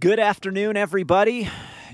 Good 0.00 0.18
afternoon, 0.18 0.78
everybody. 0.78 1.46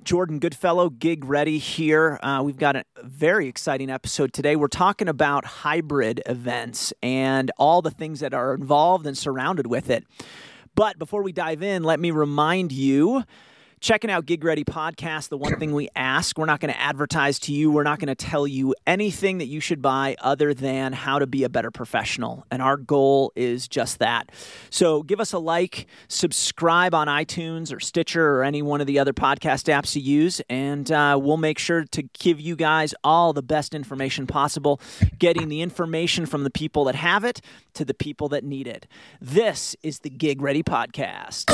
Jordan 0.04 0.38
Goodfellow, 0.38 0.90
Gig 0.90 1.24
Ready 1.24 1.58
here. 1.58 2.20
Uh, 2.22 2.40
we've 2.44 2.56
got 2.56 2.76
a 2.76 2.84
very 3.02 3.48
exciting 3.48 3.90
episode 3.90 4.32
today. 4.32 4.54
We're 4.54 4.68
talking 4.68 5.08
about 5.08 5.44
hybrid 5.44 6.22
events 6.24 6.92
and 7.02 7.50
all 7.58 7.82
the 7.82 7.90
things 7.90 8.20
that 8.20 8.32
are 8.32 8.54
involved 8.54 9.08
and 9.08 9.18
surrounded 9.18 9.66
with 9.66 9.90
it. 9.90 10.04
But 10.76 11.00
before 11.00 11.24
we 11.24 11.32
dive 11.32 11.64
in, 11.64 11.82
let 11.82 11.98
me 11.98 12.12
remind 12.12 12.70
you 12.70 13.24
checking 13.86 14.10
out 14.10 14.26
Gig 14.26 14.42
Ready 14.42 14.64
Podcast, 14.64 15.28
the 15.28 15.38
one 15.38 15.60
thing 15.60 15.72
we 15.72 15.88
ask, 15.94 16.36
we're 16.36 16.44
not 16.46 16.58
going 16.58 16.74
to 16.74 16.80
advertise 16.80 17.38
to 17.38 17.52
you. 17.52 17.70
We're 17.70 17.84
not 17.84 18.00
going 18.00 18.08
to 18.08 18.16
tell 18.16 18.44
you 18.44 18.74
anything 18.84 19.38
that 19.38 19.46
you 19.46 19.60
should 19.60 19.80
buy 19.80 20.16
other 20.20 20.52
than 20.52 20.92
how 20.92 21.20
to 21.20 21.26
be 21.28 21.44
a 21.44 21.48
better 21.48 21.70
professional. 21.70 22.44
And 22.50 22.60
our 22.60 22.76
goal 22.76 23.30
is 23.36 23.68
just 23.68 24.00
that. 24.00 24.32
So 24.70 25.04
give 25.04 25.20
us 25.20 25.32
a 25.32 25.38
like, 25.38 25.86
subscribe 26.08 26.94
on 26.94 27.06
iTunes 27.06 27.72
or 27.72 27.78
Stitcher 27.78 28.28
or 28.28 28.42
any 28.42 28.60
one 28.60 28.80
of 28.80 28.88
the 28.88 28.98
other 28.98 29.12
podcast 29.12 29.72
apps 29.72 29.94
you 29.94 30.02
use, 30.02 30.42
and 30.50 30.90
uh, 30.90 31.16
we'll 31.22 31.36
make 31.36 31.60
sure 31.60 31.84
to 31.84 32.02
give 32.02 32.40
you 32.40 32.56
guys 32.56 32.92
all 33.04 33.32
the 33.32 33.42
best 33.42 33.72
information 33.72 34.26
possible, 34.26 34.80
getting 35.16 35.48
the 35.48 35.60
information 35.60 36.26
from 36.26 36.42
the 36.42 36.50
people 36.50 36.82
that 36.86 36.96
have 36.96 37.22
it 37.22 37.40
to 37.74 37.84
the 37.84 37.94
people 37.94 38.28
that 38.30 38.42
need 38.42 38.66
it. 38.66 38.88
This 39.20 39.76
is 39.84 40.00
the 40.00 40.10
Gig 40.10 40.42
Ready 40.42 40.64
Podcast. 40.64 41.44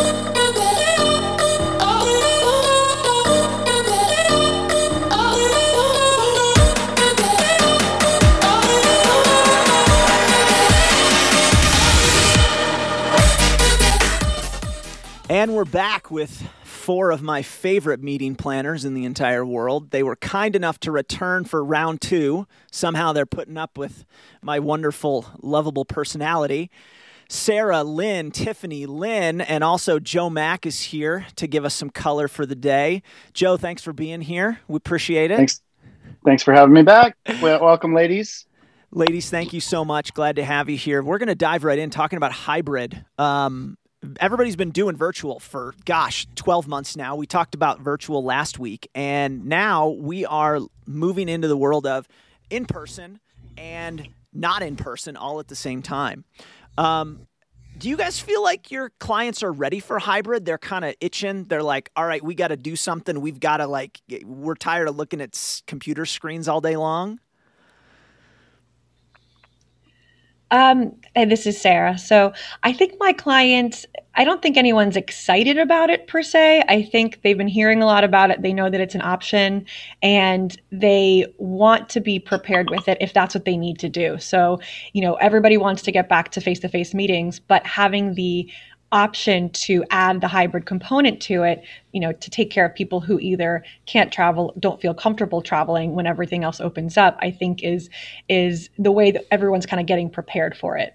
And 15.42 15.54
we're 15.54 15.64
back 15.64 16.10
with 16.10 16.46
four 16.62 17.10
of 17.10 17.22
my 17.22 17.42
favorite 17.42 18.02
meeting 18.02 18.36
planners 18.36 18.84
in 18.84 18.92
the 18.92 19.04
entire 19.04 19.46
world. 19.46 19.90
They 19.90 20.02
were 20.02 20.14
kind 20.14 20.54
enough 20.54 20.78
to 20.80 20.92
return 20.92 21.44
for 21.44 21.64
round 21.64 22.00
two. 22.00 22.46
Somehow 22.70 23.12
they're 23.12 23.24
putting 23.24 23.56
up 23.56 23.78
with 23.78 24.04
my 24.42 24.58
wonderful, 24.58 25.26
lovable 25.40 25.84
personality. 25.84 26.70
Sarah, 27.32 27.82
Lynn, 27.82 28.30
Tiffany, 28.30 28.84
Lynn, 28.84 29.40
and 29.40 29.64
also 29.64 29.98
Joe 29.98 30.28
Mack 30.28 30.66
is 30.66 30.82
here 30.82 31.26
to 31.36 31.46
give 31.46 31.64
us 31.64 31.74
some 31.74 31.88
color 31.88 32.28
for 32.28 32.44
the 32.44 32.54
day. 32.54 33.02
Joe, 33.32 33.56
thanks 33.56 33.82
for 33.82 33.94
being 33.94 34.20
here. 34.20 34.60
We 34.68 34.76
appreciate 34.76 35.30
it. 35.30 35.38
Thanks. 35.38 35.62
Thanks 36.26 36.42
for 36.42 36.52
having 36.52 36.74
me 36.74 36.82
back. 36.82 37.16
Well, 37.40 37.64
welcome, 37.64 37.94
ladies. 37.94 38.46
Ladies, 38.90 39.30
thank 39.30 39.54
you 39.54 39.60
so 39.60 39.82
much. 39.82 40.12
Glad 40.12 40.36
to 40.36 40.44
have 40.44 40.68
you 40.68 40.76
here. 40.76 41.02
We're 41.02 41.16
going 41.16 41.28
to 41.28 41.34
dive 41.34 41.64
right 41.64 41.78
in 41.78 41.88
talking 41.88 42.18
about 42.18 42.32
hybrid. 42.32 43.02
Um, 43.16 43.78
everybody's 44.20 44.56
been 44.56 44.70
doing 44.70 44.94
virtual 44.94 45.40
for 45.40 45.74
gosh 45.84 46.26
12 46.34 46.66
months 46.66 46.96
now 46.96 47.14
we 47.14 47.24
talked 47.24 47.54
about 47.54 47.78
virtual 47.78 48.24
last 48.24 48.58
week 48.58 48.90
and 48.96 49.46
now 49.46 49.90
we 49.90 50.26
are 50.26 50.58
moving 50.86 51.28
into 51.28 51.46
the 51.46 51.56
world 51.56 51.86
of 51.86 52.08
in 52.50 52.66
person 52.66 53.20
and 53.56 54.08
not 54.32 54.60
in 54.60 54.74
person 54.74 55.16
all 55.16 55.38
at 55.38 55.46
the 55.46 55.54
same 55.54 55.82
time 55.82 56.24
um, 56.78 57.26
do 57.78 57.88
you 57.88 57.96
guys 57.96 58.20
feel 58.20 58.42
like 58.42 58.70
your 58.70 58.90
clients 59.00 59.42
are 59.42 59.52
ready 59.52 59.80
for 59.80 59.98
hybrid? 59.98 60.44
They're 60.44 60.58
kind 60.58 60.84
of 60.84 60.94
itching. 61.00 61.44
They're 61.44 61.62
like 61.62 61.90
all 61.96 62.06
right 62.06 62.22
we 62.22 62.34
got 62.34 62.48
to 62.48 62.56
do 62.56 62.76
something. 62.76 63.20
We've 63.20 63.40
got 63.40 63.58
to 63.58 63.66
like 63.66 64.00
we're 64.24 64.54
tired 64.54 64.88
of 64.88 64.96
looking 64.96 65.20
at 65.20 65.62
computer 65.66 66.06
screens 66.06 66.48
all 66.48 66.60
day 66.60 66.76
long 66.76 67.18
Um, 70.52 70.94
and 71.14 71.30
this 71.30 71.46
is 71.46 71.60
Sarah. 71.60 71.98
So 71.98 72.32
I 72.62 72.72
think 72.72 72.94
my 73.00 73.12
clients, 73.14 73.86
I 74.14 74.24
don't 74.24 74.42
think 74.42 74.58
anyone's 74.58 74.96
excited 74.96 75.58
about 75.58 75.88
it 75.88 76.06
per 76.06 76.22
se. 76.22 76.62
I 76.68 76.82
think 76.82 77.22
they've 77.22 77.36
been 77.36 77.48
hearing 77.48 77.82
a 77.82 77.86
lot 77.86 78.04
about 78.04 78.30
it. 78.30 78.42
They 78.42 78.52
know 78.52 78.68
that 78.68 78.80
it's 78.80 78.94
an 78.94 79.00
option 79.00 79.64
and 80.02 80.56
they 80.70 81.26
want 81.38 81.88
to 81.90 82.00
be 82.00 82.18
prepared 82.18 82.70
with 82.70 82.86
it 82.86 82.98
if 83.00 83.14
that's 83.14 83.34
what 83.34 83.46
they 83.46 83.56
need 83.56 83.78
to 83.78 83.88
do. 83.88 84.18
So, 84.18 84.60
you 84.92 85.00
know, 85.00 85.14
everybody 85.14 85.56
wants 85.56 85.82
to 85.82 85.92
get 85.92 86.08
back 86.08 86.30
to 86.32 86.40
face 86.40 86.60
to 86.60 86.68
face 86.68 86.92
meetings, 86.92 87.40
but 87.40 87.66
having 87.66 88.14
the 88.14 88.50
option 88.92 89.50
to 89.50 89.84
add 89.90 90.20
the 90.20 90.28
hybrid 90.28 90.66
component 90.66 91.20
to 91.22 91.42
it, 91.42 91.64
you 91.92 92.00
know, 92.00 92.12
to 92.12 92.30
take 92.30 92.50
care 92.50 92.64
of 92.64 92.74
people 92.74 93.00
who 93.00 93.18
either 93.18 93.64
can't 93.86 94.12
travel, 94.12 94.54
don't 94.60 94.80
feel 94.80 94.94
comfortable 94.94 95.42
traveling 95.42 95.94
when 95.94 96.06
everything 96.06 96.44
else 96.44 96.60
opens 96.60 96.96
up, 96.96 97.18
I 97.20 97.30
think 97.30 97.62
is 97.62 97.90
is 98.28 98.70
the 98.78 98.92
way 98.92 99.10
that 99.10 99.24
everyone's 99.30 99.66
kind 99.66 99.80
of 99.80 99.86
getting 99.86 100.10
prepared 100.10 100.56
for 100.56 100.76
it. 100.76 100.94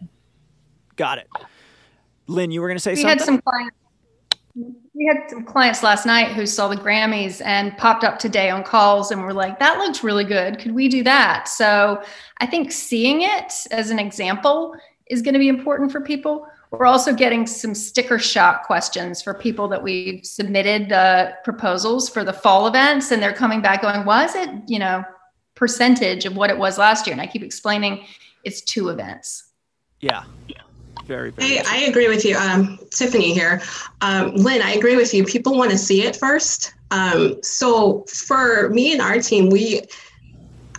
Got 0.95 1.17
it. 1.17 1.27
Lynn, 2.27 2.51
you 2.51 2.61
were 2.61 2.67
going 2.67 2.77
to 2.77 2.81
say 2.81 2.91
we 2.91 2.97
something? 2.97 3.09
had 3.09 3.21
some 3.21 3.41
clients 3.41 3.77
we 4.93 5.05
had 5.05 5.29
some 5.29 5.43
clients 5.43 5.83
last 5.83 6.05
night 6.05 6.29
who 6.29 6.47
saw 6.47 6.67
the 6.67 6.75
Grammys 6.75 7.45
and 7.45 7.77
popped 7.77 8.03
up 8.03 8.17
today 8.17 8.49
on 8.49 8.63
calls 8.63 9.11
and 9.11 9.21
were 9.21 9.33
like, 9.33 9.59
that 9.59 9.77
looks 9.77 10.03
really 10.03 10.23
good. 10.23 10.57
Could 10.57 10.71
we 10.71 10.87
do 10.87 11.03
that? 11.03 11.47
So 11.47 12.01
I 12.39 12.47
think 12.47 12.71
seeing 12.71 13.21
it 13.21 13.53
as 13.69 13.91
an 13.91 13.99
example 13.99 14.75
is 15.09 15.21
going 15.21 15.33
to 15.33 15.39
be 15.39 15.49
important 15.49 15.91
for 15.91 16.01
people. 16.01 16.47
We're 16.71 16.85
also 16.85 17.13
getting 17.13 17.47
some 17.47 17.73
sticker 17.73 18.19
shock 18.19 18.65
questions 18.65 19.21
for 19.21 19.33
people 19.33 19.67
that 19.69 19.81
we've 19.81 20.25
submitted 20.25 20.89
the 20.89 21.33
proposals 21.43 22.09
for 22.09 22.23
the 22.23 22.33
fall 22.33 22.67
events, 22.67 23.11
and 23.11 23.21
they're 23.21 23.33
coming 23.33 23.61
back 23.61 23.81
going, 23.81 24.05
"Was 24.05 24.35
it, 24.35 24.49
you 24.67 24.79
know, 24.79 25.03
percentage 25.55 26.25
of 26.25 26.35
what 26.35 26.49
it 26.49 26.57
was 26.57 26.77
last 26.77 27.07
year?" 27.07 27.13
And 27.13 27.21
I 27.21 27.27
keep 27.27 27.43
explaining 27.43 28.05
it's 28.43 28.61
two 28.61 28.89
events. 28.89 29.51
Yeah. 29.99 30.23
Very, 31.07 31.31
very. 31.31 31.47
Hey, 31.47 31.63
I 31.65 31.77
agree 31.89 32.09
with 32.09 32.25
you. 32.25 32.35
Um, 32.37 32.77
Tiffany 32.91 33.33
here. 33.33 33.61
Um, 34.01 34.35
Lynn, 34.35 34.61
I 34.61 34.73
agree 34.73 34.97
with 34.97 35.13
you. 35.13 35.23
People 35.23 35.57
want 35.57 35.71
to 35.71 35.77
see 35.77 36.03
it 36.03 36.17
first. 36.17 36.73
Um, 36.91 37.37
so 37.43 38.03
for 38.09 38.69
me 38.69 38.91
and 38.91 39.01
our 39.01 39.19
team, 39.19 39.49
we, 39.49 39.81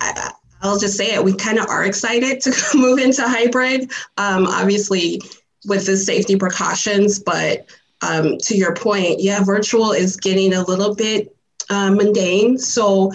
I, 0.01 0.33
will 0.63 0.79
just 0.79 0.97
say 0.99 1.15
it, 1.15 1.25
we 1.25 1.33
kind 1.33 1.59
of 1.59 1.67
are 1.69 1.85
excited 1.85 2.43
to 2.43 2.53
move 2.75 2.99
into 2.99 3.23
hybrid. 3.27 3.91
Um, 4.19 4.47
obviously, 4.47 5.23
with 5.69 5.87
the 5.87 5.97
safety 5.97 6.37
precautions. 6.37 7.19
But 7.21 7.67
um, 8.03 8.39
to 8.39 8.57
your 8.57 8.75
point, 8.75 9.21
yeah, 9.21 9.43
virtual 9.45 9.93
is 9.93 10.17
getting 10.17 10.55
a 10.55 10.65
little 10.65 10.95
bit 10.95 11.35
uh, 11.71 11.91
mundane. 11.91 12.59
So, 12.59 13.13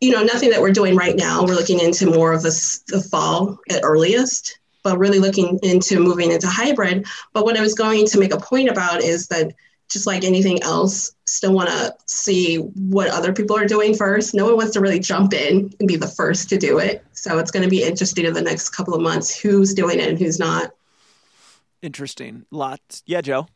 you 0.00 0.12
know, 0.12 0.22
nothing 0.22 0.50
that 0.50 0.60
we're 0.60 0.72
doing 0.72 0.96
right 0.96 1.16
now. 1.16 1.44
We're 1.44 1.54
looking 1.54 1.80
into 1.80 2.06
more 2.06 2.32
of 2.32 2.42
the, 2.42 2.80
the 2.88 3.00
fall 3.00 3.58
at 3.70 3.80
earliest, 3.82 4.58
but 4.82 4.98
really 4.98 5.18
looking 5.18 5.58
into 5.62 5.98
moving 5.98 6.30
into 6.30 6.46
hybrid. 6.46 7.06
But 7.32 7.44
what 7.44 7.56
I 7.56 7.60
was 7.60 7.74
going 7.74 8.06
to 8.06 8.20
make 8.20 8.32
a 8.32 8.38
point 8.38 8.68
about 8.68 9.02
is 9.02 9.26
that 9.28 9.52
just 9.90 10.06
like 10.06 10.22
anything 10.22 10.62
else, 10.62 11.12
still 11.24 11.54
want 11.54 11.70
to 11.70 11.94
see 12.06 12.56
what 12.56 13.08
other 13.08 13.32
people 13.32 13.56
are 13.56 13.66
doing 13.66 13.94
first. 13.94 14.34
No 14.34 14.44
one 14.44 14.56
wants 14.56 14.72
to 14.74 14.80
really 14.80 14.98
jump 15.00 15.32
in 15.32 15.72
and 15.80 15.88
be 15.88 15.96
the 15.96 16.06
first 16.06 16.50
to 16.50 16.58
do 16.58 16.78
it. 16.78 17.04
So 17.12 17.38
it's 17.38 17.50
going 17.50 17.62
to 17.62 17.70
be 17.70 17.82
interesting 17.82 18.26
in 18.26 18.34
the 18.34 18.42
next 18.42 18.70
couple 18.70 18.94
of 18.94 19.00
months 19.00 19.36
who's 19.36 19.72
doing 19.72 19.98
it 19.98 20.08
and 20.08 20.18
who's 20.18 20.38
not. 20.38 20.72
Interesting. 21.82 22.44
Lots. 22.50 23.02
Yeah, 23.06 23.20
Joe. 23.20 23.46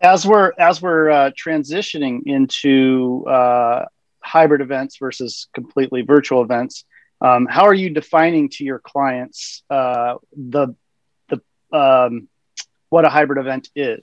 As 0.00 0.24
we're 0.24 0.52
as 0.58 0.80
we're 0.80 1.10
uh, 1.10 1.30
transitioning 1.32 2.22
into 2.26 3.24
uh, 3.26 3.86
hybrid 4.20 4.60
events 4.60 4.98
versus 4.98 5.48
completely 5.54 6.02
virtual 6.02 6.42
events, 6.42 6.84
um, 7.20 7.46
how 7.46 7.64
are 7.64 7.74
you 7.74 7.90
defining 7.90 8.48
to 8.50 8.64
your 8.64 8.78
clients 8.78 9.64
uh, 9.70 10.14
the 10.36 10.76
the 11.28 11.40
um, 11.76 12.28
what 12.90 13.04
a 13.04 13.08
hybrid 13.08 13.40
event 13.40 13.70
is? 13.74 14.02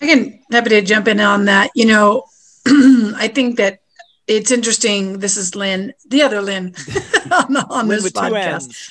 I 0.00 0.06
can 0.06 0.40
happy 0.50 0.70
to 0.70 0.82
jump 0.82 1.08
in 1.08 1.20
on 1.20 1.46
that. 1.46 1.70
You 1.74 1.86
know, 1.86 2.24
I 2.66 3.28
think 3.34 3.56
that 3.56 3.80
it's 4.28 4.52
interesting. 4.52 5.18
This 5.18 5.36
is 5.36 5.56
Lynn, 5.56 5.92
the 6.08 6.22
other 6.22 6.40
Lynn, 6.40 6.74
on, 7.32 7.56
on 7.56 7.88
Lynn 7.88 8.02
this 8.02 8.12
podcast. 8.12 8.89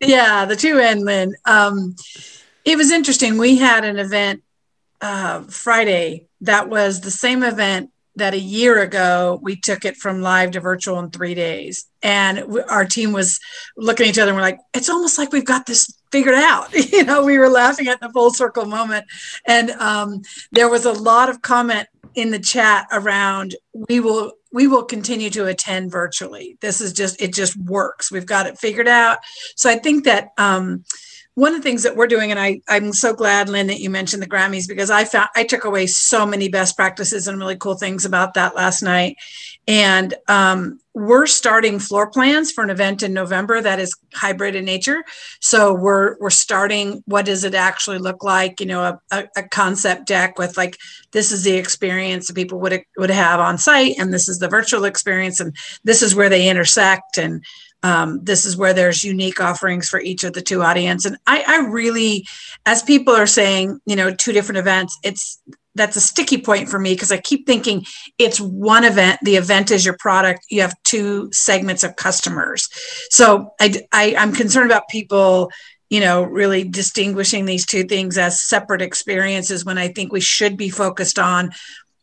Yeah, 0.00 0.44
the 0.44 0.56
two 0.56 0.78
end 0.78 1.04
Lynn. 1.04 1.34
Um, 1.44 1.96
it 2.64 2.76
was 2.76 2.90
interesting. 2.90 3.38
We 3.38 3.56
had 3.56 3.84
an 3.84 3.98
event 3.98 4.42
uh, 5.00 5.42
Friday 5.42 6.26
that 6.42 6.68
was 6.68 7.00
the 7.00 7.10
same 7.10 7.42
event 7.42 7.90
that 8.16 8.34
a 8.34 8.38
year 8.38 8.80
ago 8.80 9.38
we 9.42 9.56
took 9.56 9.84
it 9.84 9.96
from 9.96 10.22
live 10.22 10.50
to 10.50 10.60
virtual 10.60 10.98
in 10.98 11.10
three 11.10 11.34
days. 11.34 11.86
And 12.02 12.60
our 12.68 12.84
team 12.84 13.12
was 13.12 13.40
looking 13.76 14.06
at 14.06 14.10
each 14.10 14.18
other 14.18 14.30
and 14.30 14.36
we're 14.36 14.42
like, 14.42 14.58
it's 14.74 14.88
almost 14.88 15.18
like 15.18 15.32
we've 15.32 15.44
got 15.44 15.66
this 15.66 15.92
figured 16.10 16.34
out. 16.34 16.72
you 16.92 17.04
know, 17.04 17.24
we 17.24 17.38
were 17.38 17.48
laughing 17.48 17.88
at 17.88 18.00
the 18.00 18.10
full 18.10 18.30
circle 18.30 18.66
moment. 18.66 19.06
And 19.46 19.70
um, 19.70 20.22
there 20.52 20.68
was 20.68 20.84
a 20.84 20.92
lot 20.92 21.28
of 21.28 21.42
comment 21.42 21.86
in 22.14 22.30
the 22.30 22.38
chat 22.38 22.86
around 22.92 23.54
we 23.88 24.00
will 24.00 24.32
we 24.52 24.66
will 24.66 24.84
continue 24.84 25.30
to 25.30 25.46
attend 25.46 25.90
virtually. 25.90 26.56
This 26.60 26.80
is 26.80 26.92
just 26.92 27.20
it 27.20 27.34
just 27.34 27.56
works. 27.56 28.10
We've 28.10 28.26
got 28.26 28.46
it 28.46 28.58
figured 28.58 28.88
out. 28.88 29.18
So 29.56 29.70
i 29.70 29.76
think 29.76 30.04
that 30.04 30.30
um, 30.38 30.84
one 31.38 31.54
of 31.54 31.60
the 31.60 31.62
things 31.62 31.84
that 31.84 31.94
we're 31.94 32.08
doing, 32.08 32.32
and 32.32 32.40
I, 32.40 32.60
I'm 32.68 32.92
so 32.92 33.14
glad, 33.14 33.48
Lynn, 33.48 33.68
that 33.68 33.78
you 33.78 33.90
mentioned 33.90 34.20
the 34.20 34.28
Grammys 34.28 34.66
because 34.66 34.90
I 34.90 35.04
found 35.04 35.28
I 35.36 35.44
took 35.44 35.62
away 35.62 35.86
so 35.86 36.26
many 36.26 36.48
best 36.48 36.74
practices 36.74 37.28
and 37.28 37.38
really 37.38 37.56
cool 37.56 37.76
things 37.76 38.04
about 38.04 38.34
that 38.34 38.56
last 38.56 38.82
night. 38.82 39.14
And 39.68 40.14
um, 40.26 40.80
we're 40.94 41.28
starting 41.28 41.78
floor 41.78 42.10
plans 42.10 42.50
for 42.50 42.64
an 42.64 42.70
event 42.70 43.04
in 43.04 43.12
November 43.12 43.60
that 43.60 43.78
is 43.78 43.96
hybrid 44.14 44.56
in 44.56 44.64
nature. 44.64 45.04
So 45.40 45.72
we're 45.72 46.16
we're 46.18 46.30
starting. 46.30 47.04
What 47.06 47.26
does 47.26 47.44
it 47.44 47.54
actually 47.54 47.98
look 47.98 48.24
like? 48.24 48.58
You 48.58 48.66
know, 48.66 48.82
a, 48.82 49.00
a, 49.12 49.28
a 49.36 49.42
concept 49.44 50.08
deck 50.08 50.40
with 50.40 50.56
like 50.56 50.76
this 51.12 51.30
is 51.30 51.44
the 51.44 51.54
experience 51.54 52.26
that 52.26 52.34
people 52.34 52.58
would 52.58 52.82
would 52.96 53.10
have 53.10 53.38
on 53.38 53.58
site, 53.58 53.96
and 53.96 54.12
this 54.12 54.28
is 54.28 54.40
the 54.40 54.48
virtual 54.48 54.84
experience, 54.84 55.38
and 55.38 55.54
this 55.84 56.02
is 56.02 56.16
where 56.16 56.28
they 56.28 56.48
intersect, 56.48 57.16
and 57.16 57.44
um, 57.82 58.24
this 58.24 58.44
is 58.44 58.56
where 58.56 58.74
there's 58.74 59.04
unique 59.04 59.40
offerings 59.40 59.88
for 59.88 60.00
each 60.00 60.24
of 60.24 60.32
the 60.32 60.42
two 60.42 60.62
audience. 60.62 61.04
And 61.04 61.16
I, 61.26 61.44
I 61.46 61.56
really 61.68 62.26
as 62.66 62.82
people 62.82 63.14
are 63.14 63.26
saying 63.26 63.80
you 63.86 63.96
know 63.96 64.14
two 64.14 64.32
different 64.32 64.58
events 64.58 64.98
it's 65.02 65.40
that's 65.74 65.96
a 65.96 66.00
sticky 66.00 66.38
point 66.38 66.68
for 66.68 66.78
me 66.78 66.92
because 66.92 67.12
i 67.12 67.16
keep 67.18 67.46
thinking 67.46 67.84
it's 68.18 68.40
one 68.40 68.84
event 68.84 69.18
the 69.22 69.36
event 69.36 69.70
is 69.70 69.84
your 69.84 69.96
product 69.98 70.40
you 70.50 70.60
have 70.60 70.74
two 70.84 71.30
segments 71.32 71.84
of 71.84 71.96
customers. 71.96 72.68
So 73.10 73.52
i, 73.60 73.72
I 73.92 74.14
i'm 74.16 74.32
concerned 74.32 74.70
about 74.70 74.88
people 74.88 75.50
you 75.88 76.00
know 76.00 76.22
really 76.22 76.64
distinguishing 76.64 77.46
these 77.46 77.64
two 77.64 77.84
things 77.84 78.18
as 78.18 78.40
separate 78.40 78.82
experiences 78.82 79.64
when 79.64 79.78
i 79.78 79.88
think 79.88 80.12
we 80.12 80.20
should 80.20 80.56
be 80.56 80.68
focused 80.68 81.18
on 81.18 81.50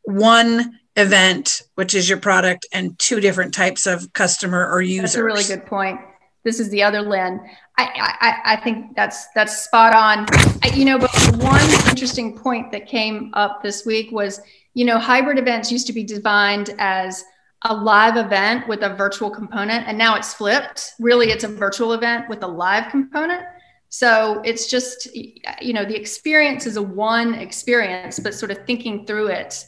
one 0.04 0.80
event, 0.96 1.62
which 1.76 1.94
is 1.94 2.08
your 2.08 2.20
product, 2.20 2.66
and 2.72 2.98
two 3.00 3.20
different 3.20 3.54
types 3.54 3.86
of 3.86 4.14
customer 4.14 4.70
or 4.70 4.82
users. 4.82 5.14
That's 5.14 5.16
a 5.16 5.24
really 5.24 5.44
good 5.44 5.66
point. 5.66 6.00
This 6.44 6.60
is 6.60 6.70
the 6.70 6.84
other 6.84 7.02
Lynn. 7.02 7.42
I, 7.78 8.14
I, 8.22 8.54
I 8.54 8.56
think 8.58 8.96
that's 8.96 9.28
that's 9.34 9.64
spot 9.64 9.96
on. 9.96 10.26
I, 10.64 10.72
you 10.76 10.86
know, 10.86 11.00
but 11.00 11.12
one 11.38 11.62
interesting 11.90 12.38
point 12.38 12.72
that 12.72 12.88
came 12.88 13.32
up 13.34 13.64
this 13.64 13.86
week 13.86 14.12
was, 14.12 14.40
you 14.74 14.86
know, 14.86 15.00
hybrid 15.00 15.40
events 15.40 15.72
used 15.72 15.88
to 15.88 15.94
be 15.94 16.04
defined 16.04 16.76
as 16.78 17.24
a 17.64 17.74
live 17.74 18.16
event 18.16 18.68
with 18.68 18.84
a 18.84 18.94
virtual 18.94 19.30
component, 19.30 19.88
and 19.88 19.98
now 19.98 20.16
it's 20.16 20.34
flipped. 20.34 20.94
Really, 21.00 21.32
it's 21.32 21.44
a 21.44 21.48
virtual 21.48 21.94
event 21.94 22.30
with 22.30 22.44
a 22.44 22.48
live 22.48 22.92
component. 22.92 23.44
So 23.90 24.42
it's 24.46 24.70
just, 24.70 25.08
you 25.16 25.74
know, 25.74 25.86
the 25.86 25.96
experience 25.96 26.66
is 26.66 26.78
a 26.78 26.82
one 26.82 27.34
experience, 27.36 28.20
but 28.20 28.34
sort 28.34 28.52
of 28.52 28.60
thinking 28.66 29.06
through 29.06 29.28
it 29.28 29.66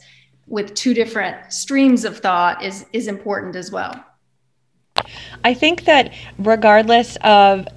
with 0.47 0.73
two 0.73 0.94
different 0.94 1.51
streams 1.51 2.05
of 2.05 2.17
thought 2.19 2.63
is 2.63 2.85
is 2.94 3.07
important 3.07 3.55
as 3.55 3.71
well. 3.71 4.03
I 5.44 5.53
think 5.53 5.85
that 5.85 6.13
regardless 6.39 7.17
of 7.17 7.67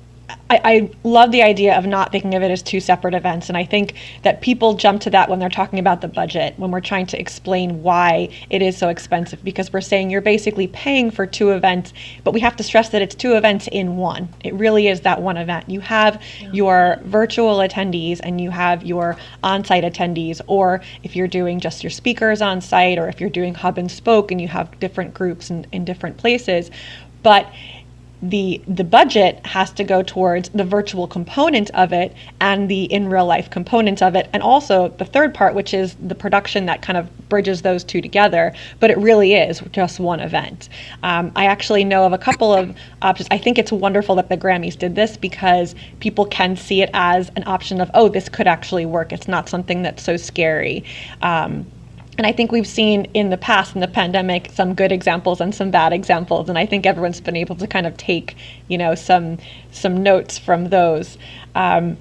I, 0.49 0.61
I, 0.65 0.91
love 1.05 1.31
the 1.31 1.43
idea 1.43 1.77
of 1.79 1.87
not 1.87 2.13
thinking 2.13 2.35
of 2.35 2.43
it 2.43 2.51
as 2.51 2.63
two 2.63 2.81
separate 2.81 3.15
events. 3.15 3.49
And 3.49 3.57
I 3.57 3.65
think 3.65 3.95
that 4.23 4.41
people 4.41 4.75
jump 4.75 5.01
to 5.03 5.11
that 5.11 5.29
when 5.29 5.39
they're 5.39 5.49
talking 5.49 5.79
about 5.79 6.01
the 6.01 6.09
budget, 6.09 6.55
when 6.57 6.71
we're 6.71 6.81
trying 6.81 7.07
to 7.07 7.21
explain 7.21 7.83
why 7.83 8.29
it 8.51 8.63
is 8.63 8.77
so 8.77 8.89
expensive, 8.89 9.43
because 9.45 9.73
we're 9.73 9.81
saying 9.81 10.11
you're 10.11 10.21
basically 10.21 10.67
paying 10.69 11.11
for 11.11 11.27
two 11.27 11.51
events, 11.51 11.93
but 12.25 12.35
we 12.35 12.41
have 12.41 12.57
to 12.57 12.63
stress 12.63 12.89
that 12.91 13.03
it's 13.03 13.15
two 13.15 13.35
events 13.35 13.69
in 13.71 13.97
one. 13.97 14.29
It 14.45 14.55
really 14.55 14.89
is 14.89 15.01
that 15.03 15.23
one 15.23 15.37
event. 15.37 15.69
You 15.69 15.81
have 15.81 16.23
yeah. 16.41 16.53
your 16.53 17.01
virtual 17.05 17.59
attendees 17.59 18.21
and 18.23 18.41
you 18.41 18.51
have 18.51 18.83
your 18.85 19.17
on 19.43 19.65
site 19.65 19.85
attendees, 19.85 20.41
or 20.47 20.81
if 21.03 21.15
you're 21.17 21.29
doing 21.29 21.61
just 21.61 21.83
your 21.83 21.91
speakers 21.91 22.43
on 22.43 22.61
site, 22.61 22.99
or 22.99 23.09
if 23.09 23.21
you're 23.21 23.31
doing 23.31 23.55
hub 23.55 23.79
and 23.79 23.91
spoke 23.91 24.31
and 24.31 24.41
you 24.41 24.49
have 24.49 24.79
different 24.81 25.15
groups 25.15 25.51
in, 25.51 25.67
in 25.73 25.85
different 25.85 26.17
places. 26.17 26.71
But 27.23 27.53
the 28.23 28.61
the 28.69 28.85
budget 28.85 29.45
has 29.47 29.71
to 29.73 29.83
go 29.83 30.03
towards 30.03 30.51
the 30.51 30.65
virtual 30.65 31.07
component 31.07 31.71
of 31.71 31.93
it 31.93 32.15
and 32.41 32.69
the 32.69 32.85
in 32.85 33.09
real 33.09 33.25
life 33.25 33.49
component 33.49 34.03
of 34.03 34.15
it 34.15 34.29
and 34.33 34.43
also 34.43 34.89
the 34.99 35.05
third 35.05 35.33
part 35.33 35.55
which 35.55 35.73
is 35.73 35.95
the 36.03 36.15
production 36.15 36.67
that 36.67 36.83
kind 36.83 36.99
of 36.99 37.09
bridges 37.31 37.63
those 37.63 37.83
two 37.83 38.01
together 38.03 38.53
but 38.79 38.91
it 38.91 38.99
really 38.99 39.35
is 39.35 39.61
just 39.73 39.99
one 40.01 40.21
event. 40.21 40.69
Um, 41.03 41.33
i 41.35 41.47
actually 41.47 41.85
know 41.85 42.05
of 42.05 42.13
a 42.13 42.19
couple 42.19 42.53
of 42.53 42.75
options. 43.03 43.29
I 43.31 43.39
think 43.39 43.59
it's 43.59 43.73
wonderful 43.73 44.15
that 44.17 44.29
the 44.29 44.37
grammys 44.37 44.77
did 44.77 44.95
this 44.95 45.17
because 45.17 45.75
people 46.01 46.27
can 46.27 46.57
see 46.57 46.83
it 46.83 46.91
as 46.93 47.31
an 47.37 47.45
option 47.47 47.81
of 47.81 47.91
oh 47.95 48.09
this 48.09 48.29
could 48.29 48.47
actually 48.47 48.85
work. 48.85 49.13
It's 49.13 49.29
not 49.29 49.49
something 49.49 49.83
that's 49.83 50.03
so 50.03 50.17
scary. 50.17 50.85
Um, 51.23 51.67
and 52.19 52.27
I 52.27 52.33
think 52.33 52.53
we've 52.53 52.67
seen 52.67 53.07
in 53.15 53.31
the 53.31 53.37
past 53.37 53.75
in 53.75 53.81
the 53.81 53.89
pandemic 53.89 54.51
some 54.53 54.75
good 54.75 54.93
examples 54.93 55.41
and 55.41 55.55
some 55.55 55.71
bad 55.71 55.93
examples, 55.93 56.49
and 56.49 56.59
I 56.59 56.67
think 56.67 56.87
everyone's 56.87 57.21
been 57.21 57.37
able 57.37 57.57
to 57.57 57.67
kind 57.67 57.87
of 57.87 57.97
take, 57.97 58.37
you 58.69 58.77
know, 58.77 58.95
some 58.95 59.39
some 59.71 60.03
notes 60.03 60.39
from 60.39 60.69
those. 60.69 61.17
Um, 61.55 61.97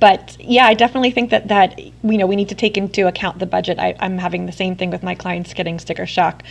but 0.00 0.36
yeah, 0.40 0.66
I 0.66 0.74
definitely 0.74 1.10
think 1.10 1.30
that 1.30 1.48
that 1.48 1.78
you 1.78 2.18
know 2.18 2.26
we 2.26 2.36
need 2.36 2.48
to 2.48 2.54
take 2.54 2.76
into 2.76 3.06
account 3.06 3.38
the 3.38 3.46
budget. 3.46 3.78
I, 3.78 3.94
am 4.00 4.18
having 4.18 4.46
the 4.46 4.52
same 4.52 4.76
thing 4.76 4.90
with 4.90 5.02
my 5.02 5.14
clients 5.14 5.52
getting 5.54 5.78
sticker 5.78 6.06
shock, 6.06 6.42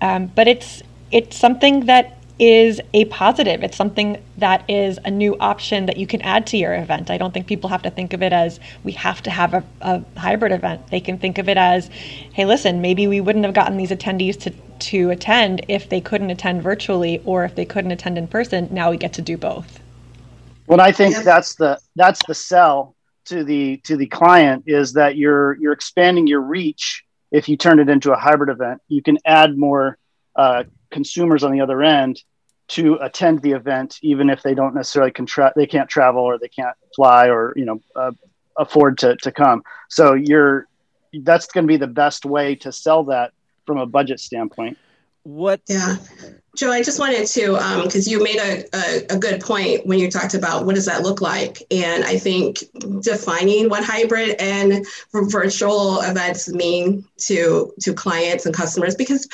um, 0.00 0.26
but 0.34 0.48
it's 0.48 0.82
it's 1.10 1.36
something 1.36 1.86
that 1.86 2.18
is 2.38 2.80
a 2.92 3.04
positive. 3.06 3.62
It's 3.62 3.76
something 3.76 4.22
that 4.38 4.68
is 4.68 4.98
a 5.04 5.10
new 5.10 5.36
option 5.38 5.86
that 5.86 5.96
you 5.96 6.06
can 6.06 6.20
add 6.22 6.46
to 6.48 6.56
your 6.56 6.74
event. 6.74 7.10
I 7.10 7.16
don't 7.16 7.32
think 7.32 7.46
people 7.46 7.70
have 7.70 7.82
to 7.82 7.90
think 7.90 8.12
of 8.12 8.22
it 8.22 8.32
as 8.32 8.58
we 8.82 8.92
have 8.92 9.22
to 9.22 9.30
have 9.30 9.54
a, 9.54 9.64
a, 9.80 10.04
hybrid 10.16 10.50
event. 10.50 10.88
They 10.88 11.00
can 11.00 11.16
think 11.18 11.38
of 11.38 11.48
it 11.48 11.56
as, 11.56 11.88
hey, 12.32 12.44
listen, 12.44 12.80
maybe 12.80 13.06
we 13.06 13.20
wouldn't 13.20 13.44
have 13.44 13.54
gotten 13.54 13.76
these 13.76 13.90
attendees 13.90 14.38
to, 14.40 14.50
to 14.50 15.10
attend 15.10 15.64
if 15.68 15.88
they 15.88 16.00
couldn't 16.00 16.30
attend 16.30 16.62
virtually 16.62 17.22
or 17.24 17.44
if 17.44 17.54
they 17.54 17.64
couldn't 17.64 17.92
attend 17.92 18.18
in 18.18 18.26
person. 18.26 18.68
Now 18.72 18.90
we 18.90 18.96
get 18.96 19.12
to 19.14 19.22
do 19.22 19.36
both. 19.36 19.80
Well, 20.66 20.80
I 20.80 20.92
think 20.92 21.16
that's 21.16 21.54
the 21.56 21.78
that's 21.94 22.24
the 22.26 22.34
sell 22.34 22.96
to 23.26 23.44
the 23.44 23.76
to 23.84 23.96
the 23.96 24.06
client 24.06 24.64
is 24.66 24.94
that 24.94 25.16
you're 25.16 25.56
you're 25.60 25.72
expanding 25.72 26.26
your 26.26 26.40
reach 26.40 27.04
if 27.30 27.48
you 27.48 27.56
turn 27.56 27.80
it 27.80 27.88
into 27.88 28.12
a 28.12 28.16
hybrid 28.16 28.48
event. 28.48 28.80
You 28.88 29.02
can 29.02 29.18
add 29.26 29.58
more 29.58 29.98
uh, 30.36 30.64
consumers 30.94 31.44
on 31.44 31.52
the 31.52 31.60
other 31.60 31.82
end 31.82 32.22
to 32.68 32.94
attend 33.02 33.42
the 33.42 33.50
event, 33.50 33.98
even 34.00 34.30
if 34.30 34.42
they 34.42 34.54
don't 34.54 34.74
necessarily 34.74 35.10
contract, 35.10 35.56
they 35.56 35.66
can't 35.66 35.90
travel 35.90 36.22
or 36.22 36.38
they 36.38 36.48
can't 36.48 36.76
fly 36.96 37.28
or 37.28 37.52
you 37.56 37.66
know 37.66 37.80
uh, 37.96 38.12
afford 38.56 38.96
to 38.98 39.16
to 39.16 39.30
come. 39.30 39.62
So 39.90 40.14
you're 40.14 40.66
that's 41.22 41.46
going 41.48 41.64
to 41.64 41.68
be 41.68 41.76
the 41.76 41.86
best 41.86 42.24
way 42.24 42.54
to 42.56 42.72
sell 42.72 43.04
that 43.04 43.32
from 43.66 43.78
a 43.78 43.86
budget 43.86 44.20
standpoint. 44.20 44.78
What? 45.24 45.60
Yeah, 45.68 45.96
Joe, 46.56 46.70
I 46.70 46.82
just 46.82 47.00
wanted 47.00 47.26
to 47.26 47.52
because 47.82 48.06
um, 48.06 48.12
you 48.12 48.22
made 48.22 48.36
a, 48.36 48.64
a, 48.74 49.16
a 49.16 49.18
good 49.18 49.40
point 49.40 49.86
when 49.86 49.98
you 49.98 50.10
talked 50.10 50.34
about 50.34 50.66
what 50.66 50.74
does 50.74 50.84
that 50.84 51.02
look 51.02 51.20
like, 51.20 51.62
and 51.70 52.04
I 52.04 52.18
think 52.18 52.58
defining 53.00 53.68
what 53.68 53.82
hybrid 53.84 54.36
and 54.38 54.86
virtual 55.12 56.00
events 56.02 56.48
mean 56.50 57.04
to 57.28 57.72
to 57.80 57.94
clients 57.94 58.46
and 58.46 58.54
customers 58.54 58.94
because 58.94 59.26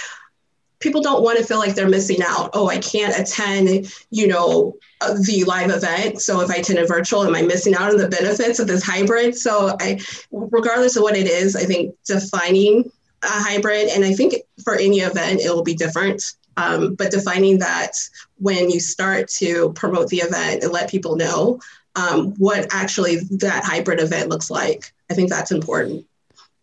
people 0.80 1.02
don't 1.02 1.22
want 1.22 1.38
to 1.38 1.44
feel 1.44 1.58
like 1.58 1.74
they're 1.74 1.88
missing 1.88 2.20
out. 2.22 2.50
Oh, 2.54 2.68
I 2.68 2.78
can't 2.78 3.16
attend, 3.18 3.92
you 4.10 4.26
know, 4.26 4.74
the 5.00 5.44
live 5.46 5.70
event. 5.70 6.20
So 6.20 6.40
if 6.40 6.50
I 6.50 6.56
attend 6.56 6.78
a 6.78 6.86
virtual, 6.86 7.24
am 7.24 7.34
I 7.34 7.42
missing 7.42 7.74
out 7.74 7.90
on 7.90 7.98
the 7.98 8.08
benefits 8.08 8.58
of 8.58 8.66
this 8.66 8.82
hybrid? 8.82 9.36
So 9.36 9.76
I, 9.80 10.00
regardless 10.30 10.96
of 10.96 11.02
what 11.02 11.16
it 11.16 11.26
is, 11.26 11.54
I 11.54 11.64
think 11.64 11.94
defining 12.04 12.90
a 13.22 13.28
hybrid, 13.28 13.88
and 13.88 14.04
I 14.04 14.14
think 14.14 14.34
for 14.64 14.74
any 14.74 15.00
event, 15.00 15.40
it 15.40 15.50
will 15.50 15.62
be 15.62 15.74
different. 15.74 16.22
Um, 16.56 16.94
but 16.94 17.10
defining 17.10 17.58
that 17.60 17.92
when 18.38 18.70
you 18.70 18.80
start 18.80 19.28
to 19.38 19.72
promote 19.74 20.08
the 20.08 20.18
event 20.18 20.62
and 20.62 20.72
let 20.72 20.90
people 20.90 21.16
know 21.16 21.60
um, 21.96 22.32
what 22.38 22.66
actually 22.72 23.16
that 23.38 23.64
hybrid 23.64 24.00
event 24.00 24.28
looks 24.28 24.50
like, 24.50 24.92
I 25.10 25.14
think 25.14 25.30
that's 25.30 25.52
important. 25.52 26.06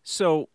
So 0.03 0.49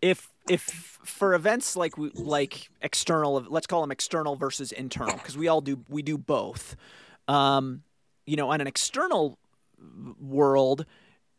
if 0.00 0.28
if 0.48 0.91
for 1.04 1.34
events 1.34 1.76
like 1.76 1.94
like 2.14 2.70
external, 2.80 3.44
let's 3.48 3.66
call 3.66 3.80
them 3.80 3.90
external 3.90 4.36
versus 4.36 4.72
internal, 4.72 5.16
because 5.16 5.36
we 5.36 5.48
all 5.48 5.60
do 5.60 5.84
we 5.88 6.02
do 6.02 6.18
both. 6.18 6.76
Um, 7.28 7.82
you 8.26 8.36
know, 8.36 8.50
on 8.50 8.60
an 8.60 8.66
external 8.66 9.38
world, 10.20 10.86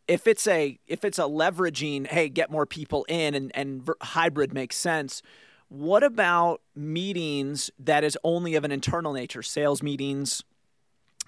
if 0.07 0.27
it's 0.27 0.47
a 0.47 0.77
if 0.87 1.03
it's 1.05 1.19
a 1.19 1.23
leveraging, 1.23 2.07
hey, 2.07 2.29
get 2.29 2.51
more 2.51 2.65
people 2.65 3.05
in, 3.07 3.35
and 3.35 3.51
and 3.55 3.89
hybrid 4.01 4.53
makes 4.53 4.75
sense. 4.75 5.21
What 5.69 6.03
about 6.03 6.61
meetings 6.75 7.71
that 7.79 8.03
is 8.03 8.17
only 8.23 8.55
of 8.55 8.63
an 8.63 8.71
internal 8.71 9.13
nature, 9.13 9.41
sales 9.41 9.81
meetings, 9.81 10.43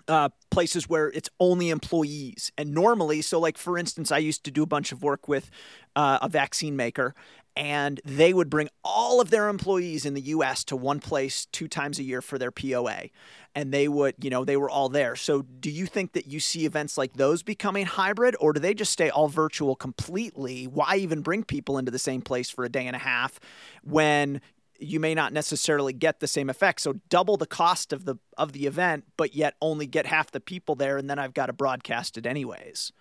uh, 0.08 0.30
places 0.52 0.88
where 0.88 1.08
it's 1.08 1.30
only 1.40 1.70
employees. 1.70 2.52
And 2.58 2.74
normally, 2.74 3.22
so 3.22 3.40
like 3.40 3.58
for 3.58 3.78
instance, 3.78 4.12
I 4.12 4.20
used 4.20 4.44
to 4.44 4.52
do 4.52 4.64
a 4.64 4.68
bunch 4.68 4.92
of 4.92 5.02
work 5.02 5.28
with 5.28 5.50
uh, 5.96 6.20
a 6.22 6.30
vaccine 6.30 6.76
maker, 6.76 7.16
and 7.56 8.02
they 8.04 8.34
would 8.34 8.50
bring 8.50 8.70
all 8.84 9.22
of 9.22 9.30
their 9.30 9.48
employees 9.48 10.06
in 10.06 10.14
the 10.14 10.22
US 10.22 10.64
to 10.66 10.76
one 10.76 11.00
place 11.00 11.46
two 11.48 11.68
times 11.68 12.00
a 12.00 12.04
year 12.04 12.22
for 12.22 12.38
their 12.38 12.52
POA. 12.52 13.10
And 13.58 13.74
they 13.74 13.88
would, 13.88 14.16
you 14.22 14.30
know, 14.30 14.44
they 14.44 14.58
were 14.58 14.70
all 14.70 14.90
there. 14.90 15.16
So 15.16 15.44
do 15.44 15.72
you 15.72 15.86
think 15.86 16.12
that 16.14 16.28
you 16.28 16.42
see 16.42 16.66
events 16.66 16.98
like 16.98 17.14
those 17.14 17.42
becoming 17.44 17.86
hybrid 17.86 18.36
or 18.42 18.52
do 18.52 18.60
they 18.60 18.74
just 18.74 18.92
stay 18.92 19.10
all 19.10 19.30
virtual 19.30 19.76
completely? 19.76 20.66
Why 20.66 20.98
even 20.98 21.22
bring 21.22 21.44
people 21.44 21.78
into 21.78 21.92
the 21.92 22.00
same 22.00 22.22
place 22.22 22.50
for 22.50 22.66
a 22.66 22.70
day 22.70 22.86
and 22.86 22.96
a 22.96 23.00
half 23.00 23.40
when 23.84 24.42
you 24.78 25.00
may 25.00 25.16
not 25.16 25.32
necessarily 25.32 25.94
get 25.94 26.20
the 26.20 26.28
same 26.28 26.50
effect. 26.50 26.82
So 26.82 26.96
double 27.10 27.38
the 27.38 27.46
cost 27.46 27.94
of 27.94 28.04
the 28.04 28.18
of 28.38 28.52
the 28.52 28.66
event, 28.66 29.06
but 29.16 29.34
yet 29.34 29.56
only 29.62 29.88
get 29.88 30.06
half 30.06 30.32
the 30.32 30.42
people 30.42 30.76
there, 30.76 30.98
and 30.98 31.10
then 31.10 31.18
I've 31.18 31.34
got 31.34 31.46
to 31.46 31.54
broadcast 31.54 32.18
it 32.18 32.26
anyways. 32.26 32.92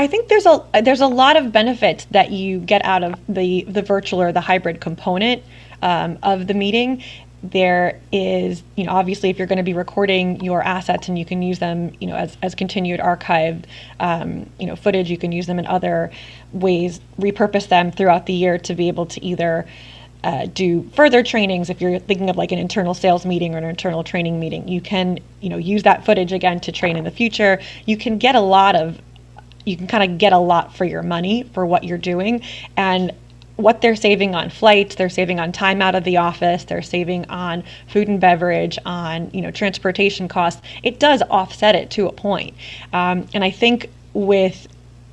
I 0.00 0.06
think 0.06 0.28
there's 0.28 0.46
a 0.46 0.64
there's 0.82 1.02
a 1.02 1.06
lot 1.06 1.36
of 1.36 1.52
benefits 1.52 2.06
that 2.06 2.30
you 2.30 2.58
get 2.58 2.82
out 2.86 3.04
of 3.04 3.20
the 3.28 3.64
the 3.64 3.82
virtual 3.82 4.22
or 4.22 4.32
the 4.32 4.40
hybrid 4.40 4.80
component 4.80 5.42
um, 5.82 6.18
of 6.22 6.46
the 6.46 6.54
meeting. 6.54 7.02
There 7.42 8.00
is, 8.10 8.62
you 8.76 8.84
know, 8.84 8.92
obviously 8.92 9.28
if 9.28 9.36
you're 9.36 9.46
going 9.46 9.58
to 9.58 9.62
be 9.62 9.74
recording 9.74 10.42
your 10.42 10.62
assets 10.62 11.08
and 11.08 11.18
you 11.18 11.26
can 11.26 11.42
use 11.42 11.58
them, 11.58 11.92
you 12.00 12.06
know, 12.06 12.16
as, 12.16 12.38
as 12.40 12.54
continued 12.54 13.00
archived, 13.00 13.64
um, 13.98 14.48
you 14.58 14.66
know, 14.66 14.74
footage, 14.74 15.10
you 15.10 15.18
can 15.18 15.32
use 15.32 15.46
them 15.46 15.58
in 15.58 15.66
other 15.66 16.10
ways, 16.54 17.00
repurpose 17.18 17.68
them 17.68 17.92
throughout 17.92 18.24
the 18.24 18.32
year 18.32 18.56
to 18.56 18.74
be 18.74 18.88
able 18.88 19.04
to 19.04 19.22
either 19.22 19.66
uh, 20.24 20.46
do 20.46 20.82
further 20.94 21.22
trainings 21.22 21.68
if 21.68 21.80
you're 21.80 21.98
thinking 21.98 22.30
of 22.30 22.36
like 22.36 22.52
an 22.52 22.58
internal 22.58 22.94
sales 22.94 23.26
meeting 23.26 23.54
or 23.54 23.58
an 23.58 23.64
internal 23.64 24.04
training 24.04 24.38
meeting 24.38 24.68
you 24.68 24.78
can 24.78 25.18
you 25.40 25.48
know 25.48 25.56
use 25.56 25.82
that 25.84 26.04
footage 26.04 26.30
again 26.30 26.60
to 26.60 26.70
train 26.70 26.98
in 26.98 27.04
the 27.04 27.10
future 27.10 27.58
you 27.86 27.96
can 27.96 28.18
get 28.18 28.34
a 28.34 28.40
lot 28.40 28.76
of 28.76 29.00
you 29.64 29.76
can 29.76 29.86
kind 29.86 30.10
of 30.10 30.18
get 30.18 30.32
a 30.32 30.38
lot 30.38 30.76
for 30.76 30.84
your 30.84 31.02
money 31.02 31.44
for 31.54 31.64
what 31.66 31.84
you're 31.84 31.98
doing. 31.98 32.42
And 32.76 33.12
what 33.56 33.82
they're 33.82 33.96
saving 33.96 34.34
on 34.34 34.48
flights 34.48 34.94
they're 34.94 35.10
saving 35.10 35.38
on 35.38 35.52
time 35.52 35.82
out 35.82 35.94
of 35.94 36.02
the 36.04 36.16
office 36.16 36.64
they're 36.64 36.80
saving 36.80 37.28
on 37.28 37.62
food 37.88 38.08
and 38.08 38.18
beverage 38.18 38.78
on 38.86 39.30
you 39.32 39.42
know 39.42 39.50
transportation 39.50 40.28
costs 40.28 40.62
it 40.82 40.98
does 40.98 41.22
offset 41.28 41.74
it 41.74 41.90
to 41.90 42.06
a 42.06 42.12
point. 42.12 42.54
Um, 42.94 43.26
and 43.34 43.44
i 43.44 43.50
think 43.50 43.90
with 44.14 44.66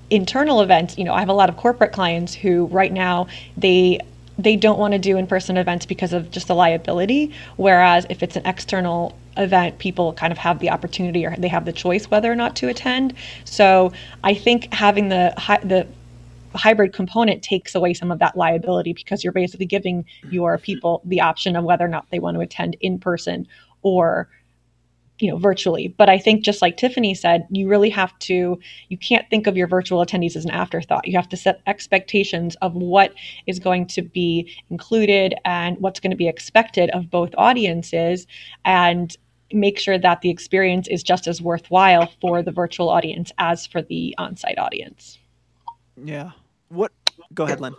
internal 0.10 0.62
events 0.62 0.98
you 0.98 1.04
know 1.04 1.14
i 1.14 1.20
have 1.20 1.28
a 1.28 1.34
lot 1.34 1.50
of 1.50 1.58
corporate 1.58 1.92
clients 1.92 2.34
who 2.34 2.68
right 2.68 2.94
now 2.94 3.28
they 3.58 4.00
they 4.38 4.56
don't 4.56 4.80
want 4.80 4.94
to 4.94 5.00
do 5.00 5.18
in-person 5.18 5.58
events 5.58 5.86
because 5.86 6.14
of 6.14 6.30
just 6.32 6.48
the 6.48 6.56
liability. 6.56 7.34
Whereas 7.56 8.06
if 8.10 8.22
it's 8.22 8.36
an 8.36 8.46
external 8.46 9.18
event 9.38 9.80
people 9.80 10.14
kind 10.14 10.32
of 10.32 10.38
have 10.38 10.60
the 10.60 10.70
opportunity 10.70 11.26
or 11.26 11.36
they 11.38 11.48
have 11.48 11.66
the 11.66 11.74
choice 11.74 12.10
whether 12.10 12.32
or 12.32 12.36
not 12.36 12.56
to 12.58 12.68
attend. 12.68 13.14
So 13.46 13.92
i 14.24 14.34
think 14.34 14.74
having 14.74 15.10
the 15.10 15.34
the 15.64 15.88
hybrid 16.56 16.94
component 16.94 17.44
takes 17.44 17.76
away 17.76 17.94
some 17.94 18.12
of 18.12 18.20
that 18.20 18.36
liability 18.36 18.94
because 18.94 19.24
you're 19.24 19.34
basically 19.34 19.66
giving 19.66 20.06
your 20.30 20.58
people 20.58 21.02
the 21.06 21.22
option 21.22 21.56
of 21.56 21.64
whether 21.64 21.86
or 21.86 21.90
not 21.90 22.08
they 22.12 22.20
want 22.20 22.36
to 22.36 22.42
attend 22.42 22.76
in 22.82 23.00
person 23.00 23.48
or 23.82 24.30
you 25.20 25.30
know 25.32 25.38
virtually. 25.38 25.88
But 25.88 26.10
i 26.10 26.18
think 26.18 26.44
just 26.44 26.62
like 26.62 26.78
tiffany 26.78 27.14
said 27.14 27.48
you 27.50 27.68
really 27.68 27.90
have 27.90 28.18
to 28.20 28.60
you 28.90 28.98
can't 28.98 29.28
think 29.30 29.48
of 29.48 29.58
your 29.58 29.68
virtual 29.68 30.06
attendees 30.06 30.36
as 30.36 30.46
an 30.46 30.52
afterthought. 30.52 31.08
You 31.08 31.18
have 31.18 31.30
to 31.30 31.38
set 31.38 31.62
expectations 31.68 32.56
of 32.62 32.74
what 32.74 33.14
is 33.46 33.60
going 33.60 33.88
to 33.88 34.02
be 34.02 34.52
included 34.70 35.36
and 35.46 35.78
what's 35.80 36.00
going 36.00 36.12
to 36.12 36.18
be 36.18 36.28
expected 36.28 36.90
of 36.92 37.10
both 37.10 37.32
audiences. 37.38 38.28
And 38.66 39.16
make 39.52 39.80
sure 39.80 39.98
that 39.98 40.22
the 40.22 40.30
experience 40.30 40.88
is 40.88 41.04
just 41.04 41.28
as 41.28 41.42
worthwhile 41.42 42.12
for 42.22 42.42
the 42.42 42.52
virtual 42.52 42.90
audience 42.90 43.32
as 43.38 43.66
for 43.66 43.82
the 43.82 44.14
on-site 44.18 44.58
audience. 44.58 45.18
Yeah. 45.96 46.32
What 46.70 46.92
go 47.34 47.46
ahead 47.46 47.62
lynn. 47.62 47.76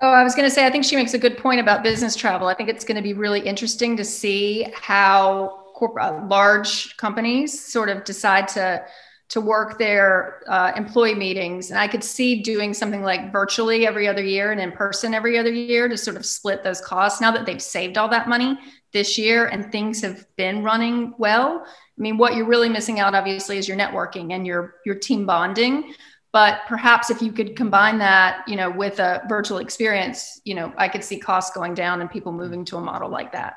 Oh, 0.00 0.10
I 0.10 0.22
was 0.22 0.34
going 0.34 0.48
to 0.48 0.54
say, 0.54 0.66
I 0.66 0.70
think 0.70 0.84
she 0.84 0.96
makes 0.96 1.14
a 1.14 1.18
good 1.18 1.38
point 1.38 1.60
about 1.60 1.82
business 1.82 2.16
travel. 2.16 2.48
I 2.48 2.54
think 2.54 2.68
it's 2.68 2.84
going 2.84 2.96
to 2.96 3.02
be 3.02 3.14
really 3.14 3.40
interesting 3.40 3.96
to 3.96 4.04
see 4.04 4.66
how 4.74 5.64
corporate 5.74 6.04
uh, 6.04 6.26
large 6.26 6.96
companies 6.96 7.58
sort 7.58 7.88
of 7.88 8.04
decide 8.04 8.48
to 8.48 8.84
to 9.30 9.40
work 9.40 9.78
their 9.78 10.42
uh, 10.48 10.72
employee 10.76 11.14
meetings. 11.14 11.70
And 11.70 11.78
i 11.78 11.88
could 11.88 12.04
see 12.04 12.42
doing 12.42 12.74
something 12.74 13.02
like 13.02 13.32
virtually 13.32 13.86
every 13.86 14.06
other 14.06 14.22
year 14.22 14.52
and 14.52 14.60
in 14.60 14.70
person 14.72 15.14
every 15.14 15.38
other 15.38 15.50
year 15.50 15.88
to 15.88 15.96
sort 15.96 16.16
of 16.16 16.26
split 16.26 16.62
those 16.62 16.80
costs 16.80 17.20
now 17.20 17.30
that 17.30 17.46
they've 17.46 17.60
saved 17.60 17.96
all 17.96 18.08
that 18.10 18.28
money 18.28 18.58
this 18.94 19.18
year 19.18 19.46
and 19.48 19.70
things 19.70 20.00
have 20.00 20.24
been 20.36 20.62
running 20.62 21.12
well. 21.18 21.62
I 21.66 22.00
mean 22.00 22.16
what 22.16 22.34
you're 22.34 22.46
really 22.46 22.70
missing 22.70 22.98
out 22.98 23.14
obviously 23.14 23.58
is 23.58 23.68
your 23.68 23.76
networking 23.76 24.32
and 24.32 24.46
your 24.46 24.76
your 24.86 24.94
team 24.94 25.26
bonding. 25.26 25.92
But 26.32 26.60
perhaps 26.66 27.10
if 27.10 27.22
you 27.22 27.30
could 27.30 27.54
combine 27.54 27.98
that 27.98 28.48
you 28.48 28.56
know 28.56 28.70
with 28.70 28.98
a 28.98 29.22
virtual 29.28 29.58
experience 29.58 30.40
you 30.44 30.54
know 30.54 30.72
i 30.76 30.88
could 30.88 31.04
see 31.04 31.18
costs 31.18 31.54
going 31.54 31.74
down 31.74 32.00
and 32.00 32.10
people 32.10 32.32
moving 32.32 32.64
to 32.64 32.76
a 32.76 32.80
model 32.80 33.08
like 33.08 33.30
that 33.32 33.54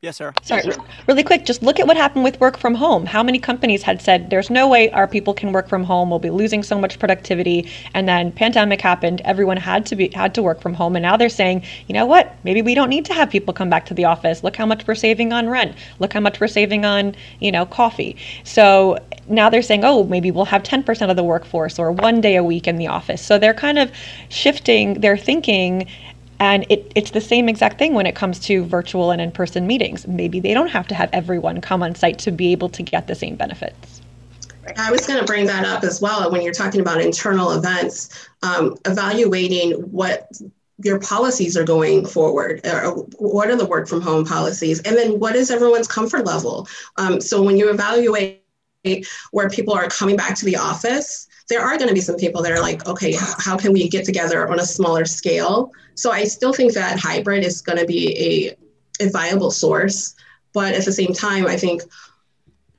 Yes, 0.00 0.16
sir. 0.16 0.32
Sorry, 0.44 0.62
really 1.08 1.24
quick, 1.24 1.44
just 1.44 1.60
look 1.60 1.80
at 1.80 1.88
what 1.88 1.96
happened 1.96 2.22
with 2.22 2.38
work 2.38 2.56
from 2.56 2.76
home. 2.76 3.04
How 3.04 3.24
many 3.24 3.40
companies 3.40 3.82
had 3.82 4.00
said 4.00 4.30
there's 4.30 4.48
no 4.48 4.68
way 4.68 4.92
our 4.92 5.08
people 5.08 5.34
can 5.34 5.50
work 5.50 5.68
from 5.68 5.82
home, 5.82 6.10
we'll 6.10 6.20
be 6.20 6.30
losing 6.30 6.62
so 6.62 6.78
much 6.78 7.00
productivity, 7.00 7.68
and 7.94 8.06
then 8.08 8.30
pandemic 8.30 8.80
happened, 8.80 9.22
everyone 9.24 9.56
had 9.56 9.84
to 9.86 9.96
be 9.96 10.08
had 10.14 10.36
to 10.36 10.42
work 10.42 10.60
from 10.60 10.72
home 10.72 10.94
and 10.94 11.02
now 11.02 11.16
they're 11.16 11.28
saying, 11.28 11.64
you 11.88 11.94
know 11.94 12.06
what? 12.06 12.32
Maybe 12.44 12.62
we 12.62 12.76
don't 12.76 12.90
need 12.90 13.06
to 13.06 13.12
have 13.12 13.28
people 13.28 13.52
come 13.52 13.70
back 13.70 13.86
to 13.86 13.94
the 13.94 14.04
office. 14.04 14.44
Look 14.44 14.54
how 14.54 14.66
much 14.66 14.86
we're 14.86 14.94
saving 14.94 15.32
on 15.32 15.48
rent. 15.48 15.74
Look 15.98 16.12
how 16.12 16.20
much 16.20 16.38
we're 16.38 16.46
saving 16.46 16.84
on, 16.84 17.16
you 17.40 17.50
know, 17.50 17.66
coffee. 17.66 18.16
So 18.44 18.98
now 19.26 19.50
they're 19.50 19.62
saying, 19.62 19.84
oh, 19.84 20.04
maybe 20.04 20.30
we'll 20.30 20.44
have 20.44 20.62
10% 20.62 21.10
of 21.10 21.16
the 21.16 21.24
workforce 21.24 21.76
or 21.76 21.90
one 21.90 22.20
day 22.20 22.36
a 22.36 22.44
week 22.44 22.68
in 22.68 22.76
the 22.76 22.86
office. 22.86 23.20
So 23.20 23.36
they're 23.36 23.52
kind 23.52 23.80
of 23.80 23.90
shifting 24.28 25.00
their 25.00 25.16
thinking 25.16 25.88
and 26.40 26.64
it, 26.68 26.90
it's 26.94 27.10
the 27.10 27.20
same 27.20 27.48
exact 27.48 27.78
thing 27.78 27.94
when 27.94 28.06
it 28.06 28.14
comes 28.14 28.38
to 28.40 28.64
virtual 28.64 29.10
and 29.10 29.20
in 29.20 29.30
person 29.32 29.66
meetings. 29.66 30.06
Maybe 30.06 30.40
they 30.40 30.54
don't 30.54 30.68
have 30.68 30.86
to 30.88 30.94
have 30.94 31.10
everyone 31.12 31.60
come 31.60 31.82
on 31.82 31.94
site 31.94 32.18
to 32.20 32.30
be 32.30 32.52
able 32.52 32.68
to 32.70 32.82
get 32.82 33.06
the 33.06 33.14
same 33.14 33.36
benefits. 33.36 34.02
I 34.76 34.90
was 34.90 35.06
going 35.06 35.18
to 35.18 35.24
bring 35.24 35.46
that 35.46 35.64
up 35.64 35.82
as 35.82 36.00
well 36.00 36.30
when 36.30 36.42
you're 36.42 36.52
talking 36.52 36.80
about 36.80 37.00
internal 37.00 37.52
events, 37.52 38.28
um, 38.42 38.76
evaluating 38.84 39.72
what 39.90 40.30
your 40.84 41.00
policies 41.00 41.56
are 41.56 41.64
going 41.64 42.06
forward. 42.06 42.60
Or 42.64 42.92
what 43.18 43.48
are 43.48 43.56
the 43.56 43.66
work 43.66 43.88
from 43.88 44.00
home 44.00 44.24
policies? 44.24 44.80
And 44.82 44.96
then 44.96 45.18
what 45.18 45.34
is 45.34 45.50
everyone's 45.50 45.88
comfort 45.88 46.24
level? 46.24 46.68
Um, 46.96 47.20
so 47.20 47.42
when 47.42 47.56
you 47.56 47.70
evaluate 47.70 48.42
where 49.32 49.48
people 49.50 49.74
are 49.74 49.88
coming 49.88 50.16
back 50.16 50.36
to 50.36 50.44
the 50.44 50.56
office, 50.56 51.27
there 51.48 51.62
are 51.62 51.76
going 51.76 51.88
to 51.88 51.94
be 51.94 52.00
some 52.00 52.16
people 52.16 52.42
that 52.42 52.52
are 52.52 52.60
like, 52.60 52.86
okay, 52.86 53.14
how 53.38 53.56
can 53.56 53.72
we 53.72 53.88
get 53.88 54.04
together 54.04 54.48
on 54.50 54.60
a 54.60 54.66
smaller 54.66 55.04
scale? 55.04 55.72
So 55.94 56.10
I 56.12 56.24
still 56.24 56.52
think 56.52 56.74
that 56.74 56.98
hybrid 56.98 57.44
is 57.44 57.62
going 57.62 57.78
to 57.78 57.86
be 57.86 58.56
a, 59.00 59.04
a 59.06 59.10
viable 59.10 59.50
source. 59.50 60.14
But 60.52 60.74
at 60.74 60.84
the 60.84 60.92
same 60.92 61.12
time, 61.12 61.46
I 61.46 61.56
think, 61.56 61.82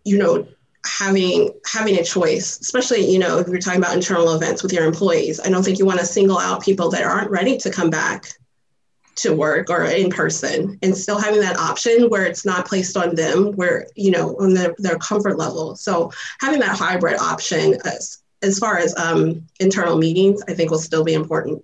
you 0.06 0.18
know, 0.18 0.48
having 0.86 1.50
having 1.66 1.98
a 1.98 2.04
choice 2.04 2.58
especially 2.62 3.06
you 3.12 3.20
know 3.20 3.38
if 3.38 3.48
you're 3.50 3.60
talking 3.60 3.82
about 3.82 3.94
internal 3.94 4.34
events 4.34 4.64
with 4.64 4.72
your 4.72 4.86
employees 4.86 5.38
i 5.42 5.50
don't 5.50 5.64
think 5.64 5.78
you 5.78 5.86
want 5.86 6.00
to 6.00 6.06
single 6.06 6.40
out 6.40 6.64
people 6.64 6.90
that 6.90 7.04
aren't 7.04 7.30
ready 7.30 7.58
to 7.58 7.70
come 7.70 7.90
back 7.90 8.28
to 9.16 9.34
work 9.34 9.70
or 9.70 9.84
in 9.84 10.10
person 10.10 10.80
and 10.82 10.96
still 10.96 11.20
having 11.20 11.42
that 11.42 11.58
option 11.58 12.10
where 12.10 12.26
it's 12.26 12.46
not 12.46 12.66
placed 12.66 12.96
on 12.96 13.14
them 13.14 13.52
where 13.54 13.88
you 13.96 14.10
know 14.10 14.38
on 14.40 14.54
their, 14.54 14.74
their 14.78 14.98
comfort 15.00 15.38
level 15.38 15.76
so 15.76 16.10
having 16.40 16.62
that 16.62 16.78
hybrid 16.78 17.20
option 17.20 17.78
as, 17.84 18.20
as 18.42 18.60
far 18.60 18.78
as 18.78 18.96
um, 18.98 19.46
internal 19.60 19.98
meetings 19.98 20.42
i 20.48 20.54
think 20.54 20.72
will 20.72 20.80
still 20.80 21.04
be 21.04 21.14
important 21.14 21.64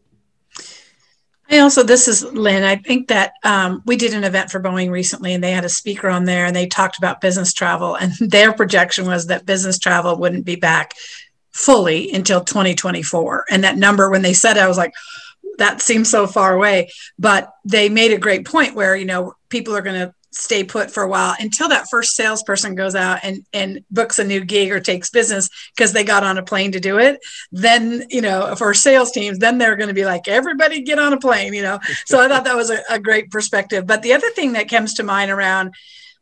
I 1.50 1.60
also, 1.60 1.84
this 1.84 2.08
is 2.08 2.24
Lynn. 2.24 2.63
I 2.63 2.75
think 2.75 3.10
that 3.10 3.34
um, 3.44 3.84
we 3.86 3.98
did 3.98 4.15
an 4.15 4.24
event 4.24 4.50
for 4.50 4.60
Boeing 4.60 4.89
recently, 4.89 5.34
and 5.34 5.44
they 5.44 5.51
had 5.51 5.65
a 5.65 5.70
speaker 5.70 6.10
on 6.10 6.25
there, 6.25 6.46
and 6.46 6.55
they 6.55 6.65
talked 6.65 6.98
about 6.98 7.22
business 7.22 7.53
travel, 7.53 7.96
and 7.96 8.13
their 8.20 8.51
projection 8.51 9.05
was 9.05 9.27
that 9.27 9.46
business 9.46 9.77
travel 9.77 10.17
wouldn't 10.17 10.46
be 10.46 10.55
back 10.55 10.94
fully 11.51 12.12
until 12.12 12.41
2024. 12.41 13.46
And 13.50 13.63
that 13.63 13.77
number, 13.77 14.10
when 14.10 14.24
they 14.24 14.34
said 14.34 14.58
it, 14.58 14.63
I 14.63 14.67
was 14.67 14.77
like, 14.77 14.94
that 15.58 15.82
seems 15.82 16.10
so 16.10 16.27
far 16.27 16.53
away. 16.53 16.91
But 17.20 17.53
they 17.63 17.89
made 17.89 18.12
a 18.12 18.17
great 18.17 18.46
point 18.46 18.75
where 18.75 18.96
you 18.96 19.05
know 19.05 19.34
people 19.50 19.75
are 19.75 19.82
going 19.82 20.00
to 20.00 20.13
stay 20.38 20.63
put 20.63 20.92
for 20.92 21.04
a 21.04 21.08
while 21.08 21.36
until 21.39 21.70
that 21.70 21.88
first 21.89 22.15
salesperson 22.15 22.75
goes 22.75 22.96
out 22.96 23.20
and, 23.24 23.46
and 23.54 23.84
books 23.89 24.20
a 24.20 24.24
new 24.24 24.44
gig 24.44 24.72
or 24.72 24.80
takes 24.80 25.10
business 25.10 25.50
because 25.75 25.94
they 25.94 26.04
got 26.04 26.24
on 26.24 26.38
a 26.38 26.44
plane 26.44 26.72
to 26.74 26.80
do 26.80 26.98
it. 27.00 27.20
Then, 27.51 28.04
you 28.10 28.22
know, 28.22 28.56
for 28.56 28.74
sales 28.74 29.12
teams, 29.12 29.39
then 29.39 29.58
they're 29.58 29.77
going 29.77 29.88
to 29.88 29.94
be 29.94 30.06
like, 30.06 30.27
everybody 30.27 30.82
get 30.82 31.00
on 31.00 31.13
a 31.13 31.20
plane, 31.20 31.54
you 31.54 31.62
know. 31.62 31.80
So 32.06 32.22
I 32.22 32.27
thought 32.27 32.44
that 32.44 32.56
was 32.56 32.70
a, 32.70 32.80
a 32.89 33.00
great 33.00 33.32
perspective. 33.32 33.88
But 33.88 34.04
the 34.04 34.13
other 34.13 34.30
thing 34.32 34.54
that 34.54 34.70
comes 34.70 34.94
to 34.96 35.04
mind 35.04 35.32
around 35.32 35.74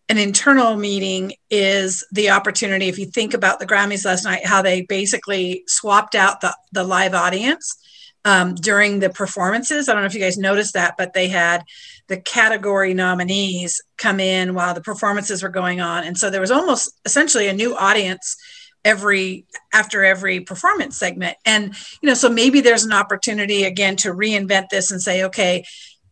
an 0.08 0.18
internal 0.18 0.78
meeting 0.78 1.34
is 1.50 2.06
the 2.12 2.30
opportunity, 2.30 2.88
if 2.88 3.00
you 3.00 3.06
think 3.06 3.34
about 3.34 3.60
the 3.60 3.66
Grammys 3.66 4.06
last 4.06 4.24
night, 4.24 4.46
how 4.46 4.62
they 4.62 4.82
basically 4.84 5.64
swapped 5.68 6.16
out 6.16 6.42
the, 6.42 6.56
the 6.72 6.84
live 6.84 7.14
audience 7.14 7.78
um, 8.26 8.56
during 8.56 9.00
the 9.00 9.10
performances. 9.10 9.88
I 9.88 9.94
don't 9.94 10.02
know 10.02 10.08
if 10.08 10.14
you 10.14 10.20
guys 10.20 10.38
noticed 10.38 10.74
that, 10.74 10.96
but 10.98 11.14
they 11.14 11.28
had 11.28 11.64
the 12.08 12.20
category 12.20 12.94
nominees 12.94 13.82
come 13.98 14.20
in 14.20 14.54
while 14.54 14.74
the 14.74 14.82
performances 14.82 15.44
were 15.44 15.50
going 15.50 15.82
on. 15.82 16.04
And 16.04 16.18
so 16.18 16.30
there 16.30 16.42
was 16.42 16.52
almost 16.52 17.00
essentially 17.06 17.48
a 17.48 17.54
new 17.54 17.76
audience 17.76 18.38
every 18.86 19.46
after 19.74 20.04
every 20.04 20.42
performance 20.42 20.98
segment 20.98 21.38
and 21.46 21.74
you 22.02 22.08
know 22.08 22.14
so 22.14 22.30
maybe 22.30 22.60
there's 22.60 22.84
an 22.84 22.92
opportunity 22.92 23.64
again 23.64 23.96
to 23.96 24.14
reinvent 24.14 24.68
this 24.70 24.92
and 24.92 25.02
say 25.02 25.24
okay 25.24 25.64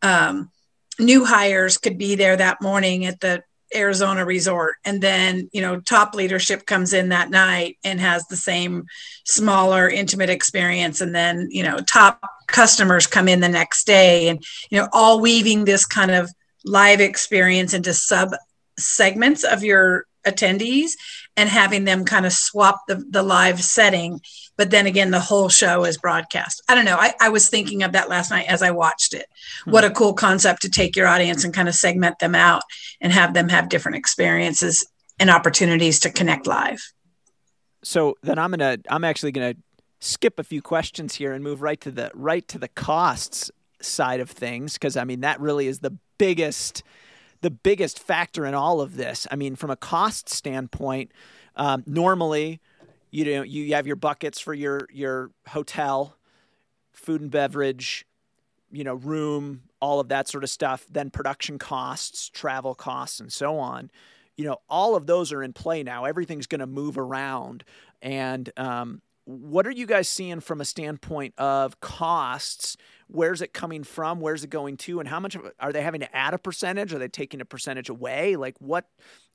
um, 0.02 0.50
new 0.98 1.26
hires 1.26 1.78
could 1.78 1.98
be 1.98 2.16
there 2.16 2.38
that 2.38 2.62
morning 2.62 3.06
at 3.06 3.20
the 3.20 3.44
Arizona 3.76 4.26
resort. 4.26 4.76
And 4.86 5.02
then, 5.02 5.50
you 5.52 5.62
know, 5.62 5.80
top 5.80 6.14
leadership 6.14 6.66
comes 6.66 6.94
in 6.94 7.10
that 7.10 7.30
night 7.30 7.78
and 7.84 8.00
has 8.00 8.26
the 8.28 8.36
same 8.36 8.86
smaller, 9.26 9.90
intimate 9.90 10.30
experience. 10.30 11.02
And 11.02 11.16
then, 11.16 11.48
you 11.50 11.64
know, 11.64 11.78
top 11.80 12.22
customers 12.48 13.08
come 13.08 13.28
in 13.28 13.40
the 13.40 13.50
next 13.50 13.86
day 13.86 14.28
and, 14.28 14.44
you 14.70 14.80
know, 14.80 14.90
all 14.92 15.22
weaving 15.22 15.66
this 15.66 15.86
kind 15.86 16.12
of 16.12 16.30
live 16.66 17.00
experience 17.00 17.74
into 17.74 17.94
sub 17.94 18.32
segments 18.78 19.44
of 19.44 19.64
your 19.64 20.06
attendees 20.26 20.92
and 21.36 21.50
having 21.50 21.86
them 21.86 22.06
kind 22.06 22.26
of 22.26 22.34
swap 22.34 22.82
the, 22.88 23.04
the 23.10 23.24
live 23.24 23.62
setting. 23.62 24.22
But 24.58 24.72
then 24.72 24.86
again 24.86 25.12
the 25.12 25.20
whole 25.20 25.50
show 25.50 25.86
is 25.86 25.98
broadcast. 25.98 26.62
I 26.68 26.76
don't 26.76 26.86
know. 26.86 26.98
I, 26.98 27.14
I 27.20 27.30
was 27.30 27.50
thinking 27.50 27.84
of 27.84 27.94
that 27.94 28.10
last 28.10 28.32
night 28.32 28.48
as 28.48 28.62
i 28.62 28.72
watched 28.72 29.14
it. 29.14 29.28
Hmm. 29.66 29.72
what 29.72 29.84
a 29.84 29.92
cool 29.92 30.14
concept 30.14 30.62
to 30.64 30.70
take 30.70 30.96
your 30.96 31.08
audience 31.08 31.44
and 31.44 31.54
kind 31.54 31.68
of 31.68 31.76
segment 31.76 32.20
them 32.20 32.36
out 32.36 32.64
and 33.00 33.12
have 33.12 33.34
them 33.34 33.50
have 33.50 33.70
different 33.70 33.98
experiences 33.98 34.86
and 35.20 35.30
opportunities 35.30 36.00
to 36.02 36.10
connect 36.10 36.48
live. 36.48 36.82
So 37.84 38.16
then 38.22 38.38
i'm 38.38 38.52
gonna 38.52 38.78
i'm 38.90 39.04
actually 39.04 39.32
gonna 39.32 39.56
skip 40.00 40.40
a 40.40 40.44
few 40.44 40.62
questions 40.62 41.16
here 41.16 41.34
and 41.34 41.44
move 41.44 41.62
right 41.62 41.80
to 41.82 41.92
the 41.92 42.12
right 42.14 42.48
to 42.48 42.58
the 42.58 42.68
costs 42.68 43.52
side 43.82 44.20
of 44.20 44.30
things 44.30 44.74
because 44.74 44.98
i 44.98 45.04
mean 45.04 45.22
that 45.22 45.40
really 45.40 45.68
is 45.68 45.80
the 45.80 45.96
biggest 46.18 46.84
the 47.42 47.52
biggest 47.52 48.00
factor 48.00 48.46
in 48.46 48.54
all 48.54 48.82
of 48.82 48.96
this. 48.96 49.28
I 49.32 49.36
mean, 49.36 49.56
from 49.56 49.70
a 49.70 49.76
cost 49.76 50.30
standpoint, 50.30 51.12
um, 51.56 51.84
normally, 51.86 52.62
you 53.10 53.26
know, 53.26 53.42
you 53.42 53.74
have 53.76 53.86
your 53.86 53.96
buckets 53.96 54.40
for 54.40 54.54
your 54.54 54.88
your 54.92 55.32
hotel, 55.48 56.16
food 56.94 57.22
and 57.22 57.32
beverage, 57.32 58.06
you 58.72 58.84
know, 58.84 58.96
room, 58.96 59.64
all 59.82 60.00
of 60.00 60.08
that 60.10 60.28
sort 60.28 60.44
of 60.44 60.50
stuff. 60.50 60.86
Then 60.90 61.10
production 61.10 61.60
costs, 61.60 62.30
travel 62.30 62.74
costs, 62.76 63.20
and 63.20 63.32
so 63.32 63.58
on. 63.58 63.92
You 64.38 64.46
know, 64.46 64.58
all 64.70 64.96
of 64.96 65.08
those 65.08 65.34
are 65.34 65.44
in 65.44 65.54
play 65.54 65.84
now. 65.84 66.06
Everything's 66.06 66.48
going 66.48 66.60
to 66.60 66.68
move 66.68 66.98
around, 66.98 67.64
and 68.02 68.50
um, 68.58 69.02
what 69.26 69.68
are 69.68 69.72
you 69.72 69.86
guys 69.86 70.08
seeing 70.08 70.40
from 70.40 70.62
a 70.62 70.66
standpoint 70.66 71.34
of 71.38 71.80
costs? 71.80 72.78
Where's 73.12 73.42
it 73.42 73.54
coming 73.54 73.84
from? 73.84 74.22
Where's 74.22 74.44
it 74.44 74.50
going 74.50 74.78
to? 74.78 75.00
And 75.00 75.10
how 75.10 75.20
much 75.20 75.36
of, 75.36 75.52
are 75.60 75.74
they 75.74 75.82
having 75.82 76.00
to 76.00 76.16
add 76.16 76.34
a 76.34 76.38
percentage? 76.38 76.94
Are 76.94 77.00
they 77.00 77.10
taking 77.10 77.42
a 77.42 77.46
percentage 77.46 77.90
away? 77.90 78.38
Like 78.38 78.56
what? 78.60 78.86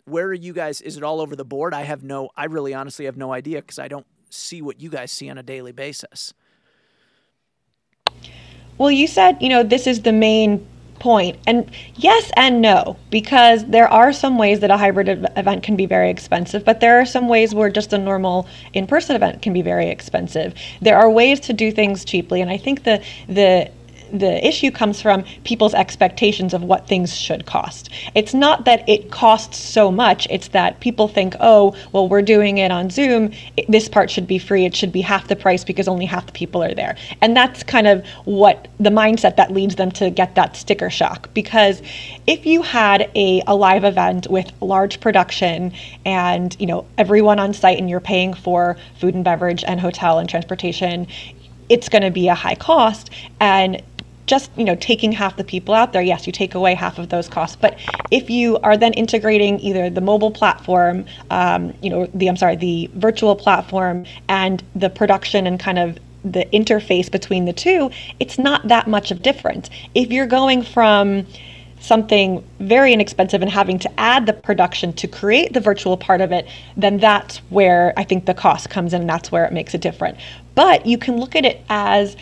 Where 0.07 0.27
are 0.27 0.35
you 0.35 0.53
guys? 0.53 0.81
Is 0.81 0.97
it 0.97 1.03
all 1.03 1.21
over 1.21 1.37
the 1.37 1.45
board? 1.45 1.75
I 1.75 1.83
have 1.83 2.03
no. 2.03 2.31
I 2.37 2.47
really 2.47 2.73
honestly 2.73 3.05
have 3.05 3.17
no 3.17 3.33
idea 3.33 3.61
because 3.61 3.79
I 3.79 3.89
don't 3.89 4.07
see 4.31 4.63
what 4.63 4.81
you 4.81 4.89
guys 4.89 5.13
see 5.13 5.29
on 5.29 5.37
a 5.37 5.43
daily 5.43 5.73
basis. 5.73 6.33
Well, 8.79 8.91
you 8.91 9.07
said 9.07 9.37
you 9.41 9.49
know 9.49 9.63
this 9.63 9.87
is 9.87 10.03
the 10.03 10.13
main 10.13 10.67
point. 10.99 11.39
And 11.47 11.71
yes 11.97 12.31
and 12.37 12.61
no, 12.61 12.97
because 13.11 13.65
there 13.67 13.89
are 13.89 14.13
some 14.13 14.39
ways 14.39 14.61
that 14.61 14.71
a 14.71 14.77
hybrid 14.77 15.09
event 15.37 15.63
can 15.63 15.77
be 15.77 15.87
very 15.87 16.11
expensive, 16.11 16.65
but 16.65 16.81
there 16.81 17.01
are 17.01 17.07
some 17.07 17.29
ways 17.29 17.55
where 17.55 17.71
just 17.71 17.93
a 17.93 17.99
normal 17.99 18.47
in-person 18.73 19.17
event 19.17 19.43
can 19.43 19.53
be 19.53 19.63
very 19.63 19.89
expensive. 19.89 20.55
There 20.81 20.99
are 20.99 21.11
ways 21.11 21.41
to 21.41 21.53
do 21.53 21.71
things 21.71 22.05
cheaply, 22.05 22.41
and 22.41 22.51
I 22.51 22.57
think 22.57 22.85
the 22.85 23.03
the 23.29 23.71
the 24.13 24.47
issue 24.47 24.71
comes 24.71 25.01
from 25.01 25.25
people's 25.45 25.75
expectations 25.75 26.55
of 26.55 26.63
what 26.63 26.87
things 26.87 27.17
should 27.17 27.47
cost. 27.47 27.91
It's 28.15 28.35
not 28.35 28.65
that 28.65 28.89
it 28.89 29.11
costs 29.11 29.59
so 29.59 29.91
much, 29.91 30.27
it's 30.31 30.49
that 30.49 30.81
people 30.81 31.09
think, 31.09 31.35
oh, 31.41 31.77
well, 31.93 32.09
we're 32.09 32.23
doing 32.23 32.59
it 32.59 32.71
on 32.71 32.91
Zoom. 32.91 33.33
this 33.69 33.89
part 33.89 34.11
should 34.11 34.27
be 34.27 34.39
free. 34.39 34.65
It 34.65 34.75
should 34.75 34.93
be 34.93 35.01
half 35.01 35.29
the 35.29 35.37
price 35.37 35.65
because 35.65 35.89
only 35.89 36.07
half 36.07 36.27
the 36.27 36.33
people 36.33 36.63
are 36.63 36.75
there. 36.75 36.97
And 37.21 37.37
that's 37.37 37.63
kind 37.63 37.87
of 37.87 38.07
what 38.25 38.69
the 38.79 38.91
mindset 38.91 39.37
that 39.37 39.53
leads 39.53 39.77
them 39.77 39.91
to 39.93 40.11
get 40.11 40.35
that 40.35 40.57
sticker 40.57 40.91
shock. 40.91 41.33
Because 41.35 41.83
if 42.27 42.47
you 42.47 42.63
had 42.63 43.11
a, 43.15 43.43
a 43.47 43.55
live 43.55 43.85
event 43.85 44.27
with 44.29 44.51
large 44.61 45.01
production 45.01 45.73
and, 46.05 46.57
you 46.59 46.67
know, 46.67 46.87
everyone 46.99 47.39
on 47.39 47.53
site 47.55 47.79
and 47.79 47.89
you're 47.89 48.01
paying 48.01 48.35
for 48.35 48.77
food 48.99 49.15
and 49.15 49.25
beverage 49.25 49.65
and 49.65 49.81
hotel 49.81 50.19
and 50.19 50.29
transportation, 50.29 51.07
it's 51.69 51.89
going 51.89 52.03
to 52.03 52.11
be 52.11 52.29
a 52.29 52.35
high 52.35 52.55
cost 52.55 53.11
and 53.41 53.83
just 54.27 54.51
you 54.57 54.65
know 54.65 54.75
taking 54.77 55.13
half 55.13 55.37
the 55.37 55.45
people 55.45 55.75
out 55.75 55.93
there 55.93 56.03
yes 56.03 56.27
you 56.27 56.33
take 56.33 56.55
away 56.55 56.75
half 56.75 56.99
of 56.99 57.09
those 57.09 57.29
costs 57.29 57.57
but 57.57 57.79
if 58.11 58.29
you 58.29 58.59
are 58.59 58.77
then 58.77 58.93
integrating 58.95 59.59
either 59.61 59.89
the 59.89 60.01
mobile 60.01 60.31
platform 60.31 61.05
um, 61.31 61.73
you 61.83 61.91
know 61.91 62.07
the 62.15 62.29
i'm 62.29 62.37
sorry 62.37 62.57
the 62.57 62.91
virtual 62.95 63.37
platform 63.37 64.05
and 64.29 64.63
the 64.75 64.91
production 64.91 65.47
and 65.47 65.59
kind 65.61 65.79
of 65.79 65.99
the 66.25 66.45
interface 66.53 67.11
between 67.11 67.45
the 67.45 67.53
two 67.53 67.91
it's 68.19 68.39
not 68.39 68.67
that 68.69 68.89
much 68.89 69.11
of 69.11 69.23
difference 69.23 69.71
if 69.95 70.11
you're 70.11 70.27
going 70.27 70.63
from 70.63 71.25
something 71.81 72.45
very 72.59 72.93
inexpensive 72.93 73.43
and 73.43 73.51
having 73.51 73.79
to 73.79 74.01
add 74.01 74.27
the 74.27 74.33
production 74.33 74.93
to 74.95 75.07
create 75.07 75.53
the 75.53 75.61
virtual 75.61 75.97
part 75.97 76.21
of 76.21 76.33
it, 76.33 76.49
then 76.77 76.99
that's 76.99 77.39
where 77.51 77.93
I 77.97 78.05
think 78.05 78.27
the 78.27 78.35
cost 78.35 78.71
comes 78.71 78.93
in 78.93 79.03
and 79.03 79.11
that's 79.11 79.31
where 79.31 79.45
it 79.45 79.53
makes 79.53 79.75
it 79.75 79.81
different. 79.81 80.19
But 80.55 80.87
you 80.87 80.99
can 80.99 81.19
look 81.19 81.37
at 81.37 81.45
it 81.45 81.63
as 81.69 82.17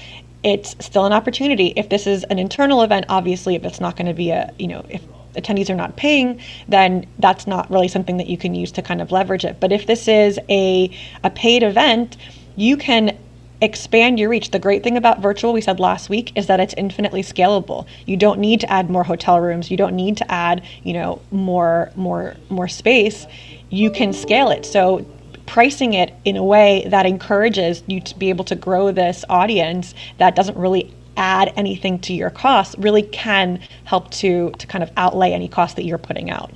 it's 0.45 0.77
still 0.85 1.07
an 1.07 1.13
opportunity. 1.13 1.73
If 1.75 1.89
this 1.89 2.07
is 2.07 2.23
an 2.25 2.39
internal 2.39 2.83
event, 2.83 3.07
obviously, 3.09 3.55
if 3.55 3.65
it's 3.65 3.81
not 3.81 3.97
going 3.97 4.07
to 4.07 4.15
be 4.15 4.31
a, 4.31 4.53
you 4.59 4.69
know, 4.69 4.85
if 4.89 5.03
attendees 5.35 5.71
are 5.71 5.75
not 5.75 5.97
paying, 5.97 6.41
then 6.69 7.07
that's 7.19 7.47
not 7.47 7.71
really 7.71 7.89
something 7.89 8.19
that 8.19 8.29
you 8.29 8.37
can 8.37 8.55
use 8.55 8.71
to 8.73 8.83
kind 8.83 9.01
of 9.01 9.11
leverage 9.11 9.45
it. 9.45 9.59
But 9.59 9.73
if 9.73 9.87
this 9.87 10.07
is 10.07 10.39
a, 10.49 10.97
a 11.25 11.31
paid 11.31 11.63
event, 11.63 12.17
you 12.57 12.77
can 12.77 13.19
expand 13.61 14.21
your 14.21 14.29
reach. 14.29 14.51
The 14.51 14.59
great 14.59 14.83
thing 14.83 14.97
about 14.97 15.21
virtual, 15.21 15.53
we 15.53 15.63
said 15.63 15.81
last 15.81 16.11
week, 16.11 16.37
is 16.37 16.47
that 16.49 16.61
it's 16.61 16.75
infinitely 16.75 17.23
scalable. 17.23 17.87
You 18.05 18.17
don't 18.17 18.39
need 18.39 18.61
to 18.61 18.71
add 18.71 18.91
more 18.91 19.05
hotel 19.05 19.41
rooms. 19.41 19.71
You 19.71 19.77
don't 19.77 19.97
need 19.97 20.19
to 20.19 20.31
add, 20.31 20.63
you 20.83 20.93
know, 20.93 21.23
more 21.31 21.91
more 21.97 22.37
more 22.51 22.69
space. 22.69 23.27
You 23.71 23.91
can 23.91 24.13
scale 24.13 24.51
it. 24.51 24.67
So 24.67 25.07
pricing 25.47 25.95
it 25.95 26.15
in 26.25 26.37
a 26.37 26.45
way 26.45 26.87
that 26.89 27.07
encourages 27.07 27.83
you 27.87 28.01
to 28.01 28.19
be 28.19 28.29
able 28.29 28.45
to 28.45 28.55
grow 28.55 28.91
this 28.93 29.25
audience 29.29 29.95
that 30.19 30.35
doesn't 30.35 30.57
really 30.57 30.95
add 31.17 31.53
anything 31.57 31.99
to 32.01 32.13
your 32.13 32.31
costs 32.31 32.77
really 32.79 33.03
can 33.03 33.61
help 33.85 34.11
to 34.11 34.51
to 34.59 34.67
kind 34.67 34.83
of 34.83 34.91
outlay 34.97 35.33
any 35.33 35.49
cost 35.49 35.77
that 35.77 35.85
you're 35.85 35.99
putting 35.99 36.31
out. 36.31 36.51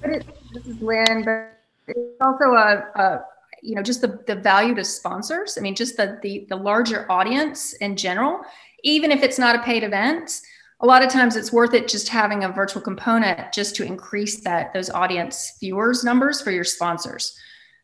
But 0.00 0.10
it, 0.10 0.26
this 0.52 0.66
is 0.66 0.80
Lynn, 0.80 1.24
but 1.24 1.58
it's 1.88 2.20
also 2.20 2.44
a, 2.54 2.84
a 2.94 3.24
you 3.62 3.74
know 3.74 3.82
just 3.82 4.00
the, 4.00 4.20
the 4.26 4.34
value 4.34 4.74
to 4.74 4.84
sponsors. 4.84 5.56
I 5.56 5.60
mean, 5.60 5.74
just 5.74 5.96
the, 5.96 6.18
the 6.22 6.46
the 6.48 6.56
larger 6.56 7.10
audience 7.10 7.74
in 7.74 7.96
general, 7.96 8.40
even 8.82 9.10
if 9.10 9.22
it's 9.22 9.38
not 9.38 9.56
a 9.56 9.62
paid 9.62 9.84
event. 9.84 10.40
A 10.80 10.86
lot 10.86 11.04
of 11.04 11.12
times 11.12 11.36
it's 11.36 11.52
worth 11.52 11.74
it 11.74 11.86
just 11.86 12.08
having 12.08 12.42
a 12.42 12.48
virtual 12.48 12.82
component 12.82 13.52
just 13.52 13.76
to 13.76 13.84
increase 13.84 14.40
that 14.40 14.74
those 14.74 14.90
audience 14.90 15.52
viewers 15.60 16.02
numbers 16.02 16.40
for 16.40 16.50
your 16.50 16.64
sponsors. 16.64 17.38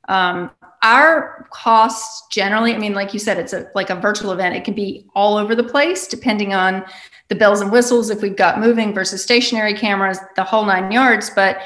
Um, 0.09 0.51
our 0.83 1.47
costs 1.51 2.27
generally, 2.31 2.75
I 2.75 2.79
mean, 2.79 2.95
like 2.95 3.13
you 3.13 3.19
said, 3.19 3.39
it's 3.39 3.53
a, 3.53 3.69
like 3.75 3.91
a 3.91 3.97
virtual 3.97 4.33
event. 4.33 4.55
It 4.57 4.65
can 4.65 4.75
be 4.75 5.07
all 5.15 5.37
over 5.37 5.55
the 5.55 5.65
place 5.65 6.07
depending 6.07 6.55
on 6.55 6.85
the 7.29 7.35
bells 7.35 7.61
and 7.61 7.71
whistles, 7.71 8.11
if 8.11 8.23
we've 8.23 8.37
got 8.37 8.59
moving 8.59 8.95
versus 8.95 9.23
stationary 9.23 9.75
cameras, 9.75 10.19
the 10.35 10.45
whole 10.45 10.65
nine 10.65 10.91
yards. 10.91 11.31
But 11.31 11.59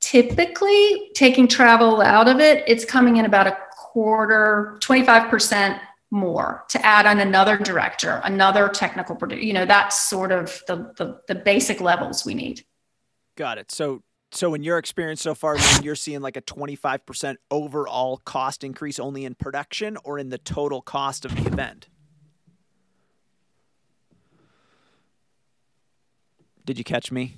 typically, 0.00 1.10
taking 1.14 1.48
travel 1.48 2.00
out 2.00 2.28
of 2.28 2.38
it, 2.40 2.62
it's 2.68 2.84
coming 2.84 3.16
in 3.16 3.24
about 3.24 3.48
a 3.48 3.58
quarter, 3.72 4.78
25% 4.80 5.80
more 6.12 6.64
to 6.68 6.86
add 6.86 7.06
on 7.06 7.18
another 7.18 7.56
director, 7.56 8.20
another 8.24 8.68
technical 8.68 9.16
producer. 9.16 9.42
You 9.42 9.54
know, 9.54 9.66
that's 9.66 10.08
sort 10.08 10.30
of 10.30 10.62
the, 10.68 10.92
the, 10.96 11.20
the 11.26 11.34
basic 11.34 11.80
levels 11.80 12.24
we 12.24 12.34
need. 12.34 12.64
Got 13.36 13.58
it. 13.58 13.72
So 13.72 14.02
so 14.36 14.54
in 14.54 14.62
your 14.62 14.78
experience 14.78 15.22
so 15.22 15.34
far, 15.34 15.56
you're 15.82 15.94
seeing 15.94 16.20
like 16.20 16.36
a 16.36 16.42
25% 16.42 17.36
overall 17.50 18.18
cost 18.18 18.64
increase 18.64 18.98
only 18.98 19.24
in 19.24 19.34
production 19.34 19.96
or 20.04 20.18
in 20.18 20.30
the 20.30 20.38
total 20.38 20.82
cost 20.82 21.24
of 21.24 21.34
the 21.34 21.46
event? 21.46 21.88
Did 26.64 26.78
you 26.78 26.84
catch 26.84 27.12
me? 27.12 27.36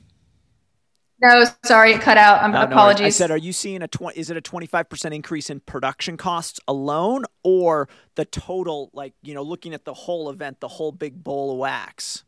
No, 1.20 1.44
sorry, 1.64 1.92
it 1.92 2.00
cut 2.00 2.16
out. 2.16 2.42
I'm, 2.42 2.54
oh, 2.54 2.62
apologies. 2.62 3.00
No, 3.00 3.06
I 3.06 3.10
said, 3.10 3.30
are 3.32 3.36
you 3.36 3.52
seeing 3.52 3.82
a 3.82 3.88
twenty? 3.88 4.18
Is 4.20 4.30
it 4.30 4.36
a 4.36 4.40
twenty 4.40 4.66
five 4.66 4.88
percent 4.88 5.14
increase 5.14 5.50
in 5.50 5.60
production 5.60 6.16
costs 6.16 6.60
alone, 6.68 7.24
or 7.42 7.88
the 8.14 8.24
total? 8.24 8.90
Like 8.92 9.14
you 9.22 9.34
know, 9.34 9.42
looking 9.42 9.74
at 9.74 9.84
the 9.84 9.94
whole 9.94 10.30
event, 10.30 10.60
the 10.60 10.68
whole 10.68 10.92
big 10.92 11.22
bowl 11.24 11.50
of 11.52 11.58
wax. 11.58 12.22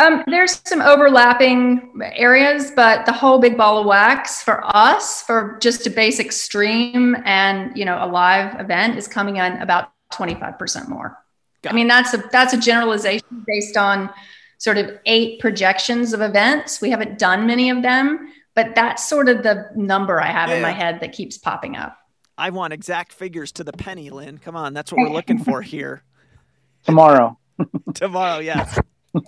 Um, 0.00 0.24
there's 0.26 0.62
some 0.66 0.80
overlapping 0.80 1.92
areas, 2.16 2.72
but 2.74 3.04
the 3.04 3.12
whole 3.12 3.38
big 3.38 3.58
ball 3.58 3.78
of 3.78 3.86
wax 3.86 4.42
for 4.42 4.64
us, 4.74 5.22
for 5.22 5.58
just 5.60 5.86
a 5.86 5.90
basic 5.90 6.32
stream 6.32 7.16
and 7.26 7.76
you 7.76 7.84
know 7.84 7.98
a 8.02 8.08
live 8.08 8.58
event, 8.58 8.96
is 8.96 9.06
coming 9.06 9.36
in 9.36 9.60
about 9.60 9.92
25% 10.14 10.88
more. 10.88 11.18
Got 11.62 11.74
I 11.74 11.76
mean, 11.76 11.86
that's 11.86 12.14
a 12.14 12.18
that's 12.32 12.54
a 12.54 12.58
generalization 12.58 13.44
based 13.46 13.76
on 13.76 14.08
sort 14.56 14.78
of 14.78 14.90
eight 15.04 15.38
projections 15.38 16.14
of 16.14 16.22
events. 16.22 16.80
We 16.80 16.90
haven't 16.90 17.18
done 17.18 17.46
many 17.46 17.68
of 17.68 17.82
them, 17.82 18.32
but 18.54 18.74
that's 18.74 19.06
sort 19.06 19.28
of 19.28 19.42
the 19.42 19.68
number 19.76 20.18
I 20.20 20.26
have 20.26 20.48
yeah. 20.48 20.56
in 20.56 20.62
my 20.62 20.72
head 20.72 21.00
that 21.00 21.12
keeps 21.12 21.36
popping 21.36 21.76
up. 21.76 21.96
I 22.38 22.48
want 22.48 22.72
exact 22.72 23.12
figures 23.12 23.52
to 23.52 23.64
the 23.64 23.72
penny, 23.72 24.08
Lynn. 24.08 24.38
Come 24.38 24.56
on, 24.56 24.72
that's 24.72 24.90
what 24.90 25.02
we're 25.02 25.14
looking 25.14 25.38
for 25.38 25.60
here. 25.60 26.02
Tomorrow. 26.84 27.38
Tomorrow, 27.94 28.38
yes. 28.38 28.78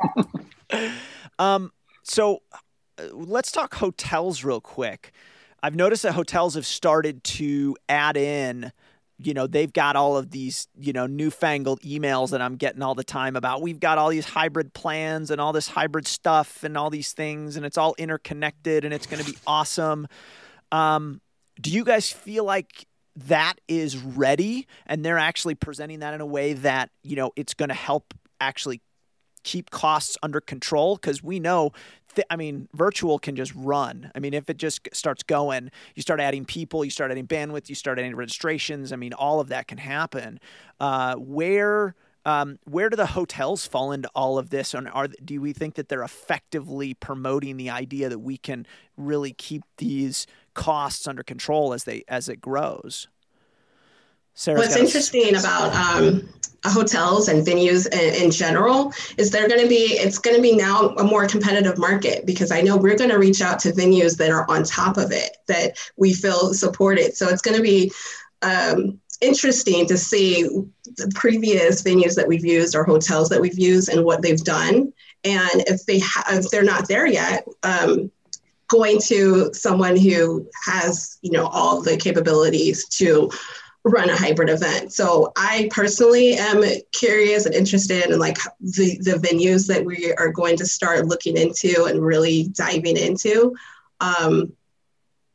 um, 1.39 1.73
so 2.03 2.43
let's 3.13 3.53
talk 3.53 3.75
hotels 3.75 4.45
real 4.45 4.61
quick. 4.61 5.13
I've 5.63 5.77
noticed 5.77 6.03
that 6.03 6.15
hotels 6.15 6.55
have 6.55 6.67
started 6.67 7.23
to 7.25 7.77
add 7.89 8.17
in 8.17 8.73
you 9.19 9.35
know 9.35 9.47
they've 9.47 9.73
got 9.73 9.97
all 9.97 10.17
of 10.17 10.31
these 10.31 10.69
you 10.79 10.93
know 10.93 11.07
newfangled 11.07 11.81
emails 11.83 12.31
that 12.31 12.41
i'm 12.41 12.57
getting 12.57 12.83
all 12.83 12.95
the 12.95 13.05
time 13.05 13.37
about 13.37 13.63
we've 13.63 13.81
got 13.81 13.99
all 13.99 14.09
these 14.09 14.25
hybrid 14.25 14.73
plans 14.73 15.31
and 15.31 15.41
all 15.41 15.53
this 15.53 15.69
hybrid 15.69 16.07
stuff 16.07 16.65
and 16.65 16.77
all 16.77 16.91
these 16.91 17.13
things 17.13 17.57
and 17.57 17.65
it's 17.65 17.79
all 17.79 17.95
interconnected 17.99 18.85
and 18.85 18.93
it's 18.93 19.07
going 19.07 19.23
to 19.23 19.31
be 19.31 19.37
awesome 19.47 20.07
um, 20.71 21.21
do 21.61 21.71
you 21.71 21.85
guys 21.85 22.11
feel 22.11 22.45
like 22.45 22.87
that 23.15 23.55
is 23.69 23.99
ready 23.99 24.67
and 24.87 25.05
they're 25.05 25.19
actually 25.19 25.55
presenting 25.55 26.01
that 26.01 26.15
in 26.15 26.21
a 26.21 26.27
way 26.27 26.55
that 26.55 26.91
you 27.03 27.17
know 27.17 27.31
it's 27.37 27.55
going 27.55 27.69
to 27.69 27.75
help 27.75 28.15
actually 28.41 28.81
keep 29.43 29.71
costs 29.71 30.17
under 30.23 30.41
control 30.41 30.97
because 30.97 31.23
we 31.23 31.41
know 31.41 31.73
th- 32.15 32.27
I 32.31 32.37
mean, 32.37 32.69
virtual 32.75 33.19
can 33.19 33.37
just 33.37 33.55
run. 33.55 34.11
I 34.15 34.19
mean, 34.19 34.35
if 34.35 34.49
it 34.51 34.57
just 34.57 34.89
starts 34.93 35.23
going, 35.23 35.71
you 35.95 36.03
start 36.03 36.21
adding 36.21 36.45
people, 36.45 36.85
you 36.85 36.91
start 36.91 37.11
adding 37.11 37.27
bandwidth, 37.27 37.69
you 37.69 37.75
start 37.75 37.99
adding 37.99 38.17
registrations. 38.17 38.93
I 38.93 38.97
mean, 38.97 39.13
all 39.13 39.41
of 39.41 39.49
that 39.49 39.69
can 39.69 39.79
happen. 39.79 40.41
Uh, 40.81 41.15
where 41.17 41.95
um, 42.25 42.61
where 42.65 42.89
do 42.89 42.97
the 42.97 43.07
hotels 43.07 43.67
fall 43.67 43.91
into 43.91 44.09
all 44.15 44.39
of 44.39 44.51
this? 44.51 44.75
And 44.75 44.89
are 44.89 45.09
do 45.09 45.41
we 45.41 45.53
think 45.53 45.75
that 45.75 45.89
they're 45.89 46.05
effectively 46.05 46.95
promoting 46.95 47.57
the 47.57 47.71
idea 47.71 48.09
that 48.09 48.21
we 48.21 48.37
can 48.37 48.67
really 48.97 49.33
keep 49.33 49.65
these 49.79 50.27
costs 50.55 51.07
under 51.09 51.23
control 51.23 51.73
as 51.73 51.85
they 51.85 52.05
as 52.07 52.29
it 52.29 52.41
grows? 52.41 53.09
Sarah's 54.35 54.67
What's 54.67 54.77
interesting 54.77 55.37
about 55.37 55.75
um, 55.75 56.29
hotels 56.65 57.29
and 57.29 57.47
venues 57.47 57.87
in, 57.93 58.25
in 58.25 58.31
general 58.31 58.93
is 59.19 59.31
they're 59.31 59.49
going 59.49 59.61
to 59.61 59.69
be 59.69 59.95
it's 59.99 60.19
going 60.19 60.37
to 60.37 60.43
be 60.43 60.55
now 60.55 60.91
a 60.97 61.05
more 61.05 61.27
competitive 61.27 61.77
market 61.77 62.25
because 62.25 62.53
i 62.53 62.61
know 62.61 62.77
we're 62.77 62.97
going 62.97 63.11
to 63.11 63.19
reach 63.19 63.43
out 63.43 63.59
to 63.59 63.73
venues 63.73 64.17
that 64.17 64.31
are 64.31 64.49
on 64.49 64.63
top 64.63 64.97
of 64.97 65.11
it 65.11 65.39
that 65.49 65.77
we 65.97 66.13
feel 66.15 66.55
supported. 66.55 67.17
So 67.17 67.29
it's 67.29 67.43
going 67.43 67.57
to 67.57 67.63
be 67.63 67.93
um, 68.43 69.01
interesting 69.21 69.87
to 69.87 69.97
see 69.97 70.43
the 70.97 71.11
previous 71.15 71.83
venues 71.83 72.15
that 72.17 72.27
we've 72.27 72.45
used 72.45 72.75
or 72.75 72.85
hotels 72.85 73.29
that 73.29 73.41
we've 73.41 73.59
used 73.59 73.89
and 73.89 74.05
what 74.05 74.23
they've 74.23 74.43
done. 74.43 74.93
And 75.25 75.65
if 75.67 75.87
they 75.87 76.01
ha- 76.01 76.25
if 76.31 76.51
they're 76.51 76.65
not 76.65 76.89
there 76.89 77.07
yet 77.07 77.47
um, 77.63 78.11
going 78.69 79.01
to 79.03 79.53
someone 79.53 79.97
who 79.97 80.49
has 80.65 81.19
you 81.23 81.31
know 81.31 81.47
all 81.47 81.83
the 81.83 81.97
capabilities 81.97 82.89
to 82.89 83.31
run 83.85 84.11
a 84.11 84.17
hybrid 84.17 84.49
event. 84.49 84.93
So 84.93 85.33
I 85.37 85.69
personally 85.73 86.35
am 86.35 86.63
curious 86.93 87.47
and 87.47 87.55
interested 87.55 88.11
in 88.11 88.19
like 88.19 88.39
the, 88.61 88.99
the 89.01 89.19
venues 89.19 89.67
that 89.67 89.85
we 89.85 90.13
are 90.15 90.31
going 90.31 90.57
to 90.59 90.67
start 90.67 91.07
looking 91.07 91.37
into 91.37 91.87
and 91.87 92.01
really 92.01 92.49
diving 92.49 92.97
into. 92.97 93.57
Um, 94.01 94.53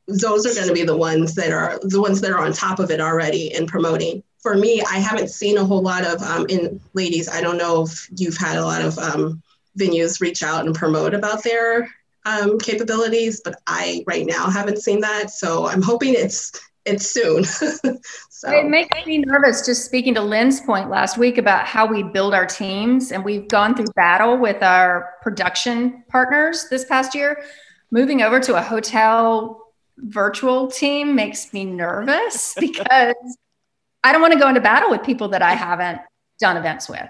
those 0.07 0.45
are 0.45 0.53
going 0.53 0.67
to 0.67 0.73
be 0.73 0.83
the 0.83 0.95
ones 0.95 1.35
that 1.35 1.51
are 1.51 1.79
the 1.83 1.99
ones 1.99 2.21
that 2.21 2.31
are 2.31 2.39
on 2.39 2.53
top 2.53 2.79
of 2.79 2.91
it 2.91 3.01
already 3.01 3.53
and 3.53 3.67
promoting. 3.67 4.23
For 4.39 4.55
me, 4.55 4.81
I 4.81 4.99
haven't 4.99 5.29
seen 5.29 5.57
a 5.57 5.65
whole 5.65 5.81
lot 5.81 6.05
of 6.05 6.21
um, 6.21 6.45
in 6.47 6.79
ladies. 6.93 7.27
I 7.27 7.41
don't 7.41 7.57
know 7.57 7.83
if 7.83 8.07
you've 8.15 8.37
had 8.37 8.57
a 8.57 8.63
lot 8.63 8.81
of 8.81 8.97
um, 8.97 9.41
venues 9.77 10.21
reach 10.21 10.43
out 10.43 10.65
and 10.65 10.73
promote 10.73 11.13
about 11.13 11.43
their 11.43 11.89
um, 12.25 12.57
capabilities, 12.57 13.41
but 13.43 13.59
I 13.67 14.03
right 14.07 14.25
now 14.25 14.49
haven't 14.49 14.81
seen 14.81 15.01
that. 15.01 15.31
So 15.31 15.67
I'm 15.67 15.81
hoping 15.81 16.13
it's 16.13 16.53
it's 16.87 17.11
soon. 17.11 17.43
so 18.29 18.49
it 18.49 18.65
makes 18.65 19.05
me 19.05 19.19
nervous 19.19 19.65
just 19.65 19.85
speaking 19.85 20.13
to 20.15 20.21
Lynn's 20.21 20.61
point 20.61 20.89
last 20.89 21.17
week 21.17 21.37
about 21.37 21.65
how 21.65 21.85
we 21.85 22.03
build 22.03 22.33
our 22.33 22.45
teams. 22.45 23.11
And 23.11 23.23
we've 23.23 23.47
gone 23.47 23.75
through 23.75 23.87
battle 23.95 24.37
with 24.37 24.63
our 24.63 25.13
production 25.21 26.03
partners 26.07 26.67
this 26.69 26.85
past 26.85 27.13
year. 27.13 27.43
Moving 27.91 28.21
over 28.21 28.39
to 28.39 28.55
a 28.55 28.61
hotel 28.61 29.73
virtual 29.97 30.67
team 30.67 31.15
makes 31.15 31.53
me 31.53 31.65
nervous 31.65 32.55
because 32.59 33.15
I 34.03 34.11
don't 34.11 34.21
want 34.21 34.33
to 34.33 34.39
go 34.39 34.47
into 34.47 34.61
battle 34.61 34.89
with 34.89 35.03
people 35.03 35.29
that 35.29 35.41
I 35.41 35.53
haven't 35.53 35.99
done 36.39 36.57
events 36.57 36.87
with. 36.89 37.09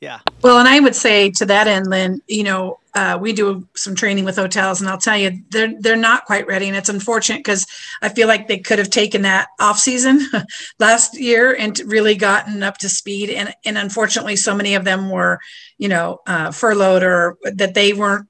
Yeah. 0.00 0.20
Well, 0.42 0.60
and 0.60 0.68
I 0.68 0.78
would 0.78 0.94
say 0.94 1.30
to 1.32 1.46
that 1.46 1.66
end, 1.66 1.88
Lynn, 1.88 2.22
you 2.28 2.44
know, 2.44 2.78
uh, 2.94 3.18
we 3.20 3.32
do 3.32 3.66
some 3.74 3.96
training 3.96 4.24
with 4.24 4.36
hotels, 4.36 4.80
and 4.80 4.88
I'll 4.88 4.98
tell 4.98 5.16
you, 5.16 5.42
they're 5.50 5.72
they're 5.80 5.96
not 5.96 6.24
quite 6.24 6.46
ready, 6.46 6.68
and 6.68 6.76
it's 6.76 6.88
unfortunate 6.88 7.40
because 7.40 7.66
I 8.00 8.08
feel 8.08 8.28
like 8.28 8.46
they 8.46 8.58
could 8.58 8.78
have 8.78 8.90
taken 8.90 9.22
that 9.22 9.48
off 9.58 9.78
season 9.78 10.20
last 10.78 11.18
year 11.18 11.54
and 11.54 11.78
really 11.86 12.14
gotten 12.14 12.62
up 12.62 12.78
to 12.78 12.88
speed, 12.88 13.30
and 13.30 13.52
and 13.64 13.76
unfortunately, 13.76 14.36
so 14.36 14.54
many 14.54 14.74
of 14.74 14.84
them 14.84 15.10
were, 15.10 15.40
you 15.78 15.88
know, 15.88 16.20
uh, 16.26 16.52
furloughed 16.52 17.02
or 17.02 17.36
that 17.42 17.74
they 17.74 17.92
weren't 17.92 18.28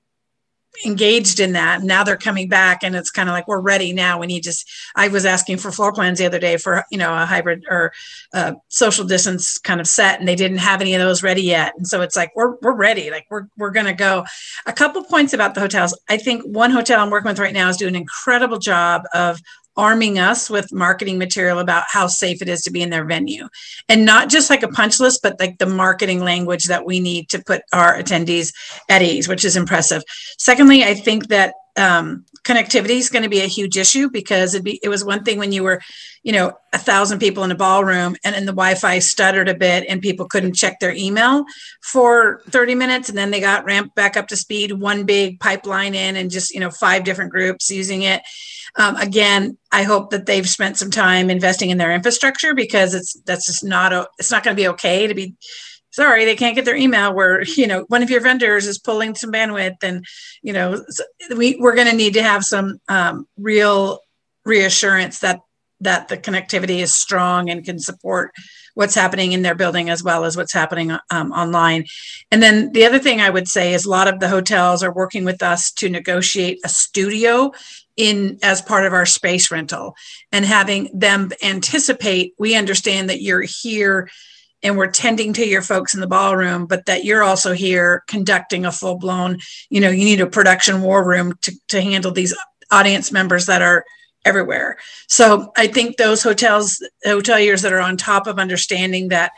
engaged 0.84 1.40
in 1.40 1.52
that. 1.52 1.82
Now 1.82 2.04
they're 2.04 2.16
coming 2.16 2.48
back 2.48 2.82
and 2.82 2.94
it's 2.94 3.10
kind 3.10 3.28
of 3.28 3.32
like 3.32 3.48
we're 3.48 3.60
ready 3.60 3.92
now. 3.92 4.18
We 4.18 4.26
need 4.26 4.42
just 4.42 4.70
I 4.96 5.08
was 5.08 5.24
asking 5.24 5.58
for 5.58 5.72
floor 5.72 5.92
plans 5.92 6.18
the 6.18 6.26
other 6.26 6.38
day 6.38 6.56
for 6.56 6.84
you 6.90 6.98
know 6.98 7.12
a 7.14 7.26
hybrid 7.26 7.64
or 7.68 7.92
a 8.32 8.54
social 8.68 9.04
distance 9.04 9.58
kind 9.58 9.80
of 9.80 9.86
set 9.86 10.18
and 10.18 10.28
they 10.28 10.34
didn't 10.34 10.58
have 10.58 10.80
any 10.80 10.94
of 10.94 11.00
those 11.00 11.22
ready 11.22 11.42
yet. 11.42 11.74
And 11.76 11.86
so 11.86 12.00
it's 12.00 12.16
like 12.16 12.32
we're 12.34 12.56
we're 12.62 12.74
ready. 12.74 13.10
Like 13.10 13.26
we're 13.30 13.48
we're 13.56 13.70
gonna 13.70 13.94
go. 13.94 14.24
A 14.66 14.72
couple 14.72 15.02
points 15.04 15.32
about 15.32 15.54
the 15.54 15.60
hotels. 15.60 15.98
I 16.08 16.16
think 16.16 16.42
one 16.44 16.70
hotel 16.70 17.00
I'm 17.00 17.10
working 17.10 17.28
with 17.28 17.38
right 17.38 17.54
now 17.54 17.68
is 17.68 17.76
doing 17.76 17.94
an 17.94 18.00
incredible 18.02 18.58
job 18.58 19.02
of 19.14 19.40
arming 19.78 20.18
us 20.18 20.50
with 20.50 20.72
marketing 20.72 21.16
material 21.16 21.60
about 21.60 21.84
how 21.88 22.06
safe 22.06 22.42
it 22.42 22.48
is 22.48 22.62
to 22.62 22.70
be 22.70 22.82
in 22.82 22.90
their 22.90 23.04
venue. 23.04 23.48
And 23.88 24.04
not 24.04 24.28
just 24.28 24.50
like 24.50 24.62
a 24.62 24.68
punch 24.68 25.00
list 25.00 25.20
but 25.22 25.40
like 25.40 25.56
the 25.58 25.66
marketing 25.66 26.20
language 26.20 26.64
that 26.64 26.84
we 26.84 27.00
need 27.00 27.30
to 27.30 27.42
put 27.42 27.62
our 27.72 27.96
attendees 27.96 28.52
at 28.90 29.00
ease 29.00 29.28
which 29.28 29.44
is 29.44 29.56
impressive. 29.56 30.02
Secondly 30.36 30.84
i 30.84 30.94
think 30.94 31.28
that 31.28 31.54
um, 31.78 32.24
connectivity 32.42 32.98
is 32.98 33.08
going 33.08 33.22
to 33.22 33.28
be 33.28 33.40
a 33.40 33.46
huge 33.46 33.76
issue 33.76 34.10
because 34.10 34.54
it'd 34.54 34.64
be, 34.64 34.80
it 34.82 34.88
was 34.88 35.04
one 35.04 35.22
thing 35.22 35.38
when 35.38 35.52
you 35.52 35.62
were 35.62 35.80
you 36.22 36.32
know 36.32 36.52
a 36.72 36.78
thousand 36.78 37.20
people 37.20 37.44
in 37.44 37.50
a 37.50 37.54
ballroom 37.54 38.16
and 38.24 38.34
then 38.34 38.44
the 38.44 38.52
wi-fi 38.52 38.98
stuttered 38.98 39.48
a 39.48 39.54
bit 39.54 39.84
and 39.88 40.02
people 40.02 40.26
couldn't 40.26 40.54
check 40.54 40.80
their 40.80 40.92
email 40.92 41.44
for 41.82 42.42
30 42.48 42.74
minutes 42.74 43.08
and 43.08 43.16
then 43.16 43.30
they 43.30 43.40
got 43.40 43.64
ramped 43.64 43.94
back 43.94 44.16
up 44.16 44.28
to 44.28 44.36
speed 44.36 44.72
one 44.72 45.04
big 45.04 45.38
pipeline 45.40 45.94
in 45.94 46.16
and 46.16 46.30
just 46.30 46.52
you 46.52 46.60
know 46.60 46.70
five 46.70 47.04
different 47.04 47.30
groups 47.30 47.70
using 47.70 48.02
it 48.02 48.22
um, 48.78 48.96
again, 48.96 49.58
I 49.72 49.82
hope 49.82 50.10
that 50.10 50.26
they've 50.26 50.48
spent 50.48 50.78
some 50.78 50.90
time 50.90 51.30
investing 51.30 51.70
in 51.70 51.78
their 51.78 51.92
infrastructure 51.92 52.54
because 52.54 52.94
it's 52.94 53.20
that's 53.26 53.46
just 53.46 53.64
not 53.64 53.92
a, 53.92 54.08
it's 54.18 54.30
not 54.30 54.44
going 54.44 54.56
to 54.56 54.62
be 54.62 54.68
okay 54.68 55.06
to 55.06 55.14
be 55.14 55.34
sorry 55.90 56.24
they 56.24 56.36
can't 56.36 56.54
get 56.54 56.64
their 56.64 56.76
email 56.76 57.12
where 57.12 57.42
you 57.42 57.66
know 57.66 57.84
one 57.88 58.02
of 58.02 58.10
your 58.10 58.20
vendors 58.20 58.66
is 58.66 58.78
pulling 58.78 59.14
some 59.14 59.32
bandwidth 59.32 59.76
and 59.82 60.04
you 60.42 60.52
know 60.52 60.84
we 61.36 61.56
we're 61.58 61.74
going 61.74 61.90
to 61.90 61.96
need 61.96 62.14
to 62.14 62.22
have 62.22 62.44
some 62.44 62.78
um, 62.88 63.26
real 63.36 63.98
reassurance 64.44 65.18
that 65.18 65.40
that 65.80 66.08
the 66.08 66.16
connectivity 66.16 66.78
is 66.78 66.94
strong 66.94 67.50
and 67.50 67.64
can 67.64 67.78
support 67.78 68.32
what's 68.74 68.94
happening 68.94 69.32
in 69.32 69.42
their 69.42 69.54
building 69.54 69.90
as 69.90 70.04
well 70.04 70.24
as 70.24 70.36
what's 70.36 70.52
happening 70.52 70.96
um, 71.10 71.32
online. 71.32 71.84
And 72.30 72.40
then 72.42 72.70
the 72.72 72.84
other 72.84 72.98
thing 72.98 73.20
I 73.20 73.30
would 73.30 73.48
say 73.48 73.74
is 73.74 73.84
a 73.84 73.90
lot 73.90 74.06
of 74.06 74.20
the 74.20 74.28
hotels 74.28 74.82
are 74.82 74.92
working 74.92 75.24
with 75.24 75.42
us 75.42 75.72
to 75.72 75.88
negotiate 75.88 76.60
a 76.64 76.68
studio 76.68 77.52
in 77.98 78.38
as 78.42 78.62
part 78.62 78.86
of 78.86 78.94
our 78.94 79.04
space 79.04 79.50
rental. 79.50 79.94
And 80.32 80.46
having 80.46 80.88
them 80.94 81.30
anticipate 81.42 82.32
we 82.38 82.54
understand 82.54 83.10
that 83.10 83.20
you're 83.20 83.42
here 83.42 84.08
and 84.62 84.76
we're 84.76 84.90
tending 84.90 85.32
to 85.34 85.46
your 85.46 85.62
folks 85.62 85.94
in 85.94 86.00
the 86.00 86.06
ballroom 86.06 86.66
but 86.66 86.86
that 86.86 87.04
you're 87.04 87.22
also 87.22 87.52
here 87.52 88.02
conducting 88.08 88.64
a 88.64 88.72
full 88.72 88.96
blown 88.96 89.38
you 89.70 89.80
know 89.80 89.90
you 89.90 90.04
need 90.04 90.20
a 90.20 90.26
production 90.26 90.82
war 90.82 91.06
room 91.06 91.32
to, 91.42 91.52
to 91.68 91.80
handle 91.80 92.10
these 92.10 92.34
audience 92.70 93.12
members 93.12 93.46
that 93.46 93.62
are 93.62 93.84
everywhere. 94.24 94.78
So 95.08 95.52
i 95.56 95.66
think 95.66 95.96
those 95.96 96.22
hotels 96.22 96.84
hoteliers 97.04 97.62
that 97.62 97.72
are 97.72 97.80
on 97.80 97.96
top 97.96 98.26
of 98.26 98.38
understanding 98.38 99.08
that 99.08 99.32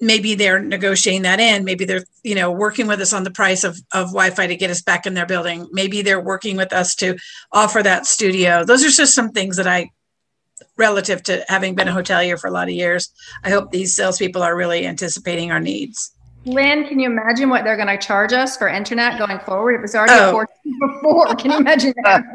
maybe 0.00 0.34
they're 0.34 0.60
negotiating 0.60 1.22
that 1.22 1.40
in. 1.40 1.64
Maybe 1.64 1.84
they're 1.84 2.04
you 2.22 2.34
know 2.34 2.50
working 2.50 2.86
with 2.86 3.00
us 3.00 3.12
on 3.12 3.24
the 3.24 3.30
price 3.30 3.64
of, 3.64 3.78
of 3.92 4.08
wi-fi 4.08 4.46
to 4.46 4.56
get 4.56 4.70
us 4.70 4.82
back 4.82 5.06
in 5.06 5.14
their 5.14 5.26
building. 5.26 5.66
Maybe 5.72 6.02
they're 6.02 6.20
working 6.20 6.56
with 6.56 6.72
us 6.72 6.94
to 6.96 7.16
offer 7.52 7.82
that 7.82 8.06
studio. 8.06 8.64
Those 8.64 8.84
are 8.84 8.90
just 8.90 9.14
some 9.14 9.30
things 9.30 9.56
that 9.56 9.66
i 9.66 9.90
relative 10.78 11.22
to 11.22 11.44
having 11.48 11.74
been 11.74 11.88
a 11.88 11.92
hotelier 11.92 12.38
for 12.38 12.46
a 12.46 12.50
lot 12.50 12.66
of 12.66 12.74
years 12.74 13.10
i 13.44 13.50
hope 13.50 13.70
these 13.70 13.94
salespeople 13.94 14.42
are 14.42 14.56
really 14.56 14.86
anticipating 14.86 15.50
our 15.50 15.60
needs. 15.60 16.12
Lynn 16.46 16.86
can 16.86 17.00
you 17.00 17.10
imagine 17.10 17.50
what 17.50 17.64
they're 17.64 17.76
going 17.76 17.88
to 17.88 17.98
charge 17.98 18.32
us 18.32 18.56
for 18.56 18.68
internet 18.68 19.18
going 19.18 19.40
forward? 19.40 19.74
It 19.74 19.82
was 19.82 19.94
already 19.94 20.12
oh. 20.14 20.46
before. 20.80 21.34
Can 21.34 21.50
you 21.50 21.58
imagine 21.58 21.94
that? 22.04 22.22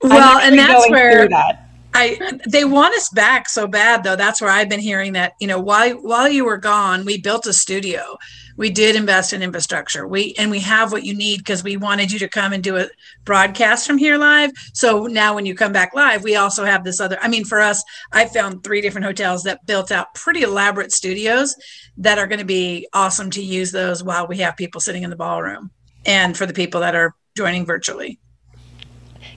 Well 0.00 0.38
and 0.38 0.56
that's 0.56 0.88
where 0.90 1.28
that 1.28 1.67
I 1.94 2.38
they 2.46 2.64
want 2.64 2.94
us 2.94 3.08
back 3.08 3.48
so 3.48 3.66
bad 3.66 4.04
though. 4.04 4.16
That's 4.16 4.40
where 4.40 4.50
I've 4.50 4.68
been 4.68 4.80
hearing 4.80 5.14
that, 5.14 5.32
you 5.40 5.46
know, 5.46 5.58
while 5.58 5.90
while 5.94 6.28
you 6.28 6.44
were 6.44 6.58
gone, 6.58 7.04
we 7.04 7.20
built 7.20 7.46
a 7.46 7.52
studio. 7.52 8.18
We 8.56 8.70
did 8.70 8.96
invest 8.96 9.32
in 9.32 9.42
infrastructure. 9.42 10.06
We 10.06 10.34
and 10.38 10.50
we 10.50 10.60
have 10.60 10.92
what 10.92 11.04
you 11.04 11.14
need 11.14 11.38
because 11.38 11.64
we 11.64 11.76
wanted 11.76 12.12
you 12.12 12.18
to 12.20 12.28
come 12.28 12.52
and 12.52 12.62
do 12.62 12.76
a 12.76 12.88
broadcast 13.24 13.86
from 13.86 13.98
here 13.98 14.18
live. 14.18 14.50
So 14.74 15.06
now 15.06 15.34
when 15.34 15.46
you 15.46 15.54
come 15.54 15.72
back 15.72 15.94
live, 15.94 16.24
we 16.24 16.36
also 16.36 16.64
have 16.64 16.84
this 16.84 17.00
other 17.00 17.18
I 17.20 17.28
mean 17.28 17.44
for 17.44 17.60
us, 17.60 17.82
I 18.12 18.26
found 18.26 18.62
three 18.62 18.80
different 18.80 19.06
hotels 19.06 19.42
that 19.44 19.64
built 19.66 19.90
out 19.90 20.14
pretty 20.14 20.42
elaborate 20.42 20.92
studios 20.92 21.54
that 21.96 22.18
are 22.18 22.26
going 22.26 22.40
to 22.40 22.44
be 22.44 22.86
awesome 22.92 23.30
to 23.30 23.42
use 23.42 23.72
those 23.72 24.04
while 24.04 24.26
we 24.26 24.38
have 24.38 24.56
people 24.56 24.80
sitting 24.80 25.04
in 25.04 25.10
the 25.10 25.16
ballroom. 25.16 25.70
And 26.06 26.36
for 26.36 26.46
the 26.46 26.54
people 26.54 26.80
that 26.82 26.94
are 26.94 27.14
joining 27.36 27.66
virtually. 27.66 28.18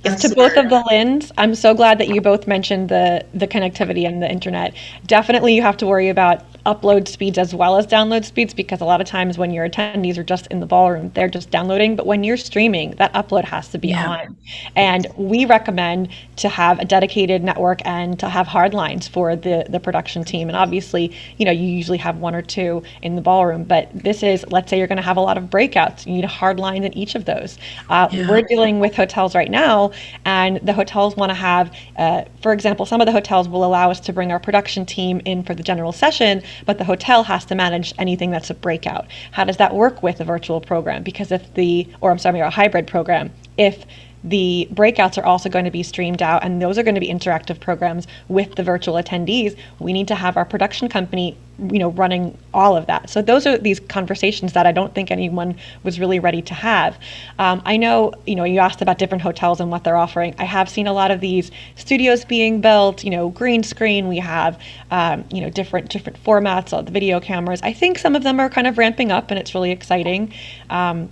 Yes, 0.03 0.21
to 0.21 0.35
both 0.35 0.57
of 0.57 0.69
the 0.69 0.83
Lyns, 0.89 1.31
I'm 1.37 1.53
so 1.55 1.73
glad 1.73 1.99
that 1.99 2.07
you 2.07 2.21
both 2.21 2.47
mentioned 2.47 2.89
the 2.89 3.25
the 3.33 3.47
connectivity 3.47 4.07
and 4.07 4.21
the 4.21 4.29
internet. 4.29 4.73
Definitely, 5.05 5.55
you 5.55 5.61
have 5.61 5.77
to 5.77 5.87
worry 5.87 6.09
about 6.09 6.43
upload 6.65 7.07
speeds 7.07 7.37
as 7.37 7.55
well 7.55 7.77
as 7.77 7.87
download 7.87 8.23
speeds 8.23 8.53
because 8.53 8.81
a 8.81 8.85
lot 8.85 9.01
of 9.01 9.07
times 9.07 9.37
when 9.37 9.51
your 9.51 9.67
attendees 9.67 10.17
are 10.17 10.23
just 10.23 10.47
in 10.47 10.59
the 10.59 10.65
ballroom, 10.65 11.11
they're 11.15 11.29
just 11.29 11.49
downloading. 11.49 11.95
But 11.95 12.05
when 12.05 12.23
you're 12.23 12.37
streaming, 12.37 12.91
that 12.91 13.11
upload 13.13 13.45
has 13.45 13.69
to 13.69 13.77
be 13.77 13.89
yeah. 13.89 14.09
on. 14.09 14.37
And 14.75 15.07
we 15.17 15.45
recommend 15.45 16.09
to 16.37 16.49
have 16.49 16.79
a 16.79 16.85
dedicated 16.85 17.43
network 17.43 17.81
and 17.85 18.19
to 18.19 18.29
have 18.29 18.47
hard 18.47 18.73
lines 18.73 19.07
for 19.07 19.35
the, 19.35 19.65
the 19.69 19.79
production 19.79 20.23
team. 20.23 20.49
And 20.49 20.57
obviously, 20.57 21.15
you 21.37 21.45
know, 21.45 21.51
you 21.51 21.67
usually 21.67 21.97
have 21.97 22.17
one 22.17 22.35
or 22.35 22.41
two 22.41 22.83
in 23.01 23.15
the 23.15 23.21
ballroom, 23.21 23.63
but 23.63 23.89
this 23.93 24.21
is, 24.21 24.45
let's 24.49 24.69
say 24.69 24.77
you're 24.77 24.87
going 24.87 24.97
to 24.97 25.03
have 25.03 25.17
a 25.17 25.21
lot 25.21 25.37
of 25.37 25.45
breakouts. 25.45 26.05
You 26.05 26.13
need 26.13 26.25
a 26.25 26.27
hard 26.27 26.59
line 26.59 26.83
in 26.83 26.95
each 26.95 27.15
of 27.15 27.25
those. 27.25 27.57
Uh, 27.89 28.07
yeah. 28.11 28.29
We're 28.29 28.43
dealing 28.43 28.79
with 28.79 28.95
hotels 28.95 29.33
right 29.33 29.49
now, 29.49 29.90
and 30.25 30.59
the 30.63 30.73
hotels 30.73 31.15
want 31.15 31.29
to 31.29 31.33
have, 31.35 31.75
uh, 31.97 32.23
for 32.41 32.53
example, 32.53 32.85
some 32.85 33.01
of 33.01 33.05
the 33.05 33.11
hotels 33.11 33.47
will 33.47 33.63
allow 33.63 33.91
us 33.91 33.99
to 34.01 34.13
bring 34.13 34.31
our 34.31 34.39
production 34.39 34.85
team 34.85 35.21
in 35.25 35.43
for 35.43 35.53
the 35.53 35.63
general 35.63 35.91
session, 35.91 36.41
but 36.65 36.77
the 36.77 36.83
hotel 36.83 37.23
has 37.23 37.45
to 37.45 37.55
manage 37.55 37.93
anything 37.97 38.31
that's 38.31 38.49
a 38.49 38.53
breakout. 38.53 39.07
How 39.31 39.43
does 39.43 39.57
that 39.57 39.73
work 39.73 40.03
with 40.03 40.19
a 40.21 40.23
virtual 40.23 40.61
program? 40.61 41.03
Because 41.03 41.31
if 41.31 41.53
the, 41.53 41.87
or 42.01 42.11
I'm 42.11 42.19
sorry, 42.19 42.39
a 42.39 42.49
hybrid 42.49 42.87
program, 42.87 43.31
if 43.57 43.85
the 44.23 44.67
breakouts 44.73 45.17
are 45.17 45.25
also 45.25 45.49
going 45.49 45.65
to 45.65 45.71
be 45.71 45.83
streamed 45.83 46.21
out 46.21 46.43
and 46.43 46.61
those 46.61 46.77
are 46.77 46.83
going 46.83 46.95
to 46.95 47.01
be 47.01 47.09
interactive 47.09 47.59
programs 47.59 48.07
with 48.27 48.55
the 48.55 48.63
virtual 48.63 48.95
attendees. 48.95 49.57
We 49.79 49.93
need 49.93 50.07
to 50.09 50.15
have 50.15 50.37
our 50.37 50.45
production 50.45 50.89
company 50.89 51.37
you 51.69 51.77
know 51.77 51.89
running 51.91 52.37
all 52.53 52.75
of 52.75 52.87
that. 52.87 53.09
So 53.09 53.21
those 53.21 53.45
are 53.45 53.57
these 53.57 53.79
conversations 53.79 54.53
that 54.53 54.65
i 54.65 54.71
don't 54.71 54.95
think 54.95 55.11
anyone 55.11 55.55
was 55.83 55.99
really 55.99 56.19
ready 56.19 56.41
to 56.43 56.53
have. 56.53 56.97
Um, 57.39 57.61
i 57.65 57.77
know 57.77 58.13
you 58.25 58.35
know 58.35 58.43
you 58.43 58.59
asked 58.59 58.81
about 58.81 58.97
different 58.97 59.21
hotels 59.21 59.59
and 59.59 59.69
what 59.69 59.83
they're 59.83 59.97
offering. 59.97 60.33
I 60.39 60.45
have 60.45 60.69
seen 60.69 60.87
a 60.87 60.93
lot 60.93 61.11
of 61.11 61.19
these 61.19 61.51
studios 61.75 62.25
being 62.25 62.61
built 62.61 63.03
you 63.03 63.11
know 63.11 63.29
green 63.29 63.63
screen. 63.63 64.07
We 64.07 64.17
have 64.19 64.59
um, 64.89 65.25
you 65.31 65.41
know 65.41 65.49
different 65.49 65.89
different 65.89 66.23
formats 66.23 66.73
of 66.73 66.85
the 66.85 66.91
video 66.91 67.19
cameras. 67.19 67.61
I 67.61 67.73
think 67.73 67.99
some 67.99 68.15
of 68.15 68.23
them 68.23 68.39
are 68.39 68.49
kind 68.49 68.67
of 68.67 68.77
ramping 68.77 69.11
up 69.11 69.29
and 69.29 69.39
it's 69.39 69.53
really 69.53 69.71
exciting. 69.71 70.33
Um, 70.69 71.09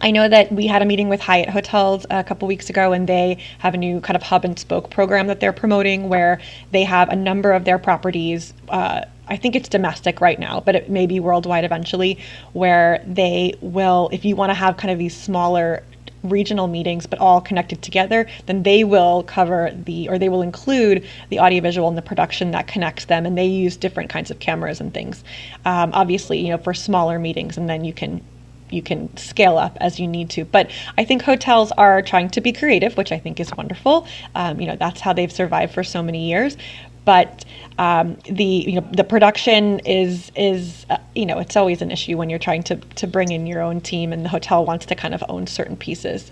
I 0.00 0.10
know 0.10 0.28
that 0.28 0.52
we 0.52 0.66
had 0.66 0.82
a 0.82 0.84
meeting 0.84 1.08
with 1.08 1.20
Hyatt 1.20 1.48
Hotels 1.48 2.04
a 2.10 2.24
couple 2.24 2.48
weeks 2.48 2.68
ago, 2.68 2.92
and 2.92 3.08
they 3.08 3.38
have 3.58 3.74
a 3.74 3.76
new 3.76 4.00
kind 4.00 4.16
of 4.16 4.22
hub 4.22 4.44
and 4.44 4.58
spoke 4.58 4.90
program 4.90 5.28
that 5.28 5.40
they're 5.40 5.52
promoting 5.52 6.08
where 6.08 6.40
they 6.72 6.84
have 6.84 7.08
a 7.08 7.16
number 7.16 7.52
of 7.52 7.64
their 7.64 7.78
properties. 7.78 8.52
Uh, 8.68 9.02
I 9.28 9.36
think 9.36 9.56
it's 9.56 9.68
domestic 9.68 10.20
right 10.20 10.38
now, 10.38 10.60
but 10.60 10.74
it 10.74 10.90
may 10.90 11.06
be 11.06 11.20
worldwide 11.20 11.64
eventually, 11.64 12.18
where 12.52 13.02
they 13.06 13.54
will, 13.60 14.10
if 14.12 14.24
you 14.24 14.36
want 14.36 14.50
to 14.50 14.54
have 14.54 14.76
kind 14.76 14.90
of 14.90 14.98
these 14.98 15.16
smaller 15.16 15.82
regional 16.22 16.66
meetings 16.66 17.06
but 17.06 17.18
all 17.18 17.38
connected 17.38 17.82
together 17.82 18.26
then 18.46 18.62
they 18.62 18.82
will 18.82 19.22
cover 19.24 19.70
the 19.84 20.08
or 20.08 20.18
they 20.18 20.30
will 20.30 20.40
include 20.40 21.06
the 21.28 21.38
audiovisual 21.38 21.86
and 21.86 21.98
the 21.98 22.02
production 22.02 22.50
that 22.50 22.66
connects 22.66 23.04
them 23.04 23.26
and 23.26 23.36
they 23.36 23.44
use 23.44 23.76
different 23.76 24.08
kinds 24.08 24.30
of 24.30 24.38
cameras 24.38 24.80
and 24.80 24.94
things 24.94 25.22
um, 25.66 25.90
obviously 25.92 26.38
you 26.38 26.48
know 26.48 26.56
for 26.56 26.72
smaller 26.72 27.18
meetings 27.18 27.58
and 27.58 27.68
then 27.68 27.84
you 27.84 27.92
can 27.92 28.22
you 28.70 28.82
can 28.82 29.14
scale 29.16 29.58
up 29.58 29.76
as 29.80 30.00
you 30.00 30.06
need 30.06 30.30
to. 30.30 30.44
But 30.44 30.70
I 30.98 31.04
think 31.04 31.22
hotels 31.22 31.72
are 31.72 32.02
trying 32.02 32.30
to 32.30 32.40
be 32.40 32.52
creative, 32.52 32.96
which 32.96 33.12
I 33.12 33.18
think 33.18 33.40
is 33.40 33.50
wonderful. 33.56 34.06
Um, 34.34 34.60
you 34.60 34.66
know, 34.66 34.76
that's 34.76 35.00
how 35.00 35.12
they've 35.12 35.32
survived 35.32 35.74
for 35.74 35.84
so 35.84 36.02
many 36.02 36.28
years. 36.28 36.56
But 37.04 37.44
um, 37.78 38.16
the 38.30 38.44
you 38.44 38.80
know 38.80 38.88
the 38.92 39.04
production 39.04 39.80
is 39.80 40.32
is 40.36 40.86
uh, 40.88 40.96
you 41.14 41.26
know 41.26 41.38
it's 41.38 41.56
always 41.56 41.82
an 41.82 41.90
issue 41.90 42.16
when 42.16 42.30
you're 42.30 42.38
trying 42.38 42.62
to 42.64 42.76
to 42.76 43.06
bring 43.06 43.30
in 43.30 43.46
your 43.46 43.60
own 43.60 43.80
team 43.80 44.12
and 44.12 44.24
the 44.24 44.28
hotel 44.30 44.64
wants 44.64 44.86
to 44.86 44.94
kind 44.94 45.14
of 45.14 45.22
own 45.28 45.46
certain 45.46 45.76
pieces. 45.76 46.30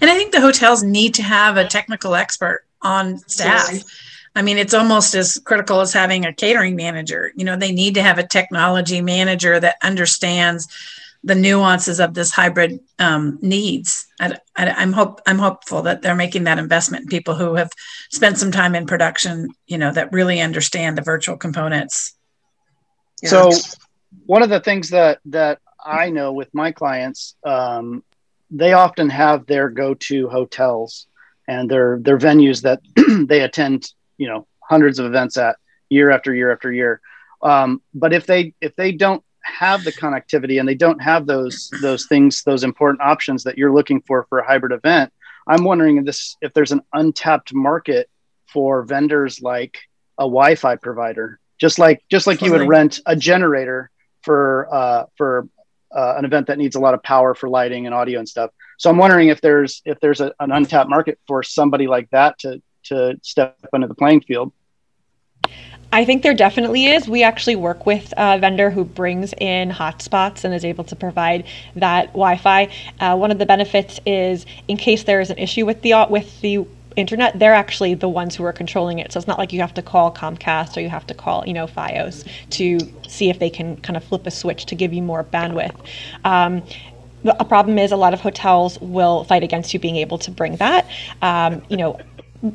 And 0.00 0.10
I 0.10 0.14
think 0.14 0.32
the 0.32 0.40
hotels 0.40 0.82
need 0.82 1.14
to 1.14 1.22
have 1.22 1.56
a 1.56 1.66
technical 1.66 2.14
expert 2.14 2.64
on 2.82 3.18
staff. 3.26 3.82
I 4.36 4.42
mean, 4.42 4.58
it's 4.58 4.74
almost 4.74 5.14
as 5.14 5.38
critical 5.44 5.80
as 5.80 5.92
having 5.92 6.24
a 6.24 6.32
catering 6.32 6.76
manager. 6.76 7.32
You 7.36 7.44
know, 7.44 7.56
they 7.56 7.72
need 7.72 7.94
to 7.94 8.02
have 8.02 8.18
a 8.18 8.26
technology 8.26 9.00
manager 9.00 9.58
that 9.60 9.76
understands 9.82 10.68
the 11.24 11.34
nuances 11.34 12.00
of 12.00 12.12
this 12.12 12.30
hybrid 12.30 12.80
um, 12.98 13.38
needs. 13.40 14.06
I, 14.20 14.38
am 14.56 14.92
hope 14.92 15.22
I'm 15.26 15.38
hopeful 15.38 15.82
that 15.82 16.02
they're 16.02 16.14
making 16.14 16.44
that 16.44 16.58
investment 16.58 17.04
in 17.04 17.08
people 17.08 17.34
who 17.34 17.54
have 17.54 17.70
spent 18.10 18.36
some 18.36 18.52
time 18.52 18.74
in 18.74 18.86
production, 18.86 19.48
you 19.66 19.78
know, 19.78 19.90
that 19.90 20.12
really 20.12 20.40
understand 20.40 20.98
the 20.98 21.02
virtual 21.02 21.38
components. 21.38 22.14
Yeah. 23.22 23.30
So, 23.30 23.50
one 24.26 24.42
of 24.42 24.50
the 24.50 24.60
things 24.60 24.90
that 24.90 25.20
that 25.26 25.60
I 25.82 26.10
know 26.10 26.32
with 26.32 26.52
my 26.52 26.72
clients, 26.72 27.36
um, 27.42 28.04
they 28.50 28.74
often 28.74 29.08
have 29.08 29.46
their 29.46 29.70
go-to 29.70 30.28
hotels 30.28 31.06
and 31.48 31.70
their 31.70 31.98
their 32.00 32.18
venues 32.18 32.62
that 32.62 32.80
they 33.28 33.40
attend, 33.40 33.90
you 34.18 34.28
know, 34.28 34.46
hundreds 34.60 34.98
of 34.98 35.06
events 35.06 35.38
at 35.38 35.56
year 35.88 36.10
after 36.10 36.34
year 36.34 36.52
after 36.52 36.70
year. 36.70 37.00
Um, 37.42 37.80
but 37.94 38.12
if 38.12 38.26
they 38.26 38.52
if 38.60 38.76
they 38.76 38.92
don't 38.92 39.24
have 39.44 39.84
the 39.84 39.92
connectivity 39.92 40.58
and 40.58 40.68
they 40.68 40.74
don't 40.74 41.00
have 41.00 41.26
those 41.26 41.70
those 41.80 42.06
things 42.06 42.42
those 42.42 42.64
important 42.64 43.00
options 43.00 43.44
that 43.44 43.58
you're 43.58 43.72
looking 43.72 44.00
for 44.02 44.24
for 44.28 44.38
a 44.38 44.46
hybrid 44.46 44.72
event 44.72 45.12
i'm 45.46 45.64
wondering 45.64 45.98
if 45.98 46.04
this 46.04 46.36
if 46.40 46.52
there's 46.54 46.72
an 46.72 46.82
untapped 46.92 47.54
market 47.54 48.08
for 48.46 48.82
vendors 48.82 49.40
like 49.40 49.78
a 50.18 50.24
wi-fi 50.24 50.76
provider 50.76 51.38
just 51.58 51.78
like 51.78 52.02
just 52.10 52.26
like 52.26 52.42
you 52.42 52.50
would 52.52 52.66
rent 52.68 53.00
a 53.06 53.16
generator 53.16 53.90
for 54.22 54.68
uh, 54.72 55.04
for 55.16 55.48
uh, 55.94 56.14
an 56.18 56.24
event 56.24 56.48
that 56.48 56.58
needs 56.58 56.76
a 56.76 56.80
lot 56.80 56.94
of 56.94 57.02
power 57.02 57.34
for 57.34 57.48
lighting 57.48 57.86
and 57.86 57.94
audio 57.94 58.18
and 58.18 58.28
stuff. 58.28 58.50
So 58.78 58.90
i'm 58.90 58.96
wondering 58.96 59.28
if 59.28 59.40
there's 59.40 59.80
if 59.84 60.00
there's 60.00 60.20
a, 60.20 60.32
an 60.40 60.50
untapped 60.50 60.90
market 60.90 61.18
for 61.26 61.42
somebody 61.42 61.86
like 61.86 62.10
that 62.10 62.38
to 62.40 62.60
to 62.84 63.18
step 63.22 63.56
into 63.72 63.86
the 63.86 63.94
playing 63.94 64.22
field 64.22 64.52
I 65.94 66.04
think 66.04 66.24
there 66.24 66.34
definitely 66.34 66.86
is. 66.86 67.08
We 67.08 67.22
actually 67.22 67.54
work 67.54 67.86
with 67.86 68.12
a 68.16 68.36
vendor 68.36 68.68
who 68.68 68.84
brings 68.84 69.32
in 69.34 69.70
hotspots 69.70 70.42
and 70.42 70.52
is 70.52 70.64
able 70.64 70.82
to 70.82 70.96
provide 70.96 71.44
that 71.76 72.06
Wi-Fi. 72.08 72.68
Uh, 72.98 73.16
one 73.16 73.30
of 73.30 73.38
the 73.38 73.46
benefits 73.46 74.00
is, 74.04 74.44
in 74.66 74.76
case 74.76 75.04
there 75.04 75.20
is 75.20 75.30
an 75.30 75.38
issue 75.38 75.64
with 75.64 75.82
the 75.82 75.94
with 76.10 76.40
the 76.40 76.66
internet, 76.96 77.38
they're 77.38 77.54
actually 77.54 77.94
the 77.94 78.08
ones 78.08 78.34
who 78.34 78.42
are 78.42 78.52
controlling 78.52 78.98
it. 78.98 79.12
So 79.12 79.18
it's 79.18 79.28
not 79.28 79.38
like 79.38 79.52
you 79.52 79.60
have 79.60 79.74
to 79.74 79.82
call 79.82 80.12
Comcast 80.12 80.76
or 80.76 80.80
you 80.80 80.88
have 80.88 81.06
to 81.06 81.14
call, 81.14 81.44
you 81.46 81.52
know, 81.52 81.68
FiOS 81.68 82.26
to 82.50 82.80
see 83.08 83.30
if 83.30 83.38
they 83.38 83.50
can 83.50 83.76
kind 83.76 83.96
of 83.96 84.02
flip 84.02 84.26
a 84.26 84.32
switch 84.32 84.66
to 84.66 84.74
give 84.74 84.92
you 84.92 85.02
more 85.02 85.22
bandwidth. 85.22 85.76
Um, 86.24 86.64
a 87.24 87.44
problem 87.44 87.78
is 87.78 87.92
a 87.92 87.96
lot 87.96 88.14
of 88.14 88.20
hotels 88.20 88.80
will 88.80 89.24
fight 89.24 89.42
against 89.42 89.72
you 89.72 89.80
being 89.80 89.96
able 89.96 90.18
to 90.18 90.30
bring 90.30 90.56
that. 90.56 90.86
Um, 91.22 91.62
you 91.68 91.76
know, 91.76 91.98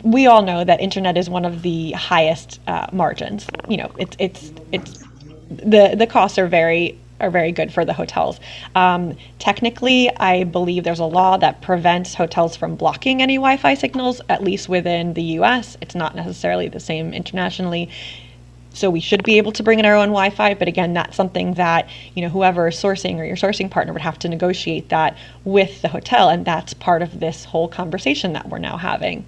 we 0.03 0.27
all 0.27 0.43
know 0.43 0.63
that 0.63 0.79
internet 0.79 1.17
is 1.17 1.29
one 1.29 1.45
of 1.45 1.63
the 1.63 1.91
highest 1.93 2.59
uh, 2.67 2.87
margins. 2.91 3.47
You 3.67 3.77
know, 3.77 3.91
it's 3.97 4.15
it's 4.19 4.53
it's 4.71 5.03
the 5.49 5.95
the 5.97 6.05
costs 6.05 6.37
are 6.37 6.47
very 6.47 6.99
are 7.19 7.31
very 7.31 7.51
good 7.51 7.73
for 7.73 7.83
the 7.83 7.93
hotels. 7.93 8.39
Um, 8.75 9.17
technically, 9.39 10.15
I 10.17 10.43
believe 10.43 10.83
there's 10.83 10.99
a 10.99 11.05
law 11.05 11.37
that 11.37 11.61
prevents 11.61 12.13
hotels 12.13 12.55
from 12.55 12.75
blocking 12.75 13.21
any 13.21 13.35
Wi-Fi 13.35 13.73
signals, 13.73 14.21
at 14.29 14.43
least 14.43 14.69
within 14.69 15.15
the 15.15 15.23
U.S. 15.39 15.75
It's 15.81 15.95
not 15.95 16.15
necessarily 16.15 16.69
the 16.69 16.79
same 16.79 17.11
internationally. 17.13 17.89
So 18.71 18.91
we 18.91 18.99
should 18.99 19.23
be 19.23 19.39
able 19.39 19.51
to 19.53 19.63
bring 19.63 19.79
in 19.79 19.85
our 19.85 19.95
own 19.95 20.09
Wi-Fi, 20.09 20.53
but 20.53 20.67
again, 20.67 20.93
that's 20.93 21.15
something 21.15 21.55
that 21.55 21.89
you 22.13 22.21
know 22.21 22.29
whoever 22.29 22.67
is 22.67 22.75
sourcing 22.75 23.17
or 23.17 23.25
your 23.25 23.35
sourcing 23.35 23.71
partner 23.71 23.91
would 23.91 24.03
have 24.03 24.19
to 24.19 24.29
negotiate 24.29 24.89
that 24.89 25.17
with 25.43 25.81
the 25.81 25.87
hotel, 25.87 26.29
and 26.29 26.45
that's 26.45 26.75
part 26.75 27.01
of 27.01 27.19
this 27.19 27.43
whole 27.43 27.67
conversation 27.67 28.33
that 28.33 28.47
we're 28.49 28.59
now 28.59 28.77
having. 28.77 29.25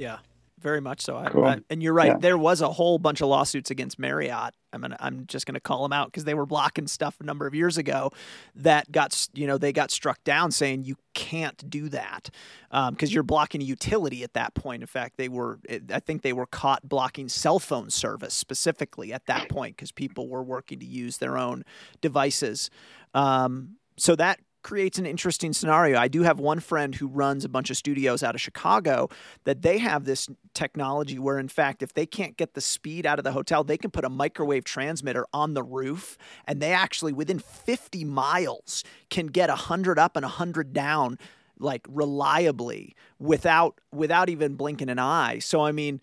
Yeah, 0.00 0.20
very 0.58 0.80
much 0.80 1.02
so. 1.02 1.22
Cool. 1.30 1.44
I, 1.44 1.52
I, 1.52 1.58
and 1.68 1.82
you're 1.82 1.92
right. 1.92 2.12
Yeah. 2.12 2.18
There 2.18 2.38
was 2.38 2.62
a 2.62 2.70
whole 2.70 2.98
bunch 2.98 3.20
of 3.20 3.28
lawsuits 3.28 3.70
against 3.70 3.98
Marriott. 3.98 4.54
I'm 4.72 4.80
gonna, 4.80 4.96
I'm 4.98 5.26
just 5.26 5.44
going 5.44 5.56
to 5.56 5.60
call 5.60 5.82
them 5.82 5.92
out 5.92 6.06
because 6.06 6.24
they 6.24 6.32
were 6.32 6.46
blocking 6.46 6.86
stuff 6.86 7.16
a 7.20 7.24
number 7.24 7.46
of 7.46 7.54
years 7.54 7.76
ago 7.76 8.10
that 8.54 8.90
got, 8.90 9.28
you 9.34 9.46
know, 9.46 9.58
they 9.58 9.74
got 9.74 9.90
struck 9.90 10.24
down 10.24 10.52
saying 10.52 10.84
you 10.84 10.96
can't 11.12 11.68
do 11.68 11.90
that 11.90 12.30
because 12.70 13.10
um, 13.10 13.14
you're 13.14 13.22
blocking 13.22 13.60
a 13.60 13.64
utility 13.64 14.22
at 14.22 14.32
that 14.32 14.54
point. 14.54 14.82
In 14.82 14.86
fact, 14.86 15.18
they 15.18 15.28
were, 15.28 15.58
I 15.92 16.00
think 16.00 16.22
they 16.22 16.32
were 16.32 16.46
caught 16.46 16.88
blocking 16.88 17.28
cell 17.28 17.58
phone 17.58 17.90
service 17.90 18.32
specifically 18.32 19.12
at 19.12 19.26
that 19.26 19.50
point 19.50 19.76
because 19.76 19.92
people 19.92 20.28
were 20.28 20.42
working 20.42 20.78
to 20.78 20.86
use 20.86 21.18
their 21.18 21.36
own 21.36 21.62
devices. 22.00 22.70
Um, 23.12 23.76
so 23.98 24.16
that 24.16 24.40
creates 24.62 24.98
an 24.98 25.06
interesting 25.06 25.52
scenario. 25.52 25.98
I 25.98 26.08
do 26.08 26.22
have 26.22 26.38
one 26.38 26.60
friend 26.60 26.94
who 26.94 27.06
runs 27.06 27.44
a 27.44 27.48
bunch 27.48 27.70
of 27.70 27.76
studios 27.76 28.22
out 28.22 28.34
of 28.34 28.40
Chicago 28.40 29.08
that 29.44 29.62
they 29.62 29.78
have 29.78 30.04
this 30.04 30.28
technology 30.54 31.18
where, 31.18 31.38
in 31.38 31.48
fact, 31.48 31.82
if 31.82 31.94
they 31.94 32.06
can't 32.06 32.36
get 32.36 32.54
the 32.54 32.60
speed 32.60 33.06
out 33.06 33.18
of 33.18 33.24
the 33.24 33.32
hotel, 33.32 33.64
they 33.64 33.78
can 33.78 33.90
put 33.90 34.04
a 34.04 34.10
microwave 34.10 34.64
transmitter 34.64 35.26
on 35.32 35.54
the 35.54 35.62
roof 35.62 36.18
and 36.46 36.60
they 36.60 36.72
actually, 36.72 37.12
within 37.12 37.38
50 37.38 38.04
miles, 38.04 38.84
can 39.08 39.26
get 39.26 39.48
100 39.48 39.98
up 39.98 40.16
and 40.16 40.24
100 40.24 40.72
down 40.72 41.18
like 41.58 41.86
reliably 41.88 42.96
without 43.18 43.80
without 43.92 44.28
even 44.30 44.54
blinking 44.54 44.88
an 44.88 44.98
eye. 44.98 45.38
So 45.38 45.60
I 45.60 45.72
mean, 45.72 46.00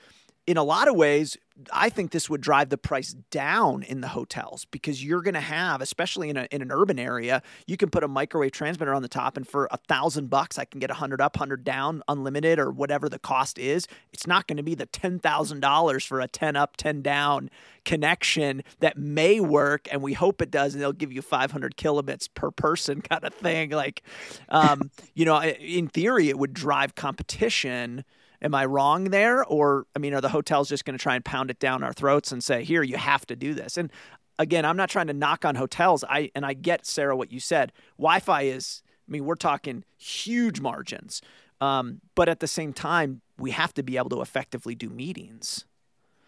in 0.47 0.55
a 0.55 0.63
lot 0.63 0.87
of 0.87 0.95
ways, 0.95 1.37
I 1.73 1.89
think 1.89 2.11
this 2.11 2.29
would 2.29 2.39
drive 2.39 2.69
the 2.69 2.77
price 2.77 3.13
down 3.31 3.83
in 3.83 3.99
the 3.99 4.07
hotels 4.07 4.65
because 4.65 5.03
you're 5.03 5.21
going 5.21 5.33
to 5.33 5.41
have, 5.41 5.81
especially 5.81 6.29
in, 6.29 6.37
a, 6.37 6.47
in 6.51 6.61
an 6.61 6.71
urban 6.71 6.97
area, 6.97 7.41
you 7.65 7.75
can 7.75 7.89
put 7.89 8.03
a 8.03 8.07
microwave 8.07 8.53
transmitter 8.53 8.93
on 8.93 9.01
the 9.01 9.09
top, 9.09 9.35
and 9.35 9.45
for 9.45 9.67
a 9.71 9.77
thousand 9.77 10.29
bucks, 10.29 10.57
I 10.57 10.63
can 10.65 10.79
get 10.79 10.89
a 10.89 10.93
hundred 10.93 11.19
up, 11.19 11.35
hundred 11.35 11.65
down, 11.65 12.01
unlimited, 12.07 12.59
or 12.59 12.71
whatever 12.71 13.09
the 13.09 13.19
cost 13.19 13.59
is. 13.59 13.87
It's 14.13 14.25
not 14.25 14.47
going 14.47 14.57
to 14.57 14.63
be 14.63 14.73
the 14.73 14.85
ten 14.85 15.19
thousand 15.19 15.59
dollars 15.59 16.05
for 16.05 16.21
a 16.21 16.27
ten 16.27 16.55
up, 16.55 16.77
ten 16.77 17.01
down 17.01 17.49
connection 17.83 18.63
that 18.79 18.97
may 18.97 19.41
work, 19.41 19.87
and 19.91 20.01
we 20.01 20.13
hope 20.13 20.41
it 20.41 20.51
does, 20.51 20.73
and 20.73 20.81
they'll 20.81 20.93
give 20.93 21.11
you 21.11 21.21
500 21.21 21.75
kilobits 21.75 22.29
per 22.33 22.51
person, 22.51 23.01
kind 23.09 23.23
of 23.25 23.33
thing. 23.33 23.71
Like, 23.71 24.03
um, 24.47 24.91
you 25.13 25.25
know, 25.25 25.41
in 25.41 25.87
theory, 25.87 26.29
it 26.29 26.37
would 26.37 26.53
drive 26.53 26.95
competition 26.95 28.05
Am 28.41 28.53
I 28.53 28.65
wrong 28.65 29.05
there? 29.05 29.43
Or, 29.43 29.85
I 29.95 29.99
mean, 29.99 30.13
are 30.13 30.21
the 30.21 30.29
hotels 30.29 30.69
just 30.69 30.85
going 30.85 30.97
to 30.97 31.01
try 31.01 31.15
and 31.15 31.25
pound 31.25 31.49
it 31.49 31.59
down 31.59 31.83
our 31.83 31.93
throats 31.93 32.31
and 32.31 32.43
say, 32.43 32.63
here, 32.63 32.83
you 32.83 32.97
have 32.97 33.25
to 33.27 33.35
do 33.35 33.53
this? 33.53 33.77
And 33.77 33.91
again, 34.39 34.65
I'm 34.65 34.77
not 34.77 34.89
trying 34.89 35.07
to 35.07 35.13
knock 35.13 35.45
on 35.45 35.55
hotels. 35.55 36.03
I 36.03 36.31
and 36.35 36.45
I 36.45 36.53
get 36.53 36.85
Sarah 36.85 37.15
what 37.15 37.31
you 37.31 37.39
said. 37.39 37.71
Wi-Fi 37.97 38.43
is, 38.43 38.83
I 39.07 39.11
mean, 39.11 39.25
we're 39.25 39.35
talking 39.35 39.83
huge 39.97 40.59
margins, 40.59 41.21
um, 41.61 42.01
but 42.15 42.29
at 42.29 42.39
the 42.39 42.47
same 42.47 42.73
time, 42.73 43.21
we 43.37 43.51
have 43.51 43.73
to 43.75 43.83
be 43.83 43.97
able 43.97 44.09
to 44.09 44.21
effectively 44.21 44.75
do 44.75 44.89
meetings. 44.89 45.65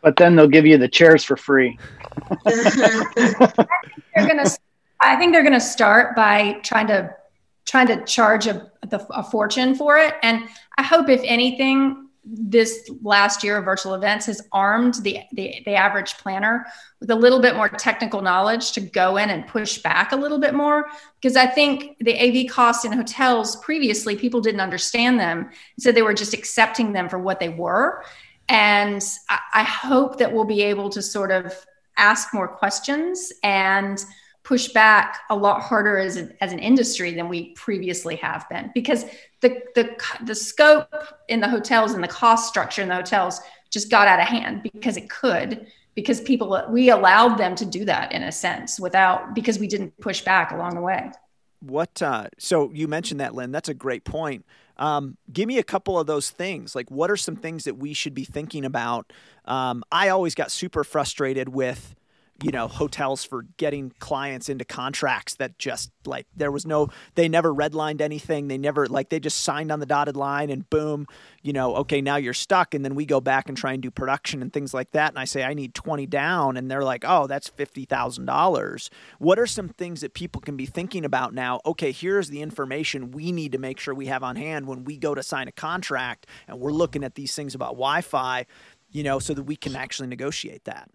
But 0.02 0.16
then 0.16 0.36
they'll 0.36 0.48
give 0.48 0.66
you 0.66 0.78
the 0.78 0.88
chairs 0.88 1.24
for 1.24 1.36
free. 1.36 1.78
they're 2.46 2.56
gonna. 4.16 4.50
I 5.02 5.16
think 5.16 5.34
they're 5.34 5.44
gonna 5.44 5.60
start 5.60 6.16
by 6.16 6.54
trying 6.64 6.88
to 6.88 7.14
trying 7.70 7.88
to 7.88 8.04
charge 8.06 8.48
a, 8.48 8.70
a 8.92 9.24
fortune 9.24 9.76
for 9.76 9.98
it. 9.98 10.16
And 10.24 10.50
I 10.78 10.84
hope, 10.84 11.08
if 11.08 11.22
anything, 11.24 12.10
this 12.26 12.90
last 13.02 13.44
year 13.44 13.58
of 13.58 13.66
virtual 13.66 13.94
events 13.94 14.26
has 14.26 14.42
armed 14.52 14.96
the, 15.04 15.20
the, 15.34 15.62
the 15.66 15.74
average 15.74 16.16
planner 16.18 16.66
with 17.00 17.10
a 17.10 17.16
little 17.16 17.40
bit 17.40 17.56
more 17.56 17.70
technical 17.70 18.22
knowledge 18.22 18.72
to 18.74 18.82
go 18.82 19.18
in 19.18 19.30
and 19.30 19.48
push 19.48 19.78
back 19.80 20.12
a 20.12 20.16
little 20.16 20.40
bit 20.40 20.54
more. 20.54 20.88
Because 21.22 21.36
i 21.38 21.46
think 21.46 21.98
the 22.00 22.16
av 22.20 22.54
costs 22.54 22.86
in 22.86 22.92
hotels 22.92 23.56
previously 23.58 24.16
people 24.16 24.42
didn't 24.42 24.62
understand 24.62 25.20
them. 25.20 25.50
So 25.80 25.92
they 25.92 26.02
were 26.02 26.14
just 26.14 26.34
accepting 26.34 26.92
them 26.92 27.08
for 27.08 27.20
what 27.20 27.40
they 27.40 27.50
were. 27.50 28.04
And 28.48 29.04
I, 29.30 29.40
I 29.54 29.64
hope 29.64 30.18
that 30.18 30.32
we'll 30.34 30.44
be 30.44 30.64
able 30.64 30.90
to 30.90 31.02
sort 31.02 31.32
of 31.32 31.54
ask 31.98 32.34
more 32.34 32.48
questions 32.48 33.32
and 33.44 34.04
push 34.44 34.70
back 34.70 35.20
a 35.30 35.36
lot 35.36 35.62
harder 35.62 35.98
as 35.98 36.16
an, 36.16 36.34
as 36.42 36.52
an 36.52 36.60
industry 36.60 37.14
than 37.14 37.30
we 37.30 37.54
previously 37.54 38.16
have 38.16 38.48
been. 38.50 38.72
Because 38.74 39.06
the, 39.42 39.62
the, 39.76 39.96
the 40.26 40.36
scope 40.36 40.94
in 41.28 41.40
the 41.40 41.48
hotels 41.48 41.94
and 41.94 42.04
the 42.04 42.08
cost 42.08 42.48
structure 42.48 42.82
in 42.82 42.90
the 42.90 42.96
hotels 42.96 43.42
just 43.70 43.92
got 43.92 44.08
out 44.08 44.20
of 44.20 44.28
hand 44.28 44.64
because 44.64 44.98
it 44.98 45.10
could 45.10 45.68
because 45.96 46.22
people 46.22 46.66
we 46.70 46.90
allowed 46.90 47.38
them 47.38 47.56
to 47.56 47.66
do 47.66 47.86
that 47.86 48.12
in 48.12 48.24
a 48.24 48.32
sense 48.32 48.80
without 48.80 49.34
because 49.36 49.60
we 49.60 49.68
didn't 49.68 49.98
push 50.00 50.22
back 50.22 50.52
along 50.52 50.76
the 50.76 50.82
way. 50.82 51.12
What 51.62 52.02
uh, 52.02 52.28
so 52.38 52.72
you 52.74 52.88
mentioned 52.88 53.20
that 53.20 53.36
lynn 53.36 53.52
that's 53.52 53.70
a 53.70 53.74
great 53.74 54.06
point. 54.06 54.46
Um, 54.78 55.18
give 55.32 55.46
me 55.48 55.58
a 55.58 55.64
couple 55.64 56.00
of 56.00 56.08
those 56.08 56.30
things. 56.30 56.74
Like 56.74 56.90
what 56.90 57.12
are 57.12 57.18
some 57.18 57.36
things 57.36 57.66
that 57.66 57.78
we 57.78 57.94
should 57.94 58.14
be 58.14 58.24
thinking 58.24 58.66
about? 58.66 59.12
Um, 59.46 59.84
i 59.92 60.10
always 60.10 60.36
got 60.36 60.52
super 60.52 60.84
frustrated 60.84 61.50
with 61.50 61.96
you 62.42 62.52
know 62.52 62.68
hotels 62.68 63.24
for 63.24 63.44
getting 63.58 63.92
clients 64.00 64.50
into 64.50 64.64
contracts 64.64 65.36
that 65.36 65.58
just 65.58 65.92
like 66.06 66.28
there 66.36 66.52
was 66.52 66.66
no 66.66 66.90
they 67.16 67.28
never 67.28 67.54
redlined 67.54 68.02
anything. 68.02 68.48
They 68.48 68.58
never 68.58 68.88
like 68.88 69.10
they 69.10 69.20
just 69.20 69.44
signed 69.44 69.72
on 69.72 69.80
the 69.80 69.86
dotted 69.86 70.16
line 70.16 70.50
and 70.50 70.70
boom 70.70 71.06
you 71.42 71.54
know 71.54 71.76
okay 71.78 72.02
now 72.02 72.16
you're 72.16 72.34
stuck. 72.34 72.74
And 72.74 72.84
then 72.84 72.96
we 72.96 73.06
go 73.06 73.20
back 73.22 73.50
and 73.50 73.58
try 73.58 73.74
and 73.74 73.82
do 73.82 73.92
production 73.92 74.42
and 74.42 74.52
things 74.52 74.74
like 74.74 74.92
that. 74.92 75.10
And 75.10 75.20
I 75.20 75.26
say 75.26 75.44
I 75.44 75.54
need 75.54 75.74
20 75.74 76.06
down. 76.06 76.58
And 76.58 76.70
they're 76.70 76.84
like 76.84 77.04
oh 77.06 77.28
that's 77.28 77.50
$50,000 77.50 78.90
what 79.18 79.40
are 79.40 79.48
some 79.48 79.70
things 79.70 80.02
that 80.02 80.14
people 80.14 80.42
can 80.42 80.56
be 80.56 80.66
thinking 80.66 81.06
about 81.06 81.34
now? 81.34 81.60
Okay 81.66 81.92
here's 81.92 82.30
the 82.30 82.42
information 82.42 83.12
we 83.12 83.32
need 83.32 83.52
to 83.52 83.58
make 83.58 83.80
sure 83.80 83.94
we 83.94 84.08
have 84.08 84.24
on 84.24 84.36
hand 84.36 84.68
when 84.68 84.84
we 84.84 84.98
go 84.98 85.14
to 85.14 85.24
sign 85.24 85.48
a 85.48 85.52
contract 85.52 86.26
and 86.48 86.60
we're 86.60 86.72
looking 86.72 87.04
at 87.04 87.16
these 87.16 87.36
things 87.36 87.56
about 87.56 87.72
Wi-Fi 87.72 88.46
you 88.92 89.04
know 89.04 89.20
so 89.20 89.34
that 89.34 89.44
we 89.44 89.56
can 89.56 89.76
actually 89.76 90.08
negotiate 90.08 90.66
that 90.66 90.90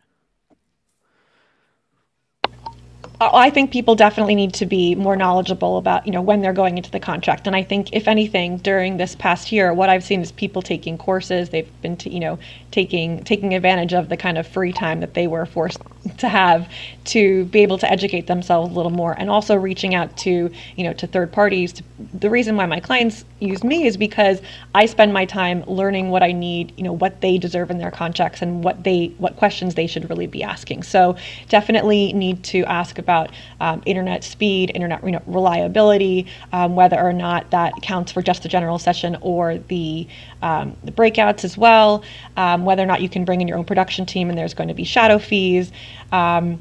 I 3.32 3.50
think 3.50 3.70
people 3.72 3.94
definitely 3.94 4.34
need 4.34 4.54
to 4.54 4.66
be 4.66 4.94
more 4.94 5.16
knowledgeable 5.16 5.78
about, 5.78 6.06
you 6.06 6.12
know, 6.12 6.22
when 6.22 6.42
they're 6.42 6.52
going 6.52 6.76
into 6.76 6.90
the 6.90 7.00
contract. 7.00 7.46
And 7.46 7.54
I 7.56 7.62
think, 7.62 7.92
if 7.92 8.08
anything, 8.08 8.58
during 8.58 8.96
this 8.96 9.14
past 9.14 9.52
year, 9.52 9.72
what 9.72 9.88
I've 9.88 10.04
seen 10.04 10.20
is 10.20 10.32
people 10.32 10.62
taking 10.62 10.98
courses. 10.98 11.50
They've 11.50 11.70
been, 11.82 11.96
to, 11.98 12.10
you 12.10 12.20
know, 12.20 12.38
taking 12.70 13.22
taking 13.24 13.54
advantage 13.54 13.92
of 13.94 14.08
the 14.08 14.16
kind 14.16 14.38
of 14.38 14.46
free 14.46 14.72
time 14.72 15.00
that 15.00 15.14
they 15.14 15.26
were 15.26 15.46
forced 15.46 15.80
to 16.18 16.28
have 16.28 16.68
to 17.04 17.44
be 17.46 17.60
able 17.60 17.78
to 17.78 17.90
educate 17.90 18.26
themselves 18.26 18.70
a 18.70 18.74
little 18.74 18.90
more, 18.90 19.14
and 19.18 19.30
also 19.30 19.54
reaching 19.54 19.94
out 19.94 20.16
to, 20.16 20.50
you 20.76 20.84
know, 20.84 20.92
to 20.94 21.06
third 21.06 21.32
parties. 21.32 21.72
To, 21.74 21.82
the 22.14 22.30
reason 22.30 22.56
why 22.56 22.66
my 22.66 22.80
clients 22.80 23.24
use 23.40 23.62
me 23.62 23.86
is 23.86 23.96
because 23.96 24.40
I 24.74 24.86
spend 24.86 25.12
my 25.12 25.24
time 25.24 25.64
learning 25.66 26.10
what 26.10 26.22
I 26.22 26.32
need, 26.32 26.72
you 26.76 26.84
know, 26.84 26.92
what 26.92 27.20
they 27.20 27.38
deserve 27.38 27.70
in 27.70 27.78
their 27.78 27.90
contracts, 27.90 28.42
and 28.42 28.64
what 28.64 28.84
they 28.84 29.14
what 29.18 29.36
questions 29.36 29.74
they 29.74 29.86
should 29.86 30.08
really 30.08 30.26
be 30.26 30.42
asking. 30.42 30.82
So 30.82 31.16
definitely 31.48 32.12
need 32.12 32.42
to 32.44 32.64
ask 32.64 32.98
about 32.98 33.30
um, 33.60 33.82
internet 33.86 34.24
speed, 34.24 34.72
internet 34.74 35.04
you 35.04 35.12
know, 35.12 35.22
reliability, 35.26 36.26
um, 36.52 36.76
whether 36.76 36.98
or 36.98 37.12
not 37.12 37.50
that 37.50 37.72
counts 37.82 38.12
for 38.12 38.22
just 38.22 38.42
the 38.42 38.48
general 38.48 38.78
session 38.78 39.16
or 39.20 39.58
the, 39.58 40.06
um, 40.42 40.76
the 40.84 40.92
breakouts 40.92 41.44
as 41.44 41.58
well, 41.58 42.02
um, 42.36 42.64
whether 42.64 42.82
or 42.82 42.86
not 42.86 43.00
you 43.00 43.08
can 43.08 43.24
bring 43.24 43.40
in 43.40 43.48
your 43.48 43.58
own 43.58 43.64
production 43.64 44.06
team 44.06 44.28
and 44.28 44.38
there's 44.38 44.54
going 44.54 44.68
to 44.68 44.74
be 44.74 44.84
shadow 44.84 45.18
fees 45.18 45.72
um, 46.12 46.60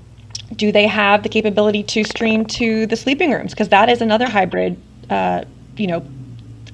do 0.56 0.72
they 0.72 0.88
have 0.88 1.24
the 1.24 1.30
capability 1.30 1.84
to 1.84 2.04
stream 2.04 2.46
to 2.46 2.86
the 2.88 2.96
sleeping 2.96 3.32
rooms 3.32 3.52
because 3.52 3.70
that 3.70 3.90
is 3.90 4.02
another 4.02 4.30
hybrid 4.30 4.80
uh, 5.10 5.44
you 5.78 5.88
know 5.88 6.06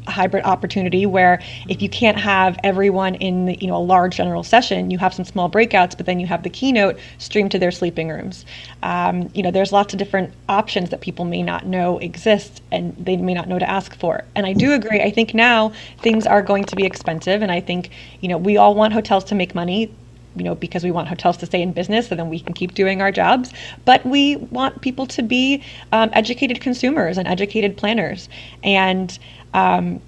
hybrid 0.10 0.44
opportunity 0.44 1.06
where 1.06 1.42
if 1.68 1.82
you 1.82 1.90
can't 1.90 2.18
have 2.18 2.58
everyone 2.64 3.16
in 3.16 3.46
the, 3.46 3.58
you 3.62 3.68
know 3.68 3.78
a 3.78 3.80
large 3.80 4.18
general 4.18 4.44
session, 4.44 4.92
you 4.92 4.98
have 4.98 5.14
some 5.14 5.26
small 5.26 5.50
breakouts, 5.50 5.96
but 5.96 6.06
then 6.06 6.20
you 6.20 6.28
have 6.28 6.44
the 6.44 6.50
keynote 6.50 7.00
streamed 7.18 7.52
to 7.52 7.60
their 7.60 7.72
sleeping 7.72 8.10
rooms. 8.10 8.46
Um, 8.84 9.30
you 9.34 9.44
know, 9.44 9.52
there's 9.52 9.72
lots 9.72 9.94
of 9.94 10.00
different 10.00 10.34
options 10.48 10.90
that 10.90 11.02
people 11.02 11.26
may 11.26 11.44
not 11.44 11.66
know 11.66 12.00
exist 12.00 12.62
and 12.72 12.96
they 12.98 13.18
may 13.18 13.34
not 13.34 13.48
know 13.48 13.60
to 13.60 13.70
ask 13.70 13.96
for. 13.96 14.24
And 14.36 14.46
I 14.46 14.54
do 14.54 14.74
agree. 14.74 15.02
I 15.02 15.12
think 15.12 15.34
now 15.34 15.72
things 16.00 16.26
are 16.26 16.42
going 16.42 16.66
to 16.66 16.76
be 16.76 16.86
expensive, 16.86 17.42
and 17.42 17.52
I 17.52 17.62
think 17.62 17.92
you 18.22 18.28
know 18.28 18.38
we 18.38 18.58
all 18.58 18.76
want 18.76 18.94
hotels 18.94 19.24
to 19.26 19.36
make 19.36 19.56
money 19.56 19.94
you 20.40 20.46
know, 20.46 20.56
because 20.56 20.84
we 20.84 20.92
want 20.92 21.08
hotels 21.08 21.38
to 21.38 21.46
stay 21.46 21.62
in 21.62 21.72
business 21.74 22.08
so 22.08 22.16
then 22.16 22.30
we 22.30 22.40
can 22.40 22.54
keep 22.54 22.74
doing 22.74 23.02
our 23.02 23.12
jobs. 23.12 23.54
But 23.86 24.06
we 24.06 24.38
want 24.38 24.82
people 24.82 25.06
to 25.08 25.22
be 25.22 25.64
um, 25.92 26.10
educated 26.14 26.62
consumers 26.62 27.18
and 27.18 27.28
educated 27.28 27.78
planners. 27.78 28.30
And 28.64 29.18
um, 29.54 30.02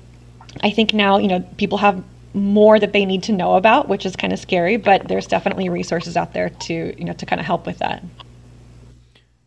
I 0.63 0.71
think 0.71 0.93
now, 0.93 1.17
you 1.17 1.27
know, 1.27 1.41
people 1.57 1.77
have 1.77 2.03
more 2.33 2.79
that 2.79 2.93
they 2.93 3.05
need 3.05 3.23
to 3.23 3.31
know 3.31 3.55
about, 3.55 3.89
which 3.89 4.05
is 4.05 4.15
kind 4.15 4.31
of 4.31 4.39
scary, 4.39 4.77
but 4.77 5.07
there's 5.07 5.27
definitely 5.27 5.69
resources 5.69 6.15
out 6.15 6.33
there 6.33 6.49
to, 6.49 6.95
you 6.97 7.03
know, 7.03 7.13
to 7.13 7.25
kind 7.25 7.39
of 7.39 7.45
help 7.45 7.65
with 7.65 7.79
that. 7.79 8.03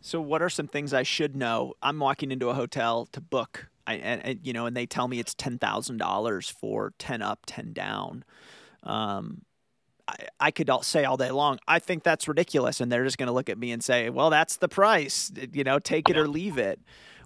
So, 0.01 0.21
what 0.21 0.41
are 0.43 0.49
some 0.49 0.67
things 0.67 0.93
I 0.93 1.01
should 1.01 1.35
know? 1.35 1.73
I'm 1.81 1.97
walking 1.99 2.31
into 2.31 2.49
a 2.49 2.53
hotel 2.53 3.07
to 3.11 3.19
book, 3.19 3.69
I, 3.87 3.95
and, 3.95 4.39
you 4.43 4.53
know, 4.53 4.67
and 4.67 4.77
they 4.77 4.85
tell 4.85 5.07
me 5.07 5.19
it's 5.19 5.33
ten 5.33 5.57
thousand 5.57 5.97
dollars 5.97 6.47
for 6.47 6.93
ten 6.99 7.23
up, 7.23 7.39
ten 7.47 7.73
down. 7.73 8.23
Um, 8.83 9.41
I, 10.07 10.15
I 10.39 10.51
could 10.51 10.69
all 10.69 10.83
say 10.83 11.03
all 11.03 11.17
day 11.17 11.31
long, 11.31 11.59
I 11.67 11.79
think 11.79 12.03
that's 12.03 12.27
ridiculous, 12.27 12.79
and 12.81 12.91
they're 12.91 13.03
just 13.03 13.17
going 13.17 13.27
to 13.27 13.33
look 13.33 13.49
at 13.49 13.57
me 13.57 13.71
and 13.71 13.83
say, 13.83 14.09
"Well, 14.09 14.29
that's 14.29 14.57
the 14.57 14.67
price. 14.67 15.31
You 15.53 15.63
know, 15.63 15.79
take 15.79 16.09
it 16.09 16.17
or 16.17 16.27
leave 16.27 16.57
it." 16.57 16.79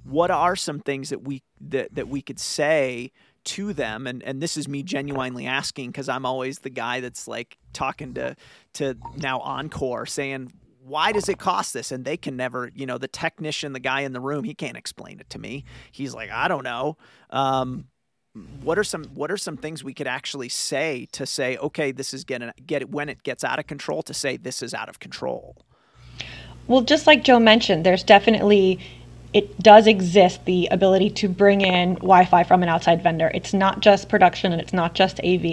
What 0.03 0.31
are 0.31 0.55
some 0.55 0.79
things 0.79 1.09
that 1.09 1.23
we 1.23 1.43
that 1.61 1.95
that 1.95 2.07
we 2.07 2.21
could 2.21 2.39
say? 2.39 3.11
to 3.45 3.73
them 3.73 4.05
and 4.05 4.21
and 4.23 4.41
this 4.41 4.57
is 4.57 4.67
me 4.67 4.83
genuinely 4.83 5.47
asking 5.47 5.89
because 5.89 6.09
i'm 6.09 6.25
always 6.25 6.59
the 6.59 6.69
guy 6.69 6.99
that's 6.99 7.25
like 7.25 7.57
talking 7.71 8.13
to 8.13 8.35
to 8.73 8.95
now 9.15 9.39
encore 9.39 10.05
saying 10.05 10.51
why 10.83 11.11
does 11.11 11.29
it 11.29 11.39
cost 11.39 11.73
this 11.73 11.91
and 11.91 12.03
they 12.03 12.17
can 12.17 12.35
never 12.35 12.69
you 12.75 12.85
know 12.85 12.97
the 12.97 13.07
technician 13.07 13.73
the 13.73 13.79
guy 13.79 14.01
in 14.01 14.11
the 14.11 14.19
room 14.19 14.43
he 14.43 14.53
can't 14.53 14.75
explain 14.75 15.19
it 15.19 15.29
to 15.29 15.39
me 15.39 15.63
he's 15.91 16.13
like 16.13 16.29
i 16.31 16.47
don't 16.47 16.63
know 16.63 16.97
um, 17.29 17.85
what 18.61 18.77
are 18.77 18.83
some 18.83 19.05
what 19.15 19.31
are 19.31 19.37
some 19.37 19.57
things 19.57 19.83
we 19.83 19.93
could 19.93 20.07
actually 20.07 20.49
say 20.49 21.07
to 21.11 21.25
say 21.25 21.57
okay 21.57 21.91
this 21.91 22.13
is 22.13 22.23
getting 22.23 22.51
get 22.65 22.81
it 22.81 22.89
when 22.89 23.09
it 23.09 23.23
gets 23.23 23.43
out 23.43 23.57
of 23.57 23.65
control 23.65 24.03
to 24.03 24.13
say 24.13 24.37
this 24.37 24.61
is 24.61 24.73
out 24.73 24.89
of 24.89 24.99
control? 24.99 25.55
Well 26.67 26.81
just 26.81 27.07
like 27.07 27.23
joe 27.23 27.39
mentioned 27.39 27.85
there's 27.85 28.03
definitely 28.03 28.79
it 29.33 29.59
does 29.59 29.85
exist 29.87 30.43
the 30.45 30.67
ability 30.71 31.09
to 31.11 31.29
bring 31.29 31.61
in 31.61 31.95
wi-fi 31.95 32.43
from 32.43 32.63
an 32.63 32.69
outside 32.69 33.03
vendor. 33.03 33.29
It's 33.33 33.53
not 33.53 33.79
just 33.81 34.09
production 34.09 34.51
and 34.51 34.61
it's 34.61 34.73
not 34.73 34.95
just 34.95 35.19
av 35.19 35.45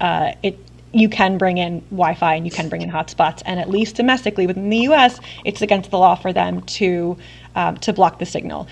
uh, 0.00 0.32
it 0.42 0.58
you 0.92 1.08
can 1.08 1.38
bring 1.38 1.58
in 1.58 1.80
wi-fi 1.90 2.36
and 2.36 2.44
you 2.44 2.52
can 2.52 2.68
bring 2.68 2.82
in 2.82 2.90
hotspots. 2.90 3.42
And 3.46 3.58
at 3.58 3.68
least 3.68 3.96
domestically 3.96 4.46
within 4.46 4.68
the 4.68 4.78
us 4.78 5.20
it's 5.44 5.62
against 5.62 5.90
the 5.90 5.98
law 5.98 6.14
for 6.14 6.32
them 6.32 6.62
to 6.62 7.16
um, 7.54 7.76
to 7.78 7.92
block 7.92 8.18
the 8.18 8.26
signal 8.26 8.68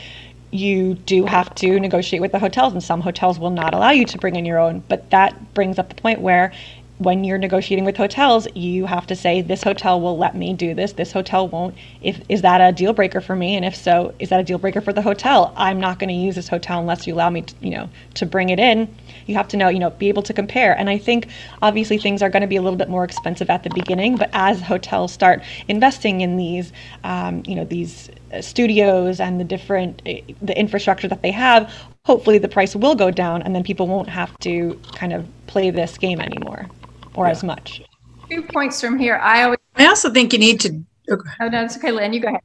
you 0.53 0.95
do 0.95 1.25
have 1.25 1.55
to 1.57 1.81
negotiate 1.81 2.21
with 2.21 2.33
the 2.33 2.39
hotels, 2.39 2.75
and 2.75 2.83
some 2.83 3.01
hotels 3.01 3.39
will 3.39 3.51
not 3.51 3.75
allow 3.75 3.91
you 3.91 4.05
to 4.05 4.19
bring 4.19 4.37
in 4.37 4.45
your 4.45 4.59
own. 4.59 4.85
But 4.89 5.11
that 5.11 5.55
brings 5.55 5.79
up 5.79 5.89
the 5.89 5.95
point 5.95 6.21
where 6.21 6.53
when 6.99 7.25
you're 7.25 7.39
negotiating 7.39 7.85
with 7.85 7.97
hotels, 7.97 8.47
you 8.55 8.87
have 8.87 9.07
to 9.09 9.17
say 9.17 9.41
this 9.41 9.63
hotel 9.63 10.01
will 10.01 10.17
let 10.17 10.37
me 10.37 10.53
do 10.53 10.75
this, 10.75 10.93
this 10.93 11.11
hotel 11.11 11.49
won't. 11.49 11.75
If 12.03 12.21
is 12.29 12.43
that 12.43 12.61
a 12.61 12.71
deal 12.71 12.93
breaker 12.93 13.21
for 13.21 13.35
me, 13.35 13.57
and 13.57 13.65
if 13.65 13.75
so, 13.75 14.15
is 14.19 14.29
that 14.29 14.41
a 14.41 14.45
deal 14.45 14.59
breaker 14.59 14.81
for 14.81 14.93
the 14.93 15.03
hotel? 15.03 15.53
I'm 15.57 15.81
not 15.81 15.99
going 15.99 16.09
to 16.09 16.15
use 16.15 16.35
this 16.35 16.49
hotel 16.49 16.79
unless 16.79 17.07
you 17.07 17.15
allow 17.15 17.31
me, 17.31 17.43
to, 17.43 17.55
you 17.61 17.71
know, 17.71 17.89
to 18.15 18.27
bring 18.27 18.51
it 18.51 18.61
in. 18.61 18.95
You 19.27 19.35
have 19.35 19.49
to 19.49 19.57
know, 19.57 19.69
you 19.69 19.79
know, 19.79 19.91
be 19.91 20.09
able 20.09 20.23
to 20.23 20.33
compare. 20.33 20.77
And 20.77 20.91
I 20.91 20.99
think 20.99 21.29
obviously 21.61 21.99
things 21.99 22.23
are 22.23 22.31
going 22.31 22.43
to 22.43 22.47
be 22.47 22.57
a 22.57 22.63
little 22.63 22.79
bit 22.79 22.89
more 22.89 23.05
expensive 23.05 23.51
at 23.51 23.63
the 23.63 23.71
beginning, 23.71 24.17
but 24.17 24.31
as 24.33 24.61
hotels 24.61 25.13
start 25.13 25.43
investing 25.69 26.21
in 26.21 26.37
these, 26.37 26.73
um, 27.05 27.43
you 27.47 27.55
know, 27.55 27.65
these 27.65 28.11
studios 28.41 29.21
and 29.21 29.39
the 29.39 29.45
different 29.45 30.03
the 30.05 30.59
infrastructure 30.59 31.09
that 31.09 31.23
they 31.23 31.31
have 31.31 31.73
hopefully 32.05 32.39
the 32.39 32.49
price 32.49 32.75
will 32.75 32.95
go 32.95 33.11
down 33.11 33.43
and 33.43 33.55
then 33.55 33.63
people 33.63 33.87
won't 33.87 34.09
have 34.09 34.37
to 34.39 34.81
kind 34.95 35.13
of 35.13 35.29
play 35.47 35.71
this 35.71 35.99
game 35.99 36.21
anymore 36.21 36.67
or 37.15 37.27
yeah. 37.27 37.31
as 37.31 37.45
much 37.45 37.83
two 38.31 38.43
points 38.43 38.81
from 38.81 38.99
here 38.99 39.17
i 39.17 39.43
always 39.43 39.59
i 39.77 39.87
also 39.87 40.11
think 40.11 40.33
you 40.33 40.39
need 40.39 40.59
to 40.61 40.69
okay. 41.11 41.31
oh 41.41 41.49
no 41.49 41.65
it's 41.65 41.77
okay 41.77 41.91
lynn 41.91 42.13
you 42.13 42.21
go 42.21 42.29
ahead 42.29 42.41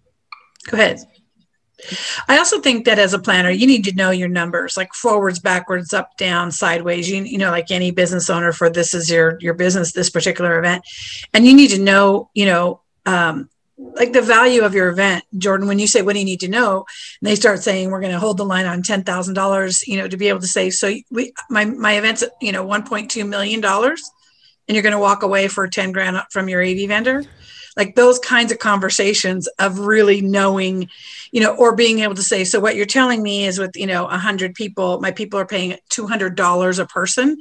go 0.69 0.77
ahead 0.77 0.99
I 2.27 2.37
also 2.37 2.59
think 2.59 2.85
that 2.85 2.99
as 2.99 3.13
a 3.13 3.19
planner, 3.19 3.49
you 3.49 3.67
need 3.67 3.83
to 3.85 3.95
know 3.95 4.09
your 4.09 4.29
numbers, 4.29 4.77
like 4.77 4.93
forwards, 4.93 5.39
backwards, 5.39 5.93
up, 5.93 6.17
down, 6.17 6.51
sideways. 6.51 7.09
You, 7.09 7.23
you 7.23 7.37
know, 7.37 7.51
like 7.51 7.71
any 7.71 7.91
business 7.91 8.29
owner 8.29 8.51
for 8.51 8.69
this 8.69 8.93
is 8.93 9.09
your 9.09 9.37
your 9.39 9.53
business, 9.53 9.91
this 9.91 10.09
particular 10.09 10.57
event, 10.57 10.83
and 11.33 11.45
you 11.45 11.53
need 11.53 11.69
to 11.71 11.81
know, 11.81 12.29
you 12.33 12.45
know, 12.45 12.81
um, 13.05 13.49
like 13.77 14.13
the 14.13 14.21
value 14.21 14.63
of 14.63 14.73
your 14.73 14.89
event. 14.89 15.23
Jordan 15.37 15.67
when 15.67 15.79
you 15.79 15.87
say 15.87 16.01
what 16.01 16.13
do 16.13 16.19
you 16.19 16.25
need 16.25 16.39
to 16.41 16.47
know? 16.47 16.85
And 17.21 17.29
they 17.29 17.35
start 17.35 17.61
saying 17.61 17.91
we're 17.91 18.01
going 18.01 18.13
to 18.13 18.19
hold 18.19 18.37
the 18.37 18.45
line 18.45 18.65
on 18.65 18.81
$10000 18.81 19.87
you 19.87 19.97
know 19.97 20.07
to 20.07 20.17
be 20.17 20.29
able 20.29 20.39
to 20.39 20.47
say 20.47 20.69
so 20.69 20.93
we 21.11 21.33
my 21.49 21.65
my 21.65 21.93
event's 21.93 22.23
you 22.41 22.51
know 22.51 22.65
1.2 22.65 23.27
million 23.27 23.61
dollars 23.61 24.09
and 24.67 24.75
you're 24.75 24.83
going 24.83 24.93
to 24.93 24.99
walk 24.99 25.23
away 25.23 25.47
for 25.47 25.67
10 25.67 25.91
grand 25.91 26.17
from 26.31 26.49
your 26.49 26.63
av 26.63 26.87
vendor 26.87 27.23
like 27.77 27.95
those 27.95 28.19
kinds 28.19 28.51
of 28.51 28.59
conversations 28.59 29.47
of 29.59 29.79
really 29.79 30.19
knowing 30.19 30.89
you 31.31 31.41
know 31.41 31.55
or 31.55 31.75
being 31.75 31.99
able 31.99 32.15
to 32.15 32.23
say 32.23 32.43
so 32.43 32.59
what 32.59 32.75
you're 32.75 32.85
telling 32.85 33.23
me 33.23 33.45
is 33.45 33.59
with 33.59 33.77
you 33.77 33.87
know 33.87 34.03
100 34.03 34.53
people 34.55 34.99
my 34.99 35.11
people 35.11 35.39
are 35.39 35.45
paying 35.45 35.77
$200 35.89 36.79
a 36.79 36.85
person 36.87 37.37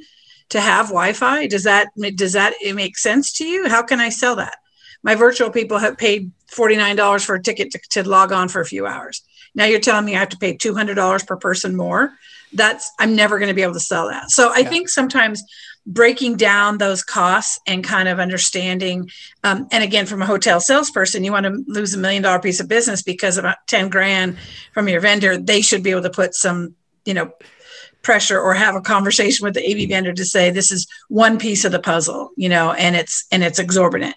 to 0.49 0.61
have 0.61 0.87
wi-fi 0.87 1.47
does 1.47 1.63
that 1.63 1.89
does 2.15 2.33
that 2.33 2.53
it 2.63 2.73
make 2.73 2.97
sense 2.97 3.33
to 3.33 3.45
you 3.45 3.67
how 3.67 3.83
can 3.83 3.99
i 3.99 4.07
sell 4.07 4.37
that 4.37 4.57
my 5.03 5.15
virtual 5.15 5.49
people 5.49 5.77
have 5.77 5.97
paid 5.97 6.31
$49 6.51 7.25
for 7.25 7.35
a 7.35 7.41
ticket 7.41 7.71
to, 7.71 7.79
to 7.91 8.07
log 8.07 8.31
on 8.31 8.49
for 8.49 8.61
a 8.61 8.65
few 8.65 8.85
hours. 8.85 9.21
Now 9.55 9.65
you're 9.65 9.79
telling 9.79 10.05
me 10.05 10.15
I 10.15 10.19
have 10.19 10.29
to 10.29 10.37
pay 10.37 10.55
$200 10.55 11.27
per 11.27 11.37
person 11.37 11.75
more. 11.75 12.13
That's, 12.53 12.91
I'm 12.99 13.15
never 13.15 13.39
going 13.39 13.49
to 13.49 13.55
be 13.55 13.61
able 13.61 13.73
to 13.73 13.79
sell 13.79 14.09
that. 14.09 14.31
So 14.31 14.51
I 14.53 14.59
yeah. 14.59 14.69
think 14.69 14.89
sometimes 14.89 15.43
breaking 15.87 16.35
down 16.35 16.77
those 16.77 17.01
costs 17.01 17.59
and 17.65 17.81
kind 17.81 18.09
of 18.09 18.19
understanding 18.19 19.09
um, 19.45 19.65
and 19.71 19.85
again 19.85 20.05
from 20.05 20.21
a 20.21 20.25
hotel 20.25 20.59
salesperson 20.59 21.23
you 21.23 21.31
want 21.31 21.45
to 21.45 21.63
lose 21.67 21.93
a 21.93 21.97
million 21.97 22.21
dollar 22.21 22.39
piece 22.39 22.59
of 22.59 22.67
business 22.67 23.01
because 23.01 23.37
about 23.37 23.55
10 23.67 23.87
grand 23.87 24.37
from 24.73 24.89
your 24.89 24.99
vendor 24.99 25.37
they 25.37 25.61
should 25.61 25.81
be 25.81 25.91
able 25.91 26.01
to 26.01 26.09
put 26.09 26.35
some 26.35 26.75
you 27.05 27.13
know 27.13 27.31
pressure 28.01 28.39
or 28.39 28.53
have 28.53 28.75
a 28.75 28.81
conversation 28.81 29.45
with 29.45 29.53
the 29.53 29.65
av 29.65 29.89
vendor 29.89 30.11
to 30.11 30.25
say 30.25 30.49
this 30.49 30.71
is 30.71 30.87
one 31.07 31.39
piece 31.39 31.63
of 31.63 31.71
the 31.71 31.79
puzzle 31.79 32.31
you 32.35 32.49
know 32.49 32.73
and 32.73 32.95
it's 32.95 33.25
and 33.31 33.43
it's 33.43 33.59
exorbitant. 33.59 34.15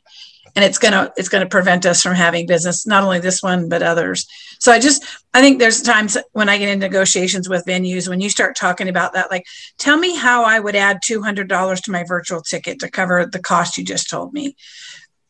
And 0.57 0.64
it's 0.64 0.79
to 0.79 1.12
it's 1.16 1.29
to 1.29 1.47
prevent 1.47 1.87
us 1.87 2.03
from 2.03 2.16
having 2.16 2.47
business 2.47 2.85
not 2.85 3.05
only 3.05 3.21
this 3.21 3.41
one 3.41 3.68
but 3.68 3.83
others 3.83 4.27
so 4.61 4.71
i 4.71 4.79
just 4.79 5.05
i 5.35 5.41
think 5.41 5.59
there's 5.59 5.83
times 5.83 6.17
when 6.33 6.49
i 6.49 6.57
get 6.57 6.69
in 6.69 6.79
negotiations 6.79 7.49
with 7.49 7.65
venues 7.67 8.09
when 8.09 8.21
you 8.21 8.31
start 8.31 8.55
talking 8.55 8.89
about 8.89 9.13
that 9.15 9.31
like 9.31 9.45
tell 9.79 9.97
me 9.97 10.15
how 10.15 10.45
i 10.45 10.61
would 10.61 10.77
add 10.77 10.99
$200 11.03 11.83
to 11.83 11.91
my 11.91 12.05
virtual 12.05 12.41
ticket 12.41 12.79
to 12.79 12.89
cover 12.89 13.27
the 13.27 13.41
cost 13.41 13.77
you 13.77 13.85
just 13.85 14.09
told 14.09 14.33
me. 14.33 14.55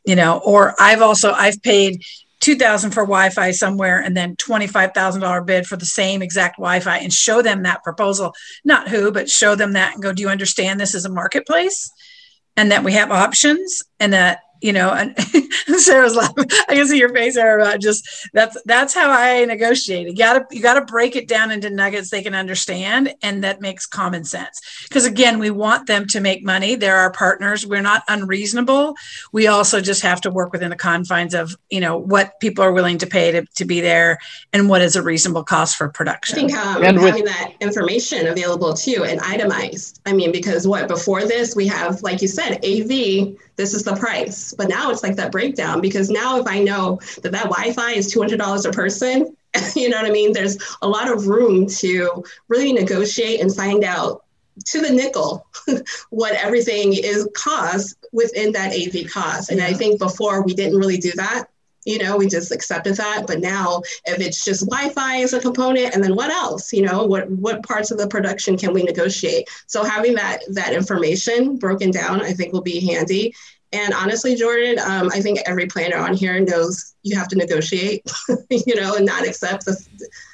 You 0.04 0.16
know 0.16 0.40
or 0.44 0.74
i've 0.78 1.02
also 1.02 1.32
i've 1.32 1.62
paid 1.62 2.02
2000 2.40 2.90
for 2.90 3.02
wi-fi 3.02 3.50
somewhere 3.50 4.00
and 4.00 4.16
then 4.16 4.34
$25000 4.36 5.46
bid 5.46 5.66
for 5.66 5.76
the 5.76 5.84
same 5.84 6.22
exact 6.22 6.56
wi-fi 6.56 6.96
and 6.98 7.12
show 7.12 7.42
them 7.42 7.62
that 7.62 7.84
proposal. 7.84 8.32
Not 8.64 8.88
who 8.88 9.12
but 9.12 9.30
show 9.30 9.54
them 9.54 9.74
that 9.74 9.94
and 9.94 10.02
go 10.02 10.12
do 10.12 10.22
you 10.22 10.28
understand 10.28 10.80
this 10.80 10.94
is 10.94 11.04
a 11.04 11.10
marketplace 11.10 11.90
and 12.56 12.72
that 12.72 12.82
we 12.82 12.92
have 12.94 13.10
options 13.10 13.82
and 14.00 14.12
that 14.12 14.40
you 14.60 14.72
know, 14.72 14.90
and 14.90 15.18
Sarah's 15.78 16.14
laughing. 16.14 16.44
I 16.68 16.74
can 16.74 16.86
see 16.86 16.98
your 16.98 17.12
face, 17.12 17.34
Sarah. 17.34 17.62
About 17.62 17.80
just 17.80 18.06
that's 18.32 18.56
that's 18.64 18.94
how 18.94 19.10
I 19.10 19.44
negotiate. 19.44 20.06
You 20.06 20.14
gotta 20.14 20.46
you 20.50 20.62
gotta 20.62 20.84
break 20.84 21.16
it 21.16 21.28
down 21.28 21.50
into 21.50 21.70
nuggets 21.70 22.10
they 22.10 22.22
can 22.22 22.34
understand, 22.34 23.14
and 23.22 23.42
that 23.44 23.60
makes 23.60 23.86
common 23.86 24.24
sense. 24.24 24.60
Because 24.88 25.06
again, 25.06 25.38
we 25.38 25.50
want 25.50 25.86
them 25.86 26.06
to 26.08 26.20
make 26.20 26.44
money. 26.44 26.74
They're 26.74 26.96
our 26.96 27.12
partners. 27.12 27.66
We're 27.66 27.80
not 27.80 28.02
unreasonable. 28.08 28.94
We 29.32 29.46
also 29.46 29.80
just 29.80 30.02
have 30.02 30.20
to 30.22 30.30
work 30.30 30.52
within 30.52 30.70
the 30.70 30.76
confines 30.76 31.34
of 31.34 31.56
you 31.70 31.80
know 31.80 31.96
what 31.96 32.38
people 32.40 32.64
are 32.64 32.72
willing 32.72 32.98
to 32.98 33.06
pay 33.06 33.32
to, 33.32 33.44
to 33.56 33.64
be 33.64 33.80
there, 33.80 34.18
and 34.52 34.68
what 34.68 34.82
is 34.82 34.96
a 34.96 35.02
reasonable 35.02 35.44
cost 35.44 35.76
for 35.76 35.88
production. 35.88 36.38
I 36.38 36.40
think 36.40 36.52
um, 36.54 36.84
and 36.84 36.96
with- 36.98 37.06
having 37.06 37.24
that 37.24 37.54
information 37.60 38.26
available 38.26 38.74
too 38.74 39.04
and 39.04 39.20
itemized. 39.20 40.00
I 40.06 40.12
mean, 40.12 40.32
because 40.32 40.66
what 40.66 40.88
before 40.88 41.24
this 41.24 41.56
we 41.56 41.66
have, 41.68 42.02
like 42.02 42.22
you 42.22 42.28
said, 42.28 42.64
AV 42.64 43.36
this 43.60 43.74
is 43.74 43.84
the 43.84 43.94
price. 43.94 44.54
But 44.56 44.68
now 44.68 44.90
it's 44.90 45.02
like 45.02 45.16
that 45.16 45.30
breakdown 45.30 45.80
because 45.80 46.08
now 46.08 46.40
if 46.40 46.46
I 46.46 46.60
know 46.60 46.98
that 47.22 47.32
that 47.32 47.50
Wi-Fi 47.50 47.92
is 47.92 48.12
$200 48.12 48.66
a 48.66 48.72
person, 48.72 49.36
you 49.76 49.88
know 49.90 49.98
what 49.98 50.06
I 50.06 50.10
mean? 50.10 50.32
There's 50.32 50.56
a 50.80 50.88
lot 50.88 51.12
of 51.12 51.26
room 51.26 51.66
to 51.66 52.24
really 52.48 52.72
negotiate 52.72 53.40
and 53.40 53.54
find 53.54 53.84
out 53.84 54.24
to 54.66 54.80
the 54.80 54.90
nickel 54.90 55.46
what 56.10 56.32
everything 56.34 56.94
is 56.94 57.28
cost 57.34 57.96
within 58.12 58.52
that 58.52 58.72
AV 58.72 59.10
cost. 59.10 59.50
And 59.50 59.60
yeah. 59.60 59.66
I 59.66 59.74
think 59.74 59.98
before 59.98 60.42
we 60.42 60.54
didn't 60.54 60.78
really 60.78 60.98
do 60.98 61.12
that 61.12 61.44
you 61.84 61.98
know 61.98 62.16
we 62.16 62.28
just 62.28 62.52
accepted 62.52 62.96
that 62.96 63.26
but 63.26 63.40
now 63.40 63.80
if 64.06 64.20
it's 64.20 64.44
just 64.44 64.68
wi-fi 64.68 65.22
as 65.22 65.32
a 65.32 65.40
component 65.40 65.94
and 65.94 66.02
then 66.02 66.14
what 66.14 66.30
else 66.30 66.72
you 66.72 66.82
know 66.82 67.04
what 67.04 67.30
what 67.30 67.62
parts 67.62 67.90
of 67.90 67.98
the 67.98 68.06
production 68.06 68.56
can 68.56 68.72
we 68.72 68.82
negotiate? 68.82 69.48
So 69.66 69.84
having 69.84 70.14
that 70.14 70.40
that 70.50 70.72
information 70.72 71.56
broken 71.56 71.90
down 71.90 72.22
i 72.22 72.32
think 72.32 72.52
will 72.52 72.62
be 72.62 72.80
handy. 72.80 73.34
And 73.72 73.94
honestly 73.94 74.34
jordan 74.34 74.78
um, 74.78 75.10
i 75.12 75.20
think 75.20 75.38
every 75.46 75.66
planner 75.66 75.96
on 75.96 76.14
here 76.14 76.38
knows 76.40 76.94
you 77.02 77.16
have 77.16 77.28
to 77.28 77.36
negotiate 77.36 78.02
you 78.50 78.74
know 78.74 78.96
and 78.96 79.06
not 79.06 79.26
accept 79.26 79.64
the, 79.64 79.76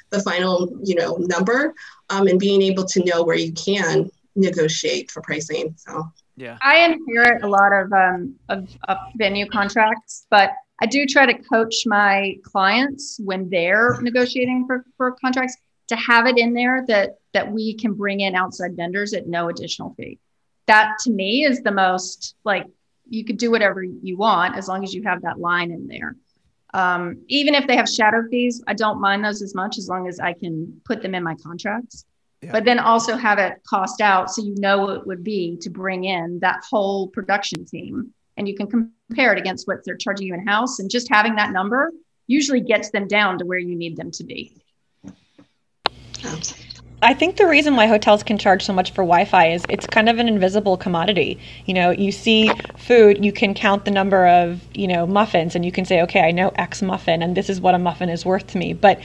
the 0.09 0.21
final 0.21 0.69
you 0.83 0.95
know 0.95 1.17
number 1.19 1.73
um, 2.09 2.27
and 2.27 2.39
being 2.39 2.61
able 2.61 2.85
to 2.85 3.03
know 3.03 3.23
where 3.23 3.35
you 3.35 3.53
can 3.53 4.09
negotiate 4.35 5.11
for 5.11 5.21
pricing 5.21 5.73
so. 5.77 6.03
Yeah. 6.39 6.55
I 6.61 6.85
inherit 6.85 7.41
a 7.41 7.47
lot 7.47 7.73
of 7.73 7.91
um 7.93 8.35
of, 8.49 8.67
of 8.87 8.97
venue 9.15 9.47
contracts 9.47 10.27
but 10.29 10.51
I 10.79 10.85
do 10.85 11.05
try 11.05 11.25
to 11.25 11.43
coach 11.43 11.83
my 11.85 12.35
clients 12.43 13.19
when 13.23 13.49
they're 13.49 13.99
negotiating 14.01 14.67
for, 14.67 14.85
for 14.95 15.11
contracts 15.13 15.57
to 15.87 15.95
have 15.95 16.27
it 16.27 16.37
in 16.37 16.53
there 16.53 16.85
that 16.87 17.15
that 17.33 17.51
we 17.51 17.73
can 17.73 17.93
bring 17.93 18.19
in 18.19 18.35
outside 18.35 18.75
vendors 18.75 19.13
at 19.13 19.27
no 19.27 19.49
additional 19.49 19.93
fee. 19.95 20.19
That 20.67 20.97
to 21.03 21.11
me 21.11 21.45
is 21.45 21.61
the 21.61 21.71
most 21.71 22.35
like 22.43 22.67
you 23.09 23.23
could 23.23 23.37
do 23.37 23.49
whatever 23.49 23.83
you 23.83 24.17
want 24.17 24.57
as 24.57 24.67
long 24.67 24.83
as 24.83 24.93
you 24.93 25.03
have 25.03 25.21
that 25.21 25.39
line 25.39 25.71
in 25.71 25.87
there. 25.87 26.15
Um, 26.73 27.23
even 27.27 27.55
if 27.55 27.65
they 27.65 27.77
have 27.77 27.87
shadow 27.87 28.23
fees, 28.29 28.61
I 28.67 28.73
don't 28.73 28.99
mind 28.99 29.23
those 29.23 29.41
as 29.41 29.55
much 29.55 29.77
as 29.77 29.87
long 29.87 30.07
as 30.07 30.19
I 30.19 30.33
can 30.33 30.81
put 30.83 31.01
them 31.01 31.15
in 31.15 31.23
my 31.23 31.35
contracts. 31.35 32.05
Yeah. 32.41 32.51
But 32.51 32.65
then 32.65 32.77
also 32.77 33.15
have 33.15 33.39
it 33.39 33.63
cost 33.67 34.01
out 34.01 34.29
so 34.29 34.43
you 34.43 34.53
know 34.55 34.79
what 34.79 34.97
it 34.97 35.07
would 35.07 35.23
be 35.23 35.57
to 35.61 35.69
bring 35.69 36.03
in 36.03 36.39
that 36.41 36.63
whole 36.69 37.07
production 37.07 37.65
team 37.65 38.13
and 38.37 38.47
you 38.47 38.55
can 38.55 38.67
compare 38.67 39.33
it 39.33 39.39
against 39.39 39.67
what 39.67 39.83
they're 39.83 39.97
charging 39.97 40.27
you 40.27 40.33
in 40.33 40.45
house. 40.47 40.79
And 40.79 40.89
just 40.89 41.07
having 41.09 41.35
that 41.35 41.51
number 41.51 41.91
usually 42.27 42.61
gets 42.61 42.91
them 42.91 43.07
down 43.07 43.37
to 43.39 43.45
where 43.45 43.59
you 43.59 43.75
need 43.75 43.97
them 43.97 44.11
to 44.11 44.23
be. 44.23 44.53
I 47.01 47.13
think 47.13 47.37
the 47.37 47.47
reason 47.47 47.75
why 47.75 47.85
hotels 47.85 48.23
can 48.23 48.39
charge 48.39 48.65
so 48.65 48.73
much 48.73 48.89
for 48.91 49.03
Wi-Fi 49.03 49.49
is 49.49 49.63
it's 49.69 49.85
kind 49.85 50.09
of 50.09 50.17
an 50.17 50.27
invisible 50.27 50.77
commodity. 50.77 51.39
You 51.65 51.75
know, 51.75 51.91
you 51.91 52.11
see 52.11 52.51
food, 52.75 53.23
you 53.23 53.31
can 53.31 53.53
count 53.53 53.85
the 53.85 53.91
number 53.91 54.27
of, 54.27 54.61
you 54.73 54.87
know, 54.87 55.05
muffins 55.05 55.55
and 55.55 55.63
you 55.63 55.71
can 55.71 55.85
say, 55.85 56.01
okay, 56.01 56.21
I 56.21 56.31
know 56.31 56.51
X 56.55 56.81
muffin 56.81 57.21
and 57.21 57.37
this 57.37 57.49
is 57.49 57.61
what 57.61 57.75
a 57.75 57.79
muffin 57.79 58.09
is 58.09 58.25
worth 58.25 58.47
to 58.47 58.57
me. 58.57 58.73
But 58.73 58.99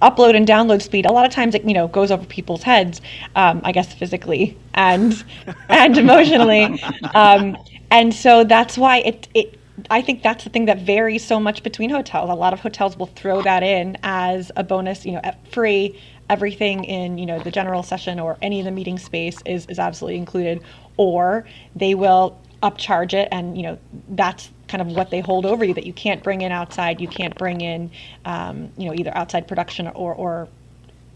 upload 0.00 0.36
and 0.36 0.46
download 0.46 0.80
speed 0.80 1.06
a 1.06 1.12
lot 1.12 1.26
of 1.26 1.32
times 1.32 1.56
it 1.56 1.64
you 1.64 1.74
know 1.74 1.88
goes 1.88 2.12
over 2.12 2.24
people's 2.26 2.62
heads 2.62 3.00
um, 3.34 3.60
i 3.64 3.72
guess 3.72 3.92
physically 3.92 4.56
and 4.74 5.24
and 5.68 5.98
emotionally 5.98 6.80
um, 7.14 7.56
and 7.90 8.14
so 8.14 8.44
that's 8.44 8.78
why 8.78 8.98
it 8.98 9.28
it 9.34 9.58
I 9.90 10.02
think 10.02 10.22
that's 10.22 10.44
the 10.44 10.50
thing 10.50 10.66
that 10.66 10.80
varies 10.80 11.24
so 11.24 11.38
much 11.40 11.62
between 11.62 11.90
hotels. 11.90 12.30
A 12.30 12.34
lot 12.34 12.52
of 12.52 12.60
hotels 12.60 12.96
will 12.98 13.06
throw 13.06 13.42
that 13.42 13.62
in 13.62 13.96
as 14.02 14.50
a 14.56 14.64
bonus, 14.64 15.06
you 15.06 15.12
know, 15.12 15.22
free. 15.52 15.98
Everything 16.30 16.84
in 16.84 17.18
you 17.18 17.26
know 17.26 17.40
the 17.40 17.50
general 17.50 17.82
session 17.82 18.20
or 18.20 18.38
any 18.42 18.60
of 18.60 18.66
the 18.66 18.70
meeting 18.72 18.98
space 18.98 19.42
is 19.46 19.66
is 19.66 19.78
absolutely 19.78 20.18
included, 20.18 20.62
or 20.98 21.46
they 21.74 21.94
will 21.94 22.38
upcharge 22.62 23.14
it, 23.14 23.28
and 23.32 23.56
you 23.56 23.62
know 23.62 23.78
that's 24.10 24.50
kind 24.68 24.82
of 24.82 24.88
what 24.88 25.10
they 25.10 25.20
hold 25.20 25.46
over 25.46 25.64
you 25.64 25.74
that 25.74 25.86
you 25.86 25.94
can't 25.94 26.22
bring 26.22 26.42
in 26.42 26.52
outside. 26.52 27.00
You 27.00 27.08
can't 27.08 27.36
bring 27.38 27.62
in, 27.62 27.90
um, 28.26 28.72
you 28.76 28.86
know, 28.86 28.94
either 28.94 29.16
outside 29.16 29.48
production 29.48 29.88
or 29.88 30.14
or 30.14 30.48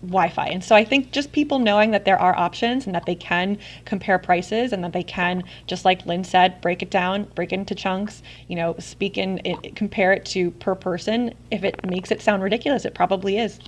Wi-Fi. 0.03 0.47
And 0.47 0.63
so 0.63 0.75
I 0.75 0.85
think 0.85 1.13
just 1.13 1.33
people 1.33 1.59
knowing 1.59 1.93
that 1.93 2.05
there 2.05 2.19
are 2.19 2.37
options 2.37 2.87
and 2.87 2.95
that 2.95 3.07
they 3.07 3.15
can 3.15 3.59
compare 3.85 4.19
prices 4.19 4.73
and 4.73 4.83
that 4.85 4.93
they 4.93 5.03
can, 5.03 5.45
just 5.67 5.85
like 5.85 6.05
Lynn 6.07 6.25
said, 6.25 6.61
break 6.61 6.83
it 6.83 6.91
down, 6.91 7.25
break 7.35 7.53
it 7.53 7.57
into 7.57 7.75
chunks. 7.75 8.23
You 8.49 8.57
know, 8.57 8.75
speak 8.79 9.17
in 9.17 9.41
it, 9.45 9.77
compare 9.77 10.13
it 10.13 10.25
to 10.27 10.51
per 10.53 10.75
person. 10.75 11.35
If 11.51 11.65
it 11.65 11.85
makes 11.87 12.11
it 12.11 12.21
sound 12.21 12.43
ridiculous, 12.43 12.85
it 12.85 12.95
probably 12.95 13.39
is. 13.39 13.59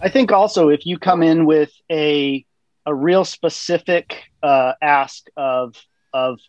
I 0.00 0.08
think 0.08 0.32
also 0.32 0.68
if 0.68 0.84
you 0.84 0.98
come 0.98 1.22
in 1.22 1.46
with 1.46 1.72
a 1.90 2.44
a 2.84 2.94
real 2.94 3.24
specific 3.24 4.24
uh, 4.42 4.72
ask 4.82 5.28
of 5.36 5.76
of 6.12 6.40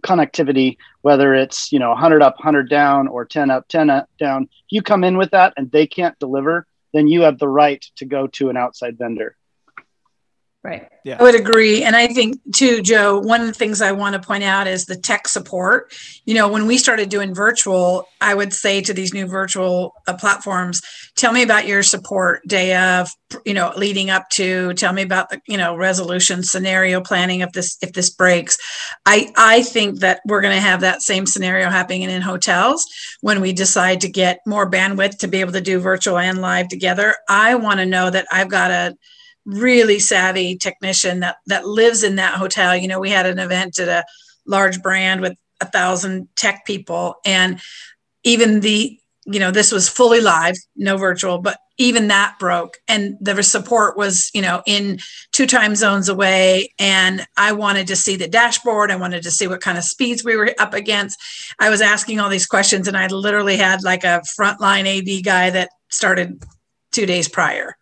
connectivity, 0.00 0.76
whether 1.02 1.34
it's 1.34 1.70
you 1.72 1.78
know 1.78 1.90
100 1.90 2.22
up, 2.22 2.36
100 2.38 2.68
down, 2.68 3.08
or 3.08 3.24
10 3.24 3.50
up, 3.50 3.68
10 3.68 3.90
up, 3.90 4.08
down. 4.18 4.48
You 4.70 4.82
come 4.82 5.04
in 5.04 5.16
with 5.16 5.30
that 5.30 5.54
and 5.56 5.70
they 5.70 5.86
can't 5.86 6.18
deliver, 6.18 6.66
then 6.92 7.08
you 7.08 7.22
have 7.22 7.38
the 7.38 7.48
right 7.48 7.84
to 7.96 8.04
go 8.04 8.26
to 8.28 8.50
an 8.50 8.56
outside 8.56 8.98
vendor. 8.98 9.36
Right. 10.66 10.88
Yeah. 11.04 11.18
I 11.20 11.22
would 11.22 11.36
agree. 11.36 11.84
And 11.84 11.94
I 11.94 12.08
think, 12.08 12.40
too, 12.52 12.82
Joe, 12.82 13.20
one 13.20 13.40
of 13.40 13.46
the 13.46 13.52
things 13.52 13.80
I 13.80 13.92
want 13.92 14.20
to 14.20 14.26
point 14.26 14.42
out 14.42 14.66
is 14.66 14.84
the 14.84 14.96
tech 14.96 15.28
support. 15.28 15.94
You 16.24 16.34
know, 16.34 16.48
when 16.48 16.66
we 16.66 16.76
started 16.76 17.08
doing 17.08 17.32
virtual, 17.32 18.08
I 18.20 18.34
would 18.34 18.52
say 18.52 18.80
to 18.80 18.92
these 18.92 19.14
new 19.14 19.28
virtual 19.28 19.94
uh, 20.08 20.14
platforms, 20.14 20.82
tell 21.14 21.32
me 21.32 21.44
about 21.44 21.68
your 21.68 21.84
support 21.84 22.42
day 22.48 22.74
of, 22.74 23.08
you 23.44 23.54
know, 23.54 23.72
leading 23.76 24.10
up 24.10 24.28
to, 24.30 24.74
tell 24.74 24.92
me 24.92 25.02
about 25.02 25.30
the, 25.30 25.40
you 25.46 25.56
know, 25.56 25.76
resolution 25.76 26.42
scenario 26.42 27.00
planning 27.00 27.42
if 27.42 27.52
this, 27.52 27.78
if 27.80 27.92
this 27.92 28.10
breaks. 28.10 28.58
I, 29.06 29.32
I 29.36 29.62
think 29.62 30.00
that 30.00 30.18
we're 30.26 30.40
going 30.40 30.56
to 30.56 30.60
have 30.60 30.80
that 30.80 31.00
same 31.00 31.26
scenario 31.26 31.70
happening 31.70 32.02
in 32.02 32.22
hotels 32.22 32.84
when 33.20 33.40
we 33.40 33.52
decide 33.52 34.00
to 34.00 34.08
get 34.08 34.40
more 34.46 34.68
bandwidth 34.68 35.18
to 35.18 35.28
be 35.28 35.38
able 35.38 35.52
to 35.52 35.60
do 35.60 35.78
virtual 35.78 36.18
and 36.18 36.40
live 36.40 36.66
together. 36.66 37.14
I 37.28 37.54
want 37.54 37.78
to 37.78 37.86
know 37.86 38.10
that 38.10 38.26
I've 38.32 38.50
got 38.50 38.72
a, 38.72 38.96
really 39.46 40.00
savvy 40.00 40.56
technician 40.56 41.20
that 41.20 41.36
that 41.46 41.66
lives 41.66 42.02
in 42.02 42.16
that 42.16 42.34
hotel. 42.34 42.76
You 42.76 42.88
know, 42.88 43.00
we 43.00 43.10
had 43.10 43.26
an 43.26 43.38
event 43.38 43.78
at 43.78 43.88
a 43.88 44.04
large 44.44 44.82
brand 44.82 45.20
with 45.20 45.34
a 45.60 45.66
thousand 45.66 46.28
tech 46.36 46.66
people, 46.66 47.14
and 47.24 47.60
even 48.24 48.60
the 48.60 48.98
you 49.24 49.40
know 49.40 49.50
this 49.50 49.72
was 49.72 49.88
fully 49.88 50.20
live, 50.20 50.56
no 50.76 50.96
virtual, 50.96 51.38
but 51.38 51.58
even 51.78 52.08
that 52.08 52.36
broke, 52.38 52.78
and 52.88 53.16
the 53.20 53.40
support 53.42 53.96
was 53.96 54.30
you 54.34 54.42
know 54.42 54.62
in 54.66 54.98
two 55.32 55.46
time 55.46 55.76
zones 55.76 56.08
away, 56.08 56.72
and 56.78 57.24
I 57.36 57.52
wanted 57.52 57.86
to 57.86 57.96
see 57.96 58.16
the 58.16 58.28
dashboard. 58.28 58.90
I 58.90 58.96
wanted 58.96 59.22
to 59.22 59.30
see 59.30 59.46
what 59.46 59.60
kind 59.60 59.78
of 59.78 59.84
speeds 59.84 60.24
we 60.24 60.36
were 60.36 60.54
up 60.58 60.74
against. 60.74 61.18
I 61.60 61.70
was 61.70 61.80
asking 61.80 62.18
all 62.18 62.28
these 62.28 62.46
questions, 62.46 62.88
and 62.88 62.96
I 62.96 63.06
literally 63.06 63.56
had 63.56 63.84
like 63.84 64.04
a 64.04 64.22
frontline 64.38 64.86
AV 64.86 65.24
guy 65.24 65.50
that 65.50 65.70
started 65.88 66.42
two 66.92 67.06
days 67.06 67.28
prior 67.28 67.76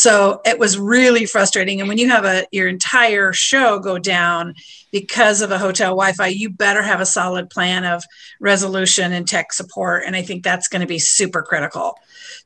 so 0.00 0.40
it 0.46 0.58
was 0.58 0.78
really 0.78 1.26
frustrating. 1.26 1.80
And 1.80 1.86
when 1.86 1.98
you 1.98 2.08
have 2.08 2.24
a 2.24 2.46
your 2.52 2.68
entire 2.68 3.34
show 3.34 3.78
go 3.78 3.98
down 3.98 4.54
because 4.92 5.42
of 5.42 5.50
a 5.50 5.58
hotel 5.58 5.90
Wi-Fi, 5.90 6.28
you 6.28 6.48
better 6.48 6.80
have 6.80 7.02
a 7.02 7.06
solid 7.06 7.50
plan 7.50 7.84
of 7.84 8.02
resolution 8.40 9.12
and 9.12 9.28
tech 9.28 9.52
support. 9.52 10.04
And 10.06 10.16
I 10.16 10.22
think 10.22 10.42
that's 10.42 10.68
going 10.68 10.80
to 10.80 10.86
be 10.86 10.98
super 10.98 11.42
critical. 11.42 11.98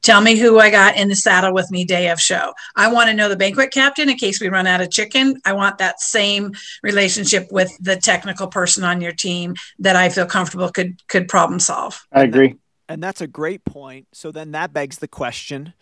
Tell 0.03 0.21
me 0.21 0.37
who 0.37 0.59
I 0.59 0.69
got 0.69 0.97
in 0.97 1.09
the 1.09 1.15
saddle 1.15 1.55
with 1.55 1.71
me 1.71 1.85
day 1.85 2.11
of 2.11 2.21
show. 2.21 2.55
I 2.75 2.93
want 2.93 3.09
to 3.11 3.15
know 3.15 3.29
the 3.29 3.37
banquet 3.37 3.71
captain 3.71 4.09
in 4.09 4.17
case 4.17 4.41
we 4.41 4.49
run 4.49 4.67
out 4.67 4.81
of 4.81 4.91
chicken. 4.91 5.41
I 5.45 5.53
want 5.53 5.79
that 5.79 6.01
same 6.01 6.55
relationship 6.83 7.47
with 7.53 7.71
the 7.81 7.95
technical 7.95 8.49
person 8.49 8.83
on 8.83 9.01
your 9.01 9.13
team 9.13 9.55
that 9.79 9.95
I 9.95 10.09
feel 10.09 10.27
comfortable 10.27 10.71
could 10.71 11.07
could 11.07 11.29
problem 11.29 11.61
solve. 11.61 12.05
I 12.11 12.25
agree. 12.25 12.57
And 12.89 13.01
that's 13.01 13.21
a 13.21 13.29
great 13.29 13.65
point. 13.65 14.09
So 14.13 14.33
then 14.33 14.51
that 14.51 14.73
begs 14.73 14.99
the 14.99 15.09
question 15.09 15.73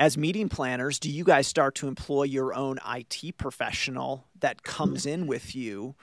as 0.00 0.16
meeting 0.16 0.48
planners, 0.48 0.98
do 0.98 1.10
you 1.10 1.24
guys 1.24 1.46
start 1.46 1.74
to 1.76 1.86
employ 1.86 2.22
your 2.22 2.54
own 2.54 2.78
IT 2.88 3.36
professional 3.36 4.24
that 4.40 4.62
comes 4.62 5.04
in 5.04 5.26
with 5.26 5.54
you 5.54 5.94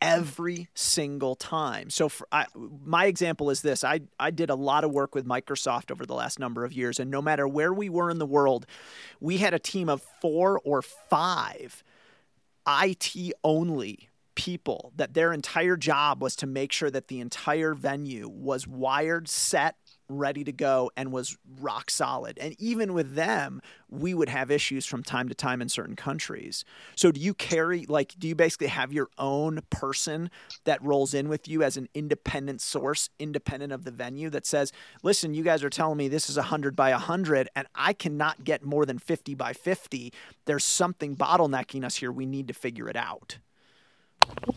every 0.00 0.68
single 0.74 1.34
time? 1.36 1.90
So, 1.90 2.08
for 2.08 2.26
I, 2.32 2.46
my 2.54 3.04
example 3.04 3.50
is 3.50 3.60
this: 3.60 3.84
I 3.84 4.00
I 4.18 4.30
did 4.30 4.48
a 4.48 4.54
lot 4.54 4.84
of 4.84 4.90
work 4.90 5.14
with 5.14 5.26
Microsoft 5.26 5.90
over 5.90 6.06
the 6.06 6.14
last 6.14 6.38
number 6.38 6.64
of 6.64 6.72
years, 6.72 6.98
and 6.98 7.10
no 7.10 7.20
matter 7.20 7.46
where 7.46 7.74
we 7.74 7.90
were 7.90 8.10
in 8.10 8.18
the 8.18 8.26
world, 8.26 8.64
we 9.20 9.36
had 9.36 9.52
a 9.52 9.58
team 9.58 9.90
of 9.90 10.02
four 10.22 10.58
or 10.64 10.80
five 10.80 11.84
IT 12.66 13.34
only 13.44 14.08
people 14.34 14.92
that 14.96 15.12
their 15.12 15.30
entire 15.30 15.76
job 15.76 16.22
was 16.22 16.34
to 16.36 16.46
make 16.46 16.72
sure 16.72 16.90
that 16.90 17.08
the 17.08 17.20
entire 17.20 17.74
venue 17.74 18.28
was 18.28 18.66
wired, 18.66 19.28
set, 19.28 19.76
ready 20.08 20.44
to 20.44 20.52
go 20.52 20.90
and 20.96 21.12
was 21.12 21.36
rock 21.60 21.90
solid. 21.90 22.38
And 22.38 22.54
even 22.58 22.92
with 22.92 23.14
them, 23.14 23.60
we 23.88 24.14
would 24.14 24.28
have 24.28 24.50
issues 24.50 24.86
from 24.86 25.02
time 25.02 25.28
to 25.28 25.34
time 25.34 25.62
in 25.62 25.68
certain 25.68 25.96
countries. 25.96 26.64
So 26.96 27.12
do 27.12 27.20
you 27.20 27.34
carry 27.34 27.86
like 27.86 28.14
do 28.18 28.28
you 28.28 28.34
basically 28.34 28.68
have 28.68 28.92
your 28.92 29.08
own 29.18 29.60
person 29.70 30.30
that 30.64 30.82
rolls 30.82 31.14
in 31.14 31.28
with 31.28 31.48
you 31.48 31.62
as 31.62 31.76
an 31.76 31.88
independent 31.94 32.60
source, 32.60 33.10
independent 33.18 33.72
of 33.72 33.84
the 33.84 33.90
venue 33.90 34.30
that 34.30 34.46
says, 34.46 34.72
"Listen, 35.02 35.34
you 35.34 35.42
guys 35.42 35.62
are 35.62 35.70
telling 35.70 35.98
me 35.98 36.08
this 36.08 36.28
is 36.28 36.36
100 36.36 36.76
by 36.76 36.90
100 36.90 37.48
and 37.54 37.66
I 37.74 37.92
cannot 37.92 38.44
get 38.44 38.64
more 38.64 38.86
than 38.86 38.98
50 38.98 39.34
by 39.34 39.52
50. 39.52 40.12
There's 40.44 40.64
something 40.64 41.16
bottlenecking 41.16 41.84
us 41.84 41.96
here. 41.96 42.12
We 42.12 42.26
need 42.26 42.48
to 42.48 42.54
figure 42.54 42.88
it 42.88 42.96
out." 42.96 43.38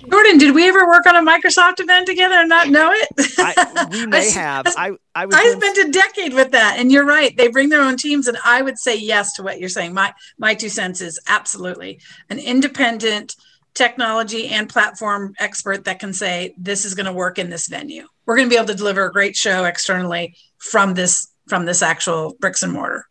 Jordan, 0.09 0.37
did 0.37 0.55
we 0.55 0.67
ever 0.67 0.87
work 0.87 1.05
on 1.05 1.15
a 1.15 1.31
Microsoft 1.31 1.79
event 1.79 2.07
together 2.07 2.35
and 2.35 2.49
not 2.49 2.69
know 2.69 2.91
it? 2.91 3.09
I, 3.37 3.87
we 3.91 4.05
may 4.07 4.29
have. 4.31 4.65
I 4.67 4.91
I, 5.13 5.25
I 5.31 5.55
spent 5.57 5.77
a 5.77 5.91
decade 5.91 6.33
with 6.33 6.51
that, 6.51 6.77
and 6.77 6.91
you're 6.91 7.05
right. 7.05 7.35
They 7.35 7.47
bring 7.47 7.69
their 7.69 7.81
own 7.81 7.97
teams, 7.97 8.27
and 8.27 8.37
I 8.43 8.61
would 8.61 8.77
say 8.77 8.95
yes 8.95 9.33
to 9.33 9.43
what 9.43 9.59
you're 9.59 9.69
saying. 9.69 9.93
My 9.93 10.13
my 10.37 10.53
two 10.53 10.69
cents 10.69 11.01
is 11.01 11.19
absolutely 11.27 11.99
an 12.29 12.39
independent 12.39 13.35
technology 13.73 14.47
and 14.47 14.69
platform 14.69 15.33
expert 15.39 15.83
that 15.83 15.99
can 15.99 16.13
say 16.13 16.55
this 16.57 16.85
is 16.85 16.95
going 16.95 17.05
to 17.05 17.13
work 17.13 17.37
in 17.37 17.49
this 17.49 17.67
venue. 17.67 18.07
We're 18.25 18.37
going 18.37 18.47
to 18.47 18.53
be 18.53 18.57
able 18.57 18.67
to 18.67 18.75
deliver 18.75 19.05
a 19.05 19.11
great 19.11 19.35
show 19.35 19.65
externally 19.65 20.35
from 20.57 20.93
this 20.93 21.31
from 21.47 21.65
this 21.65 21.81
actual 21.81 22.35
bricks 22.39 22.63
and 22.63 22.73
mortar. 22.73 23.05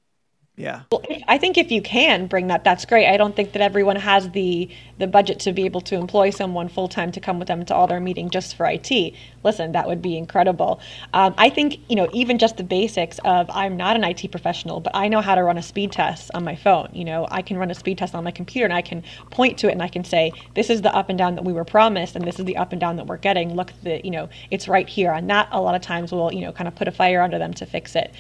Yeah. 0.57 0.83
Well, 0.93 1.03
I 1.27 1.37
think 1.37 1.59
if 1.59 1.73
you 1.73 1.83
can 1.83 2.29
bring 2.29 2.47
that, 2.47 2.63
that's 2.63 2.85
great. 2.85 3.09
I 3.09 3.17
don't 3.17 3.35
think 3.35 3.53
that 3.53 3.63
everyone 3.63 3.97
has 3.97 4.31
the 4.31 4.71
the 4.99 5.09
budget 5.09 5.41
to 5.41 5.53
be 5.53 5.65
able 5.65 5.81
to 5.81 5.97
employ 5.97 6.31
someone 6.31 6.69
full 6.69 6.87
time 6.87 7.11
to 7.11 7.21
come 7.21 7.41
with 7.41 7.49
them 7.49 7.65
to 7.65 7.75
all 7.75 7.89
their 7.89 7.99
meeting 7.99 8.31
just 8.31 8.55
for 8.57 8.65
IT. 8.65 9.15
Listen, 9.43 9.73
that 9.73 9.89
would 9.89 10.01
be 10.01 10.17
incredible. 10.17 10.81
Um, 11.13 11.35
I 11.39 11.51
think 11.51 11.81
you 11.89 11.97
know 11.97 12.09
even 12.13 12.39
just 12.39 12.57
the 12.57 12.63
basics 12.63 13.19
of 13.25 13.51
I'm 13.51 13.77
not 13.77 13.97
an 13.97 14.05
IT 14.05 14.31
professional, 14.31 14.79
but 14.79 14.95
I 14.95 15.09
know 15.09 15.21
how 15.21 15.35
to 15.35 15.43
run 15.43 15.59
a 15.59 15.63
speed 15.63 15.91
test 15.91 16.31
on 16.35 16.45
my 16.45 16.55
phone. 16.55 16.89
You 16.93 17.05
know, 17.05 17.27
I 17.33 17.43
can 17.43 17.57
run 17.57 17.73
a 17.73 17.75
speed 17.75 17.99
test 17.99 18.15
on 18.15 18.23
my 18.23 18.31
computer 18.31 18.65
and 18.65 18.75
I 18.75 18.83
can 18.83 19.03
point 19.31 19.59
to 19.59 19.69
it 19.69 19.73
and 19.73 19.83
I 19.83 19.89
can 19.89 20.05
say 20.05 20.33
this 20.55 20.71
is 20.71 20.83
the 20.83 20.95
up 20.95 21.09
and 21.09 21.19
down 21.19 21.35
that 21.35 21.45
we 21.45 21.53
were 21.53 21.65
promised 21.65 22.15
and 22.15 22.25
this 22.25 22.39
is 22.39 22.45
the 22.45 22.59
up 22.59 22.71
and 22.71 22.81
down 22.81 22.95
that 22.97 23.09
we're 23.09 23.17
getting. 23.17 23.57
Look, 23.57 23.73
the 23.83 24.01
you 24.05 24.13
know 24.13 24.29
it's 24.53 24.69
right 24.69 24.89
here, 24.89 25.11
and 25.11 25.29
that 25.31 25.49
a 25.51 25.61
lot 25.61 25.75
of 25.75 25.83
times 25.83 26.13
will 26.13 26.33
you 26.33 26.43
know 26.43 26.53
kind 26.53 26.69
of 26.69 26.77
put 26.77 26.87
a 26.87 26.93
fire 26.93 27.23
under 27.23 27.41
them 27.41 27.55
to 27.55 27.67
fix 27.67 27.97
it. 27.97 28.15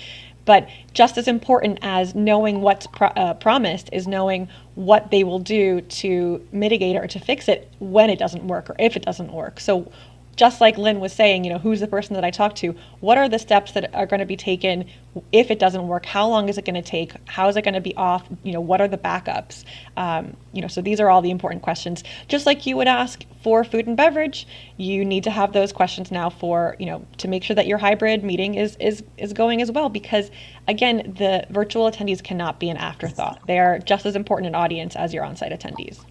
But 0.44 0.68
just 0.92 1.16
as 1.18 1.28
important 1.28 1.78
as 1.82 2.14
knowing 2.14 2.60
what's 2.60 2.86
pro- 2.86 3.08
uh, 3.08 3.34
promised 3.34 3.88
is 3.92 4.06
knowing 4.06 4.48
what 4.74 5.10
they 5.10 5.24
will 5.24 5.38
do 5.38 5.80
to 5.80 6.46
mitigate 6.52 6.96
or 6.96 7.06
to 7.06 7.18
fix 7.18 7.48
it 7.48 7.70
when 7.78 8.10
it 8.10 8.18
doesn't 8.18 8.46
work 8.46 8.70
or 8.70 8.76
if 8.78 8.96
it 8.96 9.04
doesn't 9.04 9.32
work. 9.32 9.60
So, 9.60 9.90
just 10.34 10.60
like 10.60 10.78
Lynn 10.78 11.00
was 11.00 11.12
saying, 11.12 11.44
you 11.44 11.50
know, 11.50 11.58
who's 11.58 11.80
the 11.80 11.86
person 11.86 12.14
that 12.14 12.24
I 12.24 12.30
talk 12.30 12.54
to? 12.56 12.74
What 13.00 13.18
are 13.18 13.28
the 13.28 13.38
steps 13.38 13.72
that 13.72 13.94
are 13.94 14.06
going 14.06 14.20
to 14.20 14.26
be 14.26 14.36
taken 14.36 14.86
if 15.32 15.50
it 15.50 15.58
doesn't 15.58 15.86
work? 15.86 16.06
How 16.06 16.28
long 16.28 16.48
is 16.48 16.58
it 16.58 16.64
going 16.64 16.74
to 16.74 16.82
take? 16.82 17.12
How 17.26 17.48
is 17.48 17.56
it 17.56 17.62
going 17.62 17.74
to 17.74 17.80
be 17.80 17.94
off? 17.96 18.26
You 18.42 18.52
know, 18.52 18.60
what 18.60 18.80
are 18.80 18.88
the 18.88 18.98
backups? 18.98 19.64
Um, 19.96 20.36
you 20.52 20.62
know, 20.62 20.68
so 20.68 20.80
these 20.80 21.00
are 21.00 21.10
all 21.10 21.22
the 21.22 21.30
important 21.30 21.62
questions. 21.62 22.02
Just 22.28 22.46
like 22.46 22.66
you 22.66 22.76
would 22.76 22.88
ask 22.88 23.24
for 23.42 23.64
food 23.64 23.86
and 23.86 23.96
beverage, 23.96 24.46
you 24.76 25.04
need 25.04 25.24
to 25.24 25.30
have 25.30 25.52
those 25.52 25.72
questions 25.72 26.10
now 26.10 26.30
for 26.30 26.76
you 26.78 26.86
know 26.86 27.06
to 27.18 27.28
make 27.28 27.44
sure 27.44 27.54
that 27.54 27.66
your 27.66 27.78
hybrid 27.78 28.24
meeting 28.24 28.54
is 28.54 28.76
is 28.80 29.02
is 29.18 29.32
going 29.32 29.62
as 29.62 29.70
well. 29.70 29.88
Because 29.88 30.30
again, 30.66 31.14
the 31.18 31.46
virtual 31.50 31.90
attendees 31.90 32.22
cannot 32.22 32.58
be 32.58 32.70
an 32.70 32.76
afterthought. 32.76 33.40
They 33.46 33.58
are 33.58 33.78
just 33.78 34.06
as 34.06 34.16
important 34.16 34.48
an 34.48 34.54
audience 34.54 34.96
as 34.96 35.12
your 35.14 35.24
on-site 35.24 35.52
attendees. 35.52 36.04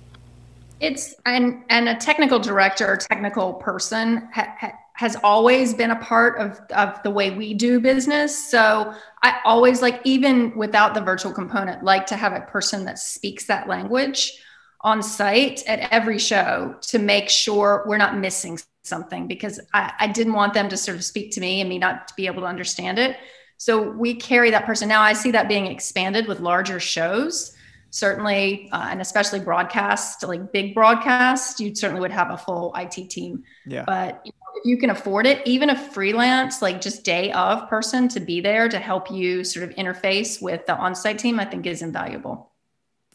It's 0.80 1.16
and 1.26 1.64
and 1.70 1.88
a 1.88 1.96
technical 1.96 2.40
director 2.40 2.88
or 2.88 2.98
technical 2.98 3.54
person 3.54 4.28
ha, 4.34 4.56
ha, 4.60 4.72
has 4.96 5.16
always 5.24 5.74
been 5.74 5.92
a 5.92 5.96
part 5.98 6.38
of 6.40 6.60
of 6.72 7.02
the 7.04 7.10
way 7.10 7.32
we 7.32 7.54
do 7.54 7.80
business. 7.80 8.52
So 8.52 8.94
I 9.22 9.40
always 9.46 9.82
like 9.82 10.02
even 10.04 10.56
without 10.56 10.94
the 10.94 11.02
virtual 11.02 11.32
component, 11.32 11.84
like 11.84 12.06
to 12.08 12.16
have 12.16 12.34
a 12.34 12.42
person 12.42 12.86
that 12.86 13.00
speaks 13.00 13.46
that 13.46 13.68
language 13.68 14.34
on 14.82 15.02
site 15.02 15.64
at 15.66 15.92
every 15.92 16.20
show 16.20 16.76
to 16.82 17.00
make 17.00 17.30
sure 17.30 17.86
we're 17.88 17.98
not 17.98 18.18
missing 18.18 18.60
something 18.84 19.28
because 19.28 19.60
I, 19.74 19.94
I 20.00 20.08
didn't 20.08 20.34
want 20.34 20.54
them 20.54 20.68
to 20.70 20.78
sort 20.78 20.98
of 20.98 21.04
speak 21.06 21.32
to 21.32 21.42
me 21.42 21.62
and 21.62 21.70
me 21.70 21.80
not 21.80 22.08
to 22.10 22.14
be 22.16 22.28
able 22.28 22.42
to 22.42 22.48
understand 22.48 23.00
it. 23.00 23.16
So 23.58 23.82
we 23.92 24.14
carry 24.16 24.52
that 24.52 24.66
person. 24.66 24.90
Now 24.90 25.02
I 25.02 25.14
see 25.14 25.32
that 25.32 25.48
being 25.48 25.68
expanded 25.68 26.28
with 26.28 26.42
larger 26.42 26.82
shows 26.82 27.56
certainly, 27.94 28.70
uh, 28.72 28.88
and 28.90 29.02
especially 29.02 29.40
broadcast, 29.40 30.24
like 30.24 30.52
big 30.52 30.74
broadcast, 30.74 31.60
you 31.60 31.76
certainly 31.76 32.02
would 32.02 32.12
have 32.12 32.32
a 32.32 32.38
full 32.38 32.74
IT 32.76 33.10
team. 33.12 33.44
Yeah. 33.68 33.84
But 33.86 34.20
you 34.26 34.32
know, 34.32 34.60
if 34.60 34.66
you 34.66 34.78
can 34.78 34.90
afford 34.90 35.28
it, 35.28 35.46
even 35.46 35.70
a 35.70 35.78
freelance, 35.78 36.60
like 36.60 36.82
just 36.82 37.04
day 37.04 37.32
of 37.34 37.70
person 37.70 38.08
to 38.10 38.20
be 38.20 38.42
there 38.42 38.68
to 38.68 38.80
help 38.80 39.12
you 39.12 39.44
sort 39.44 39.70
of 39.70 39.76
interface 39.76 40.42
with 40.42 40.66
the 40.66 40.76
on-site 40.76 41.20
team, 41.20 41.40
I 41.40 41.46
think 41.46 41.68
is 41.68 41.84
invaluable. 41.84 42.52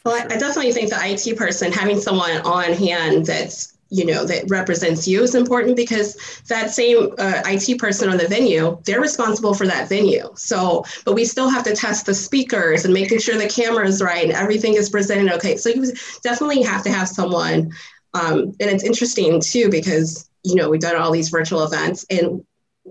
Well, 0.05 0.15
I 0.15 0.39
definitely 0.39 0.73
think 0.73 0.91
the 0.91 1.01
IT 1.01 1.37
person 1.37 1.73
having 1.73 1.99
someone 1.99 2.41
on 2.43 2.73
hand 2.73 3.27
that's 3.27 3.77
you 3.91 4.05
know 4.05 4.25
that 4.25 4.45
represents 4.49 5.09
you 5.09 5.23
is 5.23 5.35
important 5.35 5.77
because 5.77 6.17
that 6.49 6.71
same 6.71 7.11
uh, 7.19 7.43
IT 7.47 7.79
person 7.79 8.09
on 8.09 8.19
the 8.19 8.29
venue 8.29 8.79
they're 8.85 9.01
responsible 9.01 9.55
for 9.55 9.67
that 9.67 9.89
venue 9.89 10.29
so 10.35 10.85
but 11.05 11.15
we 11.15 11.25
still 11.25 11.49
have 11.49 11.65
to 11.65 11.75
test 11.75 12.07
the 12.07 12.15
speakers 12.15 12.85
and 12.85 12.93
making 12.93 13.19
sure 13.19 13.37
the 13.37 13.49
camera 13.49 13.87
is 13.87 14.03
right 14.03 14.25
and 14.25 14.33
everything 14.33 14.75
is 14.75 14.91
presented 14.91 15.33
okay 15.33 15.57
so 15.57 15.71
you 15.71 15.93
definitely 16.23 16.63
have 16.63 16.83
to 16.83 16.91
have 16.91 17.09
someone 17.09 17.71
um, 18.15 18.53
and 18.61 18.71
it's 18.71 18.85
interesting 18.85 19.41
too 19.41 19.71
because 19.71 20.29
you 20.45 20.55
know 20.55 20.69
we've 20.69 20.81
done 20.81 20.97
all 20.97 21.11
these 21.11 21.31
virtual 21.31 21.65
events 21.65 22.05
and 22.11 22.45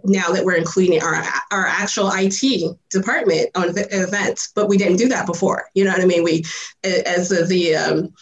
now 0.03 0.29
that 0.29 0.45
we're 0.45 0.55
including 0.55 1.01
our 1.01 1.23
our 1.51 1.65
actual 1.65 2.11
IT 2.13 2.77
department 2.89 3.49
on 3.55 3.73
the 3.73 3.87
events, 3.91 4.51
but 4.55 4.69
we 4.69 4.77
didn't 4.77 4.97
do 4.97 5.07
that 5.09 5.25
before. 5.25 5.65
You 5.73 5.85
know 5.85 5.91
what 5.91 6.01
I 6.01 6.05
mean? 6.05 6.23
We, 6.23 6.43
as 6.83 7.29
the, 7.29 7.75
um, 7.75 8.13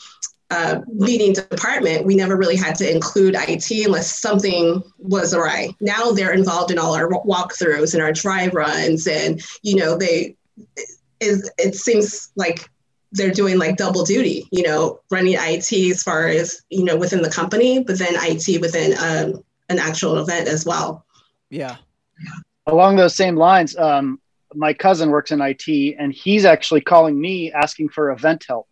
uh, 0.51 0.81
leading 0.87 1.33
department, 1.33 2.05
we 2.05 2.15
never 2.15 2.35
really 2.35 2.55
had 2.55 2.75
to 2.75 2.89
include 2.89 3.35
IT 3.35 3.85
unless 3.85 4.19
something 4.19 4.83
was 4.99 5.33
awry. 5.33 5.69
Now 5.79 6.11
they're 6.11 6.33
involved 6.33 6.71
in 6.71 6.77
all 6.77 6.93
our 6.95 7.09
walkthroughs 7.09 7.93
and 7.93 8.03
our 8.03 8.13
dry 8.13 8.47
runs, 8.47 9.07
and 9.07 9.41
you 9.61 9.75
know 9.75 9.97
they. 9.97 10.35
It, 11.21 11.49
it 11.57 11.75
seems 11.75 12.31
like 12.35 12.69
they're 13.13 13.31
doing 13.31 13.57
like 13.57 13.77
double 13.77 14.03
duty, 14.03 14.47
you 14.51 14.63
know, 14.63 14.99
running 15.09 15.35
IT 15.37 15.71
as 15.91 16.03
far 16.03 16.27
as 16.27 16.61
you 16.69 16.83
know 16.83 16.97
within 16.97 17.21
the 17.21 17.29
company, 17.29 17.79
but 17.79 17.97
then 17.97 18.13
IT 18.15 18.61
within 18.61 18.93
um, 18.99 19.43
an 19.69 19.79
actual 19.79 20.19
event 20.19 20.47
as 20.47 20.65
well. 20.65 21.05
Yeah. 21.49 21.77
Along 22.67 22.95
those 22.95 23.15
same 23.15 23.35
lines, 23.35 23.75
um, 23.77 24.19
my 24.53 24.73
cousin 24.73 25.09
works 25.09 25.31
in 25.31 25.41
IT, 25.41 25.95
and 25.97 26.13
he's 26.13 26.45
actually 26.45 26.81
calling 26.81 27.19
me 27.19 27.51
asking 27.51 27.89
for 27.89 28.11
event 28.11 28.45
help 28.47 28.67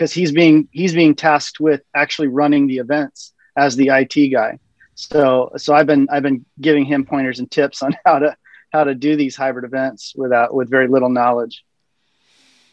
because 0.00 0.14
he's 0.14 0.32
being 0.32 0.66
he's 0.72 0.94
being 0.94 1.14
tasked 1.14 1.60
with 1.60 1.82
actually 1.94 2.28
running 2.28 2.66
the 2.66 2.78
events 2.78 3.34
as 3.54 3.76
the 3.76 3.88
IT 3.88 4.30
guy. 4.32 4.58
So 4.94 5.52
so 5.58 5.74
I've 5.74 5.86
been 5.86 6.08
I've 6.10 6.22
been 6.22 6.46
giving 6.58 6.86
him 6.86 7.04
pointers 7.04 7.38
and 7.38 7.50
tips 7.50 7.82
on 7.82 7.94
how 8.06 8.20
to 8.20 8.34
how 8.72 8.84
to 8.84 8.94
do 8.94 9.14
these 9.14 9.36
hybrid 9.36 9.66
events 9.66 10.14
without 10.16 10.54
with 10.54 10.70
very 10.70 10.88
little 10.88 11.10
knowledge. 11.10 11.64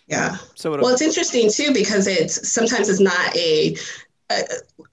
Yeah. 0.08 0.38
So 0.56 0.72
well, 0.72 0.88
it's 0.88 1.02
interesting 1.02 1.52
too 1.52 1.74
because 1.74 2.08
it's 2.08 2.50
sometimes 2.50 2.88
it's 2.88 3.02
not 3.02 3.36
a 3.36 3.76
a, 4.30 4.44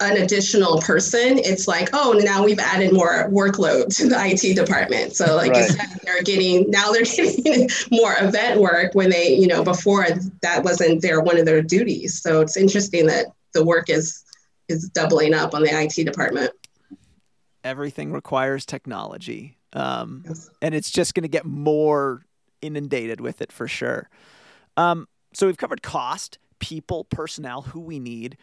an 0.01 0.23
additional 0.23 0.81
person, 0.81 1.39
it's 1.39 1.67
like, 1.67 1.91
oh, 1.93 2.13
now 2.23 2.45
we've 2.45 2.59
added 2.59 2.93
more 2.93 3.29
workload 3.31 3.95
to 3.97 4.09
the 4.09 4.17
IT 4.17 4.55
department. 4.55 5.17
So 5.17 5.37
like 5.37 5.53
right. 5.53 5.71
they're 6.05 6.23
getting 6.23 6.71
now 6.71 6.93
they're 6.93 7.03
getting 7.43 7.69
more 7.91 8.15
event 8.21 8.61
work 8.61 8.95
when 8.95 9.11
they, 9.11 9.35
you 9.35 9.47
know, 9.47 9.65
before 9.65 10.07
that 10.43 10.63
wasn't 10.63 11.03
their 11.03 11.21
one 11.21 11.39
of 11.39 11.47
their 11.47 11.63
duties. 11.63 12.21
So 12.21 12.41
it's 12.41 12.57
interesting 12.57 13.07
that 13.07 13.27
the 13.53 13.65
work 13.65 13.91
is 13.91 14.25
is 14.69 14.89
doubling 14.91 15.35
up 15.35 15.55
on 15.55 15.63
the 15.63 15.71
IT 15.71 16.05
department. 16.05 16.51
Everything 17.63 18.13
requires 18.13 18.67
technology, 18.67 19.57
um, 19.73 20.23
yes. 20.27 20.51
and 20.61 20.75
it's 20.75 20.91
just 20.91 21.15
going 21.15 21.23
to 21.23 21.29
get 21.29 21.47
more 21.47 22.23
inundated 22.61 23.21
with 23.21 23.41
it 23.41 23.51
for 23.51 23.67
sure. 23.67 24.09
Um, 24.77 25.09
so 25.33 25.47
we've 25.47 25.57
covered 25.57 25.83
cost, 25.83 26.39
people, 26.59 27.05
personnel, 27.05 27.63
who 27.63 27.81
we 27.81 27.99
need. 27.99 28.37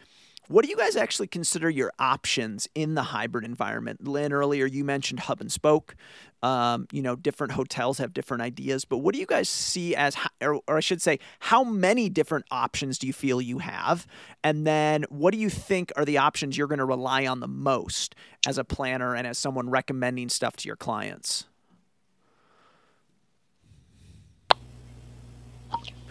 What 0.51 0.65
do 0.65 0.69
you 0.69 0.75
guys 0.75 0.97
actually 0.97 1.27
consider 1.27 1.69
your 1.69 1.93
options 1.97 2.67
in 2.75 2.93
the 2.93 3.03
hybrid 3.03 3.45
environment? 3.45 4.05
Lynn, 4.05 4.33
earlier 4.33 4.65
you 4.65 4.83
mentioned 4.83 5.21
hub 5.21 5.39
and 5.39 5.49
spoke. 5.49 5.95
Um, 6.43 6.87
you 6.91 7.01
know, 7.01 7.15
different 7.15 7.53
hotels 7.53 7.99
have 7.99 8.13
different 8.13 8.43
ideas, 8.43 8.83
but 8.83 8.97
what 8.97 9.13
do 9.13 9.21
you 9.21 9.25
guys 9.25 9.47
see 9.47 9.95
as, 9.95 10.17
or, 10.41 10.59
or 10.67 10.75
I 10.75 10.81
should 10.81 11.01
say, 11.01 11.19
how 11.39 11.63
many 11.63 12.09
different 12.09 12.47
options 12.51 12.97
do 12.97 13.07
you 13.07 13.13
feel 13.13 13.39
you 13.39 13.59
have? 13.59 14.05
And 14.43 14.67
then 14.67 15.05
what 15.07 15.31
do 15.31 15.39
you 15.39 15.49
think 15.49 15.93
are 15.95 16.03
the 16.03 16.17
options 16.17 16.57
you're 16.57 16.67
going 16.67 16.79
to 16.79 16.85
rely 16.85 17.25
on 17.25 17.39
the 17.39 17.47
most 17.47 18.13
as 18.45 18.57
a 18.57 18.65
planner 18.65 19.15
and 19.15 19.25
as 19.25 19.37
someone 19.37 19.69
recommending 19.69 20.27
stuff 20.27 20.57
to 20.57 20.67
your 20.67 20.75
clients? 20.75 21.45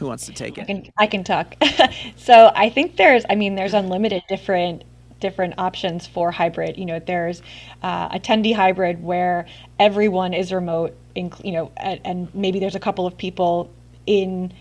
Who 0.01 0.07
wants 0.07 0.25
to 0.27 0.33
take 0.33 0.57
it? 0.57 0.63
I 0.63 0.65
can, 0.65 0.87
I 0.97 1.07
can 1.07 1.25
talk. 1.25 1.57
so 2.17 2.51
I 2.57 2.71
think 2.71 2.97
there's, 2.97 3.27
I 3.29 3.35
mean, 3.35 3.55
there's 3.55 3.75
unlimited 3.75 4.23
different 4.31 4.85
different 5.21 5.53
options 5.59 6.07
for 6.07 6.31
hybrid. 6.31 6.79
You 6.79 6.87
know, 6.87 6.99
there's 6.99 7.43
uh, 7.83 8.09
attendee 8.09 8.55
hybrid 8.55 9.03
where 9.03 9.45
everyone 9.79 10.33
is 10.33 10.55
remote, 10.55 10.97
in, 11.15 11.31
you 11.45 11.53
know, 11.53 11.71
and, 11.77 12.01
and, 12.07 12.35
maybe 12.35 12.59
there's 12.59 12.75
a 12.75 12.81
couple 12.81 13.07
of 13.07 13.19
people 13.19 13.71
in. 14.07 14.55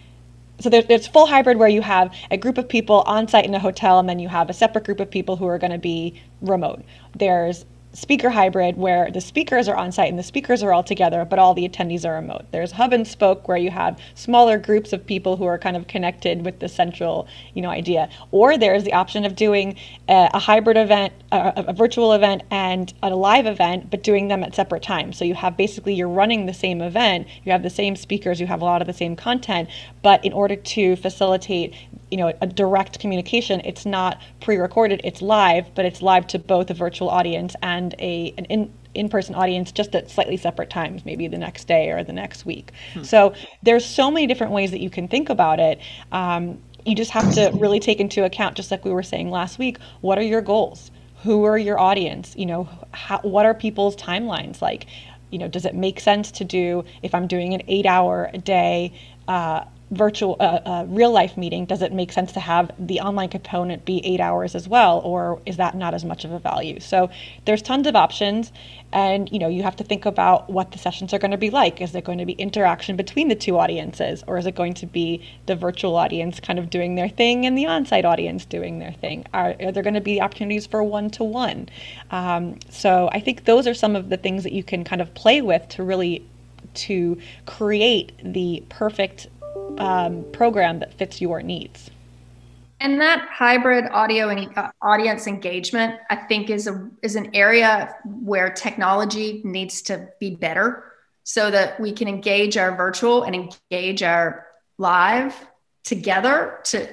So 0.59 0.69
there's, 0.69 0.87
there's 0.87 1.07
full 1.07 1.25
hybrid 1.25 1.55
where 1.55 1.69
you 1.69 1.81
have 1.81 2.13
a 2.29 2.35
group 2.35 2.57
of 2.57 2.67
people 2.67 3.03
on 3.07 3.29
site 3.29 3.45
in 3.45 3.55
a 3.55 3.59
hotel, 3.59 3.97
and 3.97 4.09
then 4.09 4.19
you 4.19 4.27
have 4.27 4.49
a 4.49 4.53
separate 4.53 4.83
group 4.83 4.99
of 4.99 5.09
people 5.09 5.37
who 5.37 5.47
are 5.47 5.57
going 5.57 5.71
to 5.71 5.77
be 5.77 6.21
remote. 6.41 6.83
There's 7.15 7.63
speaker 7.93 8.29
hybrid 8.29 8.77
where 8.77 9.09
the 9.11 9.21
speakers 9.21 9.67
are 9.67 9.75
on 9.75 9.91
site 9.91 10.09
and 10.09 10.19
the 10.19 10.23
speakers 10.23 10.61
are 10.61 10.71
all 10.71 10.83
together, 10.83 11.25
but 11.25 11.39
all 11.39 11.53
the 11.53 11.67
attendees 11.67 12.05
are 12.05 12.13
remote. 12.13 12.45
There's 12.51 12.71
hub 12.71 12.93
and 12.93 13.07
spoke 13.07 13.47
where 13.47 13.57
you 13.57 13.71
have 13.71 13.99
smaller 14.13 14.57
groups 14.57 14.93
of 14.93 15.05
people 15.05 15.37
who 15.37 15.45
are 15.45 15.57
kind 15.57 15.75
of 15.75 15.87
connected 15.87 16.45
with 16.45 16.59
the 16.59 16.69
central, 16.69 17.27
you 17.53 17.61
know, 17.61 17.69
idea. 17.69 18.09
Or 18.31 18.57
there's 18.57 18.83
the 18.83 18.93
option 18.93 19.25
of 19.25 19.35
doing 19.35 19.75
a, 20.07 20.29
a 20.33 20.39
hybrid 20.39 20.77
event, 20.77 21.13
a, 21.31 21.65
a, 21.67 21.73
virtual 21.73 22.13
event, 22.13 22.43
and 22.51 22.93
a 23.01 23.15
live 23.15 23.47
event, 23.47 23.89
but 23.89 24.03
doing 24.03 24.27
them 24.27 24.43
at 24.43 24.53
separate 24.53 24.83
times. 24.83 25.17
So 25.17 25.25
you 25.25 25.33
have 25.35 25.57
basically 25.57 25.93
you're 25.95 26.07
running 26.07 26.45
the 26.45 26.53
same 26.53 26.81
event, 26.81 27.27
you 27.43 27.51
have 27.51 27.63
the 27.63 27.69
same 27.69 27.95
speakers, 27.95 28.39
you 28.39 28.47
have 28.47 28.61
a 28.61 28.65
lot 28.65 28.81
of 28.81 28.87
the 28.87 28.93
same 28.93 29.15
content, 29.15 29.69
but 30.03 30.23
in 30.23 30.33
order 30.33 30.55
to 30.55 30.95
facilitate 30.95 31.73
you 32.11 32.17
know 32.17 32.33
a 32.41 32.47
direct 32.47 32.99
communication. 32.99 33.61
It's 33.63 33.85
not 33.85 34.21
pre-recorded 34.41 35.01
it's 35.03 35.21
live 35.21 35.73
but 35.75 35.85
it's 35.85 36.01
live 36.01 36.27
to 36.27 36.39
both 36.39 36.69
a 36.69 36.73
virtual 36.73 37.09
audience 37.09 37.55
and 37.61 37.93
a 37.99 38.33
an 38.37 38.45
in 38.45 38.73
in-person 38.95 39.35
audience 39.35 39.71
just 39.71 39.93
at 39.95 40.09
slightly 40.09 40.35
separate 40.35 40.69
times 40.69 41.05
maybe 41.05 41.27
the 41.27 41.37
next 41.37 41.67
day 41.67 41.91
or 41.91 42.03
the 42.03 42.13
next 42.13 42.45
week. 42.45 42.71
Hmm. 42.93 43.03
so 43.03 43.33
there's 43.61 43.85
so 43.85 44.09
many 44.09 44.25
different 44.25 44.51
ways 44.51 44.71
that 44.71 44.79
you 44.79 44.89
can 44.89 45.07
think 45.07 45.29
about 45.29 45.59
it. 45.59 45.79
Um, 46.11 46.59
you 46.85 46.95
just 46.95 47.11
have 47.11 47.33
to 47.35 47.51
really 47.53 47.79
take 47.79 47.99
into 47.99 48.23
account 48.23 48.55
just 48.55 48.71
like 48.71 48.83
we 48.83 48.91
were 48.91 49.03
saying 49.03 49.29
last 49.29 49.59
week 49.59 49.77
what 50.01 50.17
are 50.17 50.23
your 50.23 50.41
goals? 50.41 50.91
Who 51.23 51.43
are 51.43 51.57
your 51.57 51.79
audience? 51.79 52.33
You 52.37 52.45
know 52.45 52.69
how, 52.91 53.19
what 53.19 53.45
are 53.45 53.53
people's 53.53 53.95
timelines 53.95 54.61
like? 54.61 54.87
You 55.29 55.37
know 55.37 55.47
does 55.47 55.65
it 55.65 55.75
make 55.75 55.99
sense 55.99 56.31
to 56.31 56.43
do 56.43 56.83
if 57.03 57.13
i'm 57.13 57.27
doing 57.27 57.53
an 57.53 57.61
eight 57.67 57.85
hour 57.85 58.31
a 58.33 58.39
day 58.39 58.91
uh, 59.27 59.63
virtual 59.91 60.35
uh, 60.39 60.59
uh, 60.65 60.85
real 60.87 61.11
life 61.11 61.35
meeting 61.35 61.65
does 61.65 61.81
it 61.81 61.91
make 61.91 62.11
sense 62.11 62.31
to 62.31 62.39
have 62.39 62.71
the 62.77 62.99
online 62.99 63.29
component 63.29 63.85
be 63.85 64.05
eight 64.05 64.19
hours 64.19 64.53
as 64.53 64.67
well 64.67 64.99
or 64.99 65.41
is 65.45 65.57
that 65.57 65.75
not 65.75 65.93
as 65.93 66.05
much 66.05 66.25
of 66.25 66.31
a 66.31 66.39
value? 66.39 66.79
So 66.79 67.09
there's 67.45 67.61
tons 67.61 67.87
of 67.87 67.95
options 67.95 68.51
and 68.91 69.31
you 69.31 69.39
know 69.39 69.47
you 69.47 69.63
have 69.63 69.75
to 69.77 69.83
think 69.83 70.05
about 70.05 70.49
what 70.49 70.71
the 70.71 70.77
sessions 70.77 71.13
are 71.13 71.19
going 71.19 71.31
to 71.31 71.37
be 71.37 71.49
like. 71.49 71.81
Is 71.81 71.91
there 71.91 72.01
going 72.01 72.19
to 72.19 72.25
be 72.25 72.33
interaction 72.33 72.95
between 72.95 73.27
the 73.27 73.35
two 73.35 73.57
audiences 73.57 74.23
or 74.27 74.37
is 74.37 74.45
it 74.45 74.55
going 74.55 74.75
to 74.75 74.85
be 74.85 75.27
the 75.47 75.55
virtual 75.55 75.95
audience 75.95 76.39
kind 76.39 76.59
of 76.59 76.69
doing 76.69 76.95
their 76.95 77.09
thing 77.09 77.45
and 77.45 77.57
the 77.57 77.65
on-site 77.65 78.05
audience 78.05 78.45
doing 78.45 78.79
their 78.79 78.93
thing? 78.93 79.25
Are, 79.33 79.55
are 79.59 79.71
there 79.71 79.83
going 79.83 79.95
to 79.95 80.01
be 80.01 80.21
opportunities 80.21 80.67
for 80.67 80.83
one-to-one? 80.83 81.69
Um, 82.11 82.59
so 82.69 83.09
i 83.11 83.19
think 83.19 83.45
those 83.45 83.67
are 83.67 83.73
some 83.73 83.95
of 83.95 84.09
the 84.09 84.17
things 84.17 84.43
that 84.43 84.53
you 84.53 84.63
can 84.63 84.83
kind 84.83 85.01
of 85.01 85.13
play 85.13 85.41
with 85.41 85.67
to 85.69 85.83
really 85.83 86.25
to 86.73 87.19
create 87.45 88.11
the 88.23 88.63
perfect 88.69 89.27
um, 89.77 90.25
program 90.31 90.79
that 90.79 90.93
fits 90.93 91.21
your 91.21 91.41
needs. 91.41 91.89
And 92.81 92.99
that 93.01 93.27
hybrid 93.29 93.85
audio 93.91 94.29
and 94.29 94.57
uh, 94.57 94.71
audience 94.81 95.27
engagement, 95.27 95.99
I 96.09 96.15
think, 96.15 96.49
is 96.49 96.67
a 96.67 96.89
is 97.01 97.15
an 97.15 97.29
area 97.35 97.95
where 98.05 98.49
technology 98.49 99.41
needs 99.43 99.81
to 99.83 100.07
be 100.19 100.35
better, 100.35 100.85
so 101.23 101.51
that 101.51 101.79
we 101.79 101.91
can 101.91 102.07
engage 102.07 102.55
our 102.55 102.75
virtual 102.75 103.23
and 103.23 103.35
engage 103.35 104.01
our 104.01 104.45
live 104.77 105.35
together 105.83 106.59
to 106.63 106.87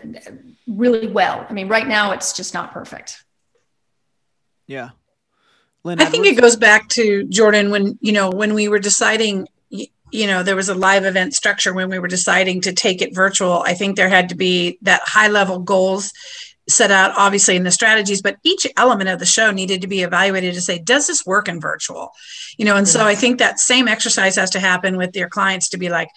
really 0.67 1.07
well. 1.07 1.47
I 1.49 1.53
mean, 1.53 1.69
right 1.69 1.87
now 1.87 2.11
it's 2.11 2.33
just 2.33 2.53
not 2.53 2.73
perfect. 2.73 3.23
Yeah. 4.67 4.91
Lynn, 5.85 6.01
I 6.01 6.07
think 6.07 6.27
it 6.27 6.41
goes 6.41 6.57
back 6.57 6.89
to 6.91 7.25
Jordan 7.29 7.71
when 7.71 7.97
you 8.01 8.11
know 8.11 8.31
when 8.31 8.55
we 8.55 8.67
were 8.67 8.81
deciding 8.81 9.47
you 10.11 10.27
know 10.27 10.43
there 10.43 10.57
was 10.57 10.69
a 10.69 10.75
live 10.75 11.05
event 11.05 11.35
structure 11.35 11.73
when 11.73 11.91
we 11.91 11.99
were 11.99 12.09
deciding 12.09 12.61
to 12.63 12.73
take 12.73 13.03
it 13.03 13.15
virtual. 13.15 13.63
I 13.67 13.75
think 13.75 13.97
there 13.97 14.09
had 14.09 14.29
to 14.31 14.35
be 14.35 14.79
that 14.83 15.03
high 15.05 15.29
level 15.29 15.59
goals 15.59 16.13
set 16.69 16.91
out 16.91 17.13
obviously 17.17 17.55
in 17.55 17.63
the 17.63 17.71
strategies 17.71 18.21
but 18.21 18.39
each 18.43 18.67
element 18.77 19.09
of 19.09 19.21
the 19.21 19.27
show 19.27 19.53
needed 19.53 19.81
to 19.81 19.87
be 19.87 20.03
evaluated 20.03 20.53
to 20.53 20.61
say 20.61 20.81
does 20.81 21.07
this 21.07 21.25
work 21.25 21.49
in 21.49 21.61
virtual? 21.61 22.11
You 22.59 22.65
know 22.65 22.77
and 22.77 22.89
so 22.89 23.05
i 23.05 23.15
think 23.15 23.39
that 23.39 23.61
same 23.61 23.87
exercise 23.87 24.35
has 24.37 24.51
to 24.51 24.61
happen 24.61 24.97
with 24.97 25.15
your 25.15 25.29
clients 25.29 25.69
to 25.71 25.77
be 25.77 25.91
like 25.91 26.09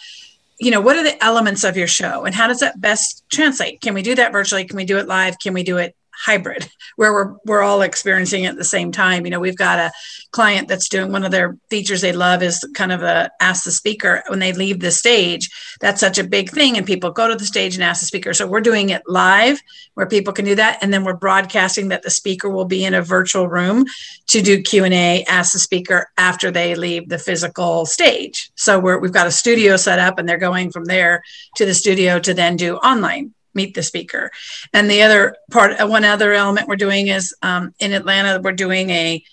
you 0.59 0.71
know 0.71 0.81
what 0.81 0.97
are 0.97 1.03
the 1.03 1.23
elements 1.23 1.63
of 1.63 1.77
your 1.77 1.87
show 1.87 2.25
and 2.25 2.35
how 2.35 2.47
does 2.47 2.59
that 2.59 2.79
best 2.81 3.23
translate? 3.29 3.81
Can 3.81 3.93
we 3.93 4.01
do 4.01 4.15
that 4.15 4.31
virtually? 4.31 4.65
Can 4.65 4.75
we 4.75 4.85
do 4.85 4.97
it 4.97 5.07
live? 5.07 5.39
Can 5.39 5.53
we 5.53 5.63
do 5.63 5.77
it 5.77 5.95
hybrid 6.19 6.69
where 6.95 7.13
we're 7.13 7.35
we're 7.45 7.61
all 7.61 7.81
experiencing 7.81 8.43
it 8.43 8.49
at 8.49 8.57
the 8.57 8.63
same 8.63 8.91
time. 8.91 9.25
You 9.25 9.31
know 9.31 9.39
we've 9.39 9.57
got 9.57 9.79
a 9.79 9.91
client 10.31 10.67
that's 10.67 10.89
doing 10.89 11.11
one 11.11 11.23
of 11.23 11.31
their 11.31 11.57
features 11.69 12.01
they 12.01 12.13
love 12.13 12.43
is 12.43 12.67
kind 12.75 12.91
of 12.91 13.03
a 13.03 13.29
ask 13.39 13.63
the 13.63 13.71
speaker 13.71 14.23
when 14.27 14.39
they 14.39 14.53
leave 14.53 14.79
the 14.79 14.91
stage 14.91 15.49
that's 15.79 15.99
such 15.99 16.17
a 16.17 16.23
big 16.23 16.49
thing 16.49 16.77
and 16.77 16.85
people 16.85 17.11
go 17.11 17.27
to 17.27 17.35
the 17.35 17.45
stage 17.45 17.75
and 17.75 17.83
ask 17.83 18.01
the 18.01 18.05
speaker. 18.05 18.33
So 18.33 18.47
we're 18.47 18.61
doing 18.61 18.89
it 18.89 19.01
live 19.07 19.61
where 19.93 20.07
people 20.07 20.33
can 20.33 20.45
do 20.45 20.55
that 20.55 20.79
and 20.81 20.93
then 20.93 21.03
we're 21.03 21.15
broadcasting 21.15 21.89
that 21.89 22.03
the 22.03 22.09
speaker 22.09 22.49
will 22.49 22.65
be 22.65 22.83
in 22.83 22.93
a 22.93 23.01
virtual 23.01 23.47
room 23.47 23.85
to 24.27 24.41
do 24.41 24.61
q&a 24.61 25.23
ask 25.25 25.53
the 25.53 25.59
speaker 25.59 26.09
after 26.17 26.51
they 26.51 26.75
leave 26.75 27.09
the 27.09 27.17
physical 27.17 27.85
stage. 27.85 28.51
So 28.55 28.79
we're, 28.79 28.99
we've 28.99 29.13
got 29.13 29.27
a 29.27 29.31
studio 29.31 29.77
set 29.77 29.99
up 29.99 30.19
and 30.19 30.27
they're 30.27 30.37
going 30.37 30.71
from 30.71 30.85
there 30.85 31.23
to 31.55 31.65
the 31.65 31.73
studio 31.73 32.19
to 32.19 32.33
then 32.33 32.55
do 32.55 32.75
online 32.77 33.33
meet 33.53 33.73
the 33.73 33.83
speaker. 33.83 34.31
And 34.73 34.89
the 34.89 35.01
other 35.01 35.35
part, 35.51 35.79
uh, 35.79 35.87
one 35.87 36.05
other 36.05 36.33
element 36.33 36.67
we're 36.67 36.75
doing 36.75 37.07
is 37.07 37.33
um, 37.41 37.73
in 37.79 37.93
Atlanta, 37.93 38.41
we're 38.41 38.51
doing 38.51 38.89
a 38.89 39.23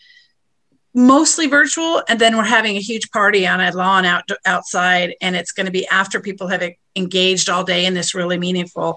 mostly 0.94 1.46
virtual, 1.46 2.02
and 2.08 2.18
then 2.18 2.36
we're 2.36 2.44
having 2.44 2.76
a 2.76 2.80
huge 2.80 3.10
party 3.10 3.46
on 3.46 3.60
a 3.60 3.70
lawn 3.76 4.06
out 4.06 4.24
outside, 4.46 5.14
and 5.20 5.36
it's 5.36 5.52
going 5.52 5.66
to 5.66 5.72
be 5.72 5.86
after 5.88 6.20
people 6.20 6.48
have 6.48 6.62
engaged 6.96 7.50
all 7.50 7.64
day 7.64 7.84
in 7.84 7.94
this 7.94 8.14
really 8.14 8.38
meaningful 8.38 8.96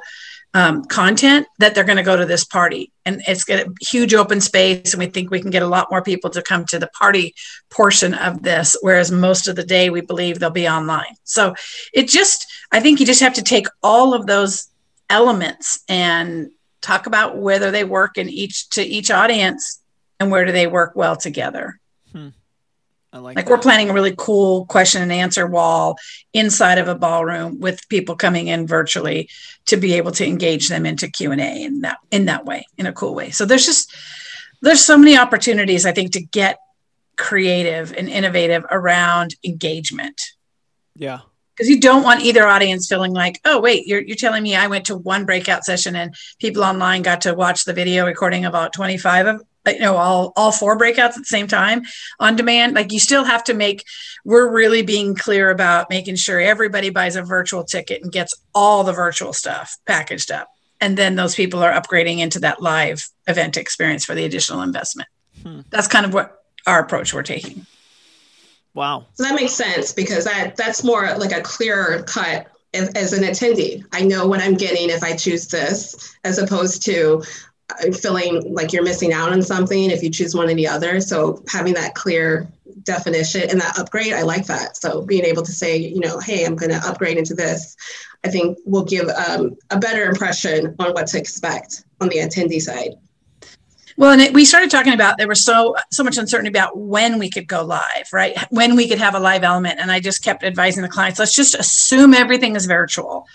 um, 0.53 0.83
content 0.85 1.45
that 1.59 1.75
they're 1.75 1.83
going 1.83 1.97
to 1.97 2.03
go 2.03 2.17
to 2.17 2.25
this 2.25 2.43
party 2.43 2.91
and 3.05 3.21
it's 3.27 3.43
got 3.43 3.59
a 3.59 3.71
huge 3.81 4.15
open 4.15 4.41
space 4.41 4.93
and 4.93 4.99
we 4.99 5.05
think 5.05 5.29
we 5.29 5.41
can 5.41 5.51
get 5.51 5.61
a 5.61 5.67
lot 5.67 5.91
more 5.91 6.01
people 6.01 6.31
to 6.31 6.41
come 6.41 6.65
to 6.65 6.79
the 6.79 6.87
party 6.87 7.35
portion 7.69 8.15
of 8.15 8.41
this 8.41 8.75
whereas 8.81 9.11
most 9.11 9.47
of 9.47 9.55
the 9.55 9.63
day 9.63 9.91
we 9.91 10.01
believe 10.01 10.39
they'll 10.39 10.49
be 10.49 10.67
online 10.67 11.15
so 11.23 11.53
it 11.93 12.07
just 12.07 12.47
i 12.71 12.79
think 12.79 12.99
you 12.99 13.05
just 13.05 13.21
have 13.21 13.35
to 13.35 13.43
take 13.43 13.67
all 13.83 14.15
of 14.15 14.25
those 14.25 14.68
elements 15.09 15.83
and 15.89 16.51
talk 16.81 17.07
about 17.07 17.37
whether 17.37 17.71
they 17.71 17.83
work 17.83 18.17
in 18.17 18.29
each 18.29 18.69
to 18.69 18.83
each 18.83 19.11
audience 19.11 19.81
and 20.19 20.31
where 20.31 20.45
do 20.45 20.51
they 20.51 20.67
work 20.67 20.95
well 20.95 21.15
together. 21.15 21.79
Hmm. 22.11 22.29
I 23.11 23.17
like, 23.17 23.37
like 23.37 23.49
we're 23.49 23.57
planning 23.57 23.89
a 23.89 23.93
really 23.93 24.13
cool 24.15 24.65
question 24.67 25.01
and 25.01 25.11
answer 25.11 25.47
wall 25.47 25.97
inside 26.33 26.77
of 26.77 26.87
a 26.87 26.93
ballroom 26.93 27.59
with 27.59 27.89
people 27.89 28.15
coming 28.15 28.47
in 28.47 28.67
virtually 28.67 29.29
to 29.65 29.77
be 29.77 29.95
able 29.95 30.11
to 30.11 30.27
engage 30.27 30.69
them 30.69 30.85
into 30.85 31.07
Q 31.07 31.31
and 31.31 31.41
A 31.41 31.63
in 31.63 31.81
that 31.81 31.97
in 32.11 32.25
that 32.25 32.45
way, 32.45 32.67
in 32.77 32.85
a 32.85 32.93
cool 32.93 33.15
way. 33.15 33.31
So 33.31 33.45
there's 33.45 33.65
just 33.65 33.95
there's 34.61 34.83
so 34.83 34.97
many 34.97 35.17
opportunities 35.17 35.85
I 35.85 35.91
think 35.91 36.11
to 36.13 36.21
get 36.21 36.59
creative 37.17 37.93
and 37.93 38.07
innovative 38.07 38.65
around 38.69 39.35
engagement. 39.43 40.21
Yeah 40.95 41.21
because 41.59 41.69
you 41.69 41.79
don't 41.81 42.03
want 42.03 42.21
either 42.21 42.47
audience 42.47 42.87
feeling 42.87 43.11
like, 43.11 43.41
oh, 43.43 43.59
wait, 43.59 43.85
you're, 43.85 43.99
you're 43.99 44.15
telling 44.15 44.43
me 44.43 44.55
I 44.55 44.67
went 44.67 44.85
to 44.85 44.95
one 44.95 45.25
breakout 45.25 45.65
session 45.65 45.93
and 45.93 46.15
people 46.39 46.63
online 46.63 47.01
got 47.01 47.19
to 47.21 47.33
watch 47.33 47.65
the 47.65 47.73
video 47.73 48.05
recording 48.05 48.45
about 48.45 48.71
25 48.71 49.27
of, 49.27 49.43
you 49.67 49.79
know, 49.79 49.97
all, 49.97 50.31
all 50.37 50.53
four 50.53 50.77
breakouts 50.77 51.09
at 51.09 51.15
the 51.15 51.25
same 51.25 51.47
time 51.47 51.81
on 52.17 52.37
demand. 52.37 52.75
Like 52.75 52.93
you 52.93 52.99
still 52.99 53.25
have 53.25 53.43
to 53.43 53.53
make, 53.53 53.83
we're 54.23 54.49
really 54.49 54.83
being 54.83 55.15
clear 55.15 55.49
about 55.49 55.89
making 55.89 56.15
sure 56.15 56.39
everybody 56.39 56.91
buys 56.91 57.17
a 57.17 57.23
virtual 57.23 57.65
ticket 57.65 58.03
and 58.03 58.11
gets 58.11 58.33
all 58.55 58.85
the 58.85 58.93
virtual 58.93 59.33
stuff 59.33 59.75
packaged 59.85 60.31
up. 60.31 60.47
And 60.79 60.97
then 60.97 61.17
those 61.17 61.35
people 61.35 61.61
are 61.61 61.73
upgrading 61.73 62.19
into 62.19 62.39
that 62.39 62.61
live 62.61 63.05
event 63.27 63.57
experience 63.57 64.05
for 64.05 64.15
the 64.15 64.23
additional 64.23 64.61
investment. 64.61 65.09
Hmm. 65.43 65.59
That's 65.71 65.89
kind 65.89 66.05
of 66.05 66.13
what 66.13 66.41
our 66.65 66.79
approach 66.79 67.13
we're 67.13 67.23
taking. 67.23 67.65
Wow. 68.79 69.07
So 69.15 69.23
that 69.23 69.35
makes 69.35 69.51
sense 69.51 69.91
because 69.91 70.23
that 70.23 70.55
that's 70.55 70.85
more 70.85 71.13
like 71.17 71.33
a 71.33 71.41
clearer 71.41 72.01
cut 72.03 72.47
as, 72.73 72.87
as 72.93 73.11
an 73.11 73.25
attendee. 73.25 73.83
I 73.91 74.03
know 74.03 74.25
what 74.25 74.39
I'm 74.39 74.53
getting 74.53 74.89
if 74.89 75.03
I 75.03 75.17
choose 75.17 75.47
this, 75.47 76.15
as 76.23 76.37
opposed 76.37 76.85
to 76.85 77.21
uh, 77.71 77.91
feeling 77.91 78.53
like 78.53 78.71
you're 78.71 78.85
missing 78.85 79.11
out 79.11 79.33
on 79.33 79.41
something 79.41 79.91
if 79.91 80.01
you 80.01 80.09
choose 80.09 80.33
one 80.33 80.49
or 80.49 80.53
the 80.53 80.69
other. 80.69 81.01
So 81.01 81.43
having 81.49 81.73
that 81.73 81.93
clear 81.93 82.47
definition 82.83 83.49
and 83.49 83.59
that 83.59 83.77
upgrade, 83.77 84.13
I 84.13 84.21
like 84.21 84.45
that. 84.45 84.77
So 84.77 85.01
being 85.01 85.25
able 85.25 85.43
to 85.43 85.51
say, 85.51 85.75
you 85.75 85.99
know, 85.99 86.17
hey, 86.19 86.45
I'm 86.45 86.55
going 86.55 86.71
to 86.71 86.87
upgrade 86.87 87.17
into 87.17 87.33
this, 87.33 87.75
I 88.23 88.29
think 88.29 88.59
will 88.63 88.85
give 88.85 89.09
um, 89.09 89.57
a 89.71 89.77
better 89.77 90.05
impression 90.05 90.73
on 90.79 90.93
what 90.93 91.07
to 91.07 91.19
expect 91.19 91.83
on 91.99 92.07
the 92.07 92.19
attendee 92.19 92.61
side. 92.61 92.93
Well, 93.99 94.13
and 94.13 94.21
it, 94.21 94.33
we 94.33 94.45
started 94.45 94.71
talking 94.71 94.93
about 94.93 95.17
there 95.17 95.27
was 95.27 95.43
so 95.43 95.75
so 95.91 96.05
much 96.05 96.17
uncertainty 96.17 96.47
about 96.47 96.77
when 96.77 97.19
we 97.19 97.29
could 97.29 97.49
go 97.49 97.65
live, 97.65 98.07
right? 98.13 98.37
When 98.49 98.77
we 98.77 98.87
could 98.87 98.97
have 98.97 99.13
a 99.13 99.19
live 99.19 99.43
element, 99.43 99.77
and 99.77 99.91
I 99.91 99.99
just 99.99 100.23
kept 100.23 100.41
advising 100.41 100.83
the 100.83 100.87
clients, 100.87 101.19
let's 101.19 101.35
just 101.35 101.53
assume 101.53 102.13
everything 102.13 102.55
is 102.55 102.65
virtual, 102.65 103.27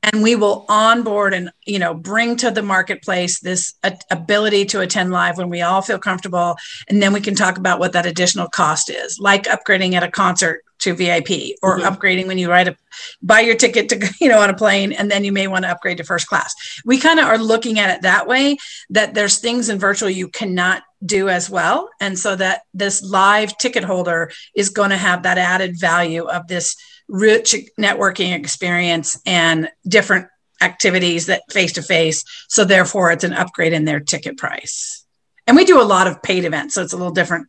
and 0.00 0.22
we 0.22 0.36
will 0.36 0.64
onboard 0.68 1.34
and 1.34 1.50
you 1.66 1.80
know 1.80 1.92
bring 1.92 2.36
to 2.36 2.52
the 2.52 2.62
marketplace 2.62 3.40
this 3.40 3.74
ability 4.12 4.66
to 4.66 4.78
attend 4.78 5.10
live 5.10 5.38
when 5.38 5.48
we 5.48 5.60
all 5.60 5.82
feel 5.82 5.98
comfortable, 5.98 6.54
and 6.86 7.02
then 7.02 7.12
we 7.12 7.20
can 7.20 7.34
talk 7.34 7.58
about 7.58 7.80
what 7.80 7.92
that 7.92 8.06
additional 8.06 8.46
cost 8.46 8.90
is, 8.90 9.18
like 9.18 9.46
upgrading 9.46 9.94
at 9.94 10.04
a 10.04 10.10
concert 10.10 10.62
to 10.82 10.94
VIP 10.94 11.56
or 11.62 11.78
mm-hmm. 11.78 11.86
upgrading 11.86 12.26
when 12.26 12.38
you 12.38 12.52
a 12.52 12.76
buy 13.22 13.40
your 13.40 13.54
ticket 13.54 13.88
to 13.88 14.14
you 14.20 14.28
know 14.28 14.40
on 14.40 14.50
a 14.50 14.56
plane 14.56 14.92
and 14.92 15.10
then 15.10 15.24
you 15.24 15.32
may 15.32 15.46
want 15.46 15.64
to 15.64 15.70
upgrade 15.70 15.98
to 15.98 16.04
first 16.04 16.26
class. 16.26 16.54
We 16.84 16.98
kind 16.98 17.18
of 17.18 17.26
are 17.26 17.38
looking 17.38 17.78
at 17.78 17.94
it 17.94 18.02
that 18.02 18.26
way 18.26 18.56
that 18.90 19.14
there's 19.14 19.38
things 19.38 19.68
in 19.68 19.78
virtual 19.78 20.10
you 20.10 20.28
cannot 20.28 20.82
do 21.04 21.28
as 21.28 21.48
well 21.48 21.88
and 22.00 22.18
so 22.18 22.36
that 22.36 22.62
this 22.74 23.02
live 23.02 23.56
ticket 23.58 23.84
holder 23.84 24.30
is 24.54 24.68
going 24.68 24.90
to 24.90 24.96
have 24.96 25.22
that 25.22 25.38
added 25.38 25.78
value 25.78 26.24
of 26.24 26.46
this 26.46 26.76
rich 27.08 27.56
networking 27.78 28.34
experience 28.34 29.20
and 29.26 29.68
different 29.86 30.28
activities 30.60 31.26
that 31.26 31.42
face 31.50 31.72
to 31.72 31.82
face 31.82 32.24
so 32.48 32.64
therefore 32.64 33.10
it's 33.10 33.24
an 33.24 33.32
upgrade 33.32 33.72
in 33.72 33.84
their 33.84 34.00
ticket 34.00 34.36
price. 34.36 35.04
And 35.46 35.56
we 35.56 35.64
do 35.64 35.80
a 35.80 35.82
lot 35.82 36.06
of 36.06 36.22
paid 36.22 36.44
events 36.44 36.74
so 36.74 36.82
it's 36.82 36.92
a 36.92 36.96
little 36.96 37.12
different 37.12 37.48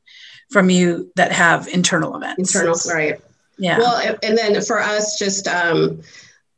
from 0.51 0.69
you 0.69 1.11
that 1.15 1.31
have 1.31 1.67
internal 1.67 2.15
events. 2.15 2.55
Internal, 2.55 2.77
right. 2.93 3.19
Yeah. 3.57 3.77
Well, 3.77 4.17
and 4.23 4.37
then 4.37 4.61
for 4.61 4.79
us, 4.79 5.17
just 5.17 5.47
um, 5.47 6.01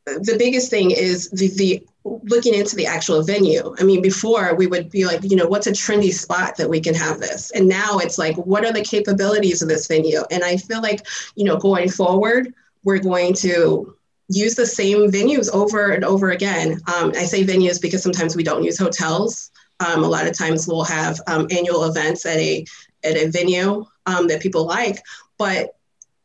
the 0.06 0.36
biggest 0.38 0.70
thing 0.70 0.92
is 0.92 1.30
the, 1.32 1.50
the 1.56 1.88
looking 2.04 2.54
into 2.54 2.76
the 2.76 2.86
actual 2.86 3.24
venue. 3.24 3.76
I 3.80 3.84
mean, 3.84 4.02
before 4.02 4.56
we 4.56 4.68
would 4.68 4.92
be 4.92 5.06
like, 5.06 5.24
you 5.24 5.36
know, 5.36 5.48
what's 5.48 5.68
a 5.68 5.72
trendy 5.72 6.14
spot 6.14 6.56
that 6.58 6.70
we 6.70 6.80
can 6.80 6.94
have 6.94 7.20
this? 7.20 7.52
And 7.52 7.68
now 7.68 7.98
it's 7.98 8.18
like, 8.18 8.36
what 8.38 8.64
are 8.64 8.72
the 8.72 8.84
capabilities 8.84 9.62
of 9.62 9.68
this 9.68 9.88
venue? 9.88 10.22
And 10.30 10.44
I 10.44 10.58
feel 10.58 10.82
like, 10.82 11.06
you 11.36 11.44
know, 11.44 11.58
going 11.58 11.90
forward, 11.90 12.54
we're 12.84 13.00
going 13.00 13.34
to 13.36 13.96
use 14.30 14.56
the 14.56 14.66
same 14.66 15.12
venues 15.12 15.52
over 15.54 15.92
and 15.92 16.04
over 16.04 16.30
again. 16.30 16.80
Um, 16.94 17.12
I 17.16 17.26
say 17.26 17.44
venues 17.44 17.82
because 17.82 18.04
sometimes 18.04 18.36
we 18.36 18.44
don't 18.44 18.64
use 18.64 18.78
hotels. 18.78 19.52
Um, 19.80 20.04
a 20.04 20.08
lot 20.08 20.28
of 20.28 20.38
times 20.38 20.68
we'll 20.68 20.84
have 20.84 21.20
um, 21.28 21.48
annual 21.52 21.86
events 21.86 22.26
at 22.26 22.38
a 22.38 22.66
at 23.06 23.18
a 23.18 23.30
venue 23.30 23.86
um, 24.06 24.28
that 24.28 24.42
people 24.42 24.66
like, 24.66 24.98
but 25.38 25.76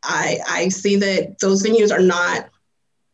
I 0.03 0.39
I 0.49 0.69
see 0.69 0.97
that 0.97 1.39
those 1.41 1.63
venues 1.63 1.93
are 1.93 2.03
not 2.03 2.49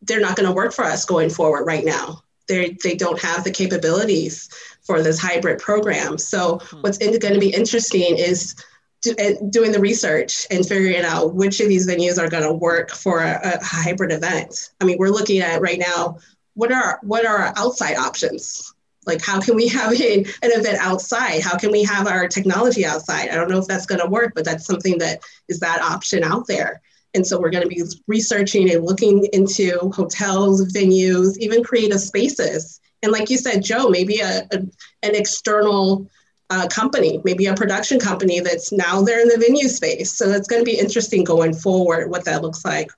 they're 0.01 0.21
not 0.21 0.35
going 0.35 0.47
to 0.47 0.55
work 0.55 0.73
for 0.73 0.85
us 0.85 1.05
going 1.05 1.29
forward 1.29 1.65
right 1.65 1.85
now. 1.85 2.21
They 2.47 2.77
they 2.83 2.95
don't 2.95 3.19
have 3.19 3.43
the 3.43 3.51
capabilities 3.51 4.49
for 4.85 5.01
this 5.01 5.19
hybrid 5.19 5.59
program. 5.59 6.17
So 6.17 6.59
hmm. 6.61 6.81
what's 6.81 6.97
going 6.97 7.33
to 7.33 7.39
be 7.39 7.53
interesting 7.53 8.17
is 8.17 8.55
do, 9.01 9.13
uh, 9.19 9.33
doing 9.49 9.71
the 9.71 9.79
research 9.79 10.47
and 10.49 10.65
figuring 10.65 11.03
out 11.03 11.35
which 11.35 11.59
of 11.59 11.67
these 11.67 11.87
venues 11.87 12.17
are 12.17 12.29
going 12.29 12.43
to 12.43 12.53
work 12.53 12.91
for 12.91 13.21
a, 13.21 13.39
a, 13.43 13.63
hybrid 13.63 14.11
event. 14.11 14.71
I 14.81 14.85
mean, 14.85 14.97
we're 14.97 15.09
looking 15.09 15.41
at 15.41 15.61
right 15.61 15.77
now 15.77 16.17
what 16.55 16.71
are 16.71 16.99
what 17.03 17.25
are 17.25 17.37
our 17.37 17.53
outside 17.57 17.97
options 17.97 18.73
like, 19.07 19.21
how 19.23 19.39
can 19.39 19.55
we 19.55 19.67
have 19.69 19.93
a, 19.99 20.17
an 20.19 20.25
event 20.43 20.77
outside? 20.79 21.41
How 21.41 21.57
can 21.57 21.71
we 21.71 21.83
have 21.83 22.07
our 22.07 22.27
technology 22.27 22.85
outside? 22.85 23.29
I 23.29 23.35
don't 23.35 23.49
know 23.49 23.59
if 23.59 23.67
that's 23.67 23.85
going 23.85 24.01
to 24.01 24.07
work, 24.07 24.33
but 24.35 24.45
that's 24.45 24.65
something 24.65 24.97
that 24.99 25.21
is 25.47 25.59
that 25.61 25.81
option 25.81 26.23
out 26.23 26.47
there. 26.47 26.81
And 27.13 27.25
so 27.25 27.39
we're 27.39 27.49
going 27.49 27.63
to 27.63 27.69
be 27.69 27.83
researching 28.07 28.69
and 28.71 28.85
looking 28.85 29.27
into 29.33 29.91
hotels, 29.95 30.71
venues, 30.73 31.37
even 31.37 31.63
creative 31.63 32.01
spaces. 32.01 32.79
And 33.01 33.11
like 33.11 33.29
you 33.29 33.37
said, 33.37 33.63
Joe, 33.63 33.89
maybe 33.89 34.19
a, 34.19 34.47
a 34.51 34.57
an 35.03 35.15
external 35.15 36.09
uh, 36.49 36.67
company, 36.67 37.21
maybe 37.23 37.45
a 37.45 37.55
production 37.55 37.99
company 37.99 38.39
that's 38.39 38.71
now 38.71 39.01
there 39.01 39.21
in 39.21 39.27
the 39.27 39.37
venue 39.37 39.67
space. 39.67 40.13
So 40.13 40.29
it's 40.29 40.47
going 40.47 40.61
to 40.61 40.65
be 40.65 40.77
interesting 40.77 41.23
going 41.23 41.53
forward 41.53 42.09
what 42.09 42.25
that 42.25 42.41
looks 42.41 42.63
like. 42.63 42.91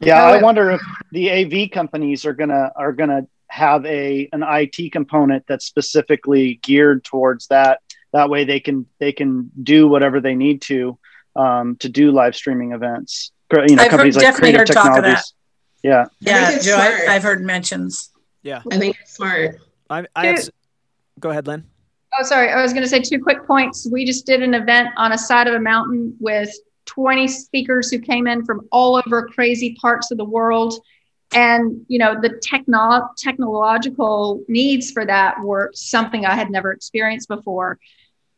Yeah, 0.00 0.22
I 0.22 0.42
wonder 0.42 0.72
if 0.72 0.80
the 1.12 1.30
AV 1.30 1.70
companies 1.70 2.26
are 2.26 2.32
gonna 2.32 2.72
are 2.74 2.92
gonna 2.92 3.28
have 3.52 3.84
a 3.84 4.30
an 4.32 4.42
IT 4.42 4.92
component 4.92 5.44
that's 5.46 5.66
specifically 5.66 6.54
geared 6.62 7.04
towards 7.04 7.48
that. 7.48 7.80
That 8.14 8.30
way, 8.30 8.44
they 8.44 8.60
can 8.60 8.86
they 8.98 9.12
can 9.12 9.50
do 9.62 9.86
whatever 9.86 10.22
they 10.22 10.34
need 10.34 10.62
to 10.62 10.98
um, 11.36 11.76
to 11.76 11.90
do 11.90 12.12
live 12.12 12.34
streaming 12.34 12.72
events. 12.72 13.30
You 13.52 13.76
know, 13.76 13.82
I've 13.82 13.90
companies 13.90 14.14
heard, 14.14 14.24
like 14.24 14.34
Creative 14.36 14.64
Technologies. 14.64 15.34
Yeah, 15.82 16.06
yeah, 16.20 16.58
Joe. 16.60 16.76
I, 16.76 17.12
have 17.12 17.22
heard 17.22 17.44
mentions. 17.44 18.10
Yeah, 18.42 18.62
I 18.70 18.78
think 18.78 18.96
it's 18.98 19.16
smart. 19.16 19.56
I, 19.90 20.06
I 20.16 20.28
have, 20.28 20.48
go 21.20 21.28
ahead, 21.28 21.46
Lynn. 21.46 21.66
Oh, 22.18 22.24
sorry. 22.24 22.50
I 22.50 22.62
was 22.62 22.72
going 22.72 22.84
to 22.84 22.88
say 22.88 23.00
two 23.00 23.22
quick 23.22 23.46
points. 23.46 23.86
We 23.90 24.06
just 24.06 24.24
did 24.24 24.42
an 24.42 24.54
event 24.54 24.90
on 24.96 25.12
a 25.12 25.18
side 25.18 25.46
of 25.46 25.54
a 25.54 25.60
mountain 25.60 26.16
with 26.20 26.50
20 26.86 27.28
speakers 27.28 27.90
who 27.90 27.98
came 27.98 28.26
in 28.26 28.46
from 28.46 28.66
all 28.72 28.96
over 28.96 29.26
crazy 29.28 29.74
parts 29.74 30.10
of 30.10 30.16
the 30.16 30.24
world 30.24 30.74
and 31.34 31.84
you 31.88 31.98
know 31.98 32.20
the 32.20 32.38
techno- 32.42 33.08
technological 33.16 34.42
needs 34.48 34.90
for 34.90 35.04
that 35.04 35.40
were 35.40 35.70
something 35.74 36.26
i 36.26 36.34
had 36.34 36.50
never 36.50 36.72
experienced 36.72 37.28
before 37.28 37.78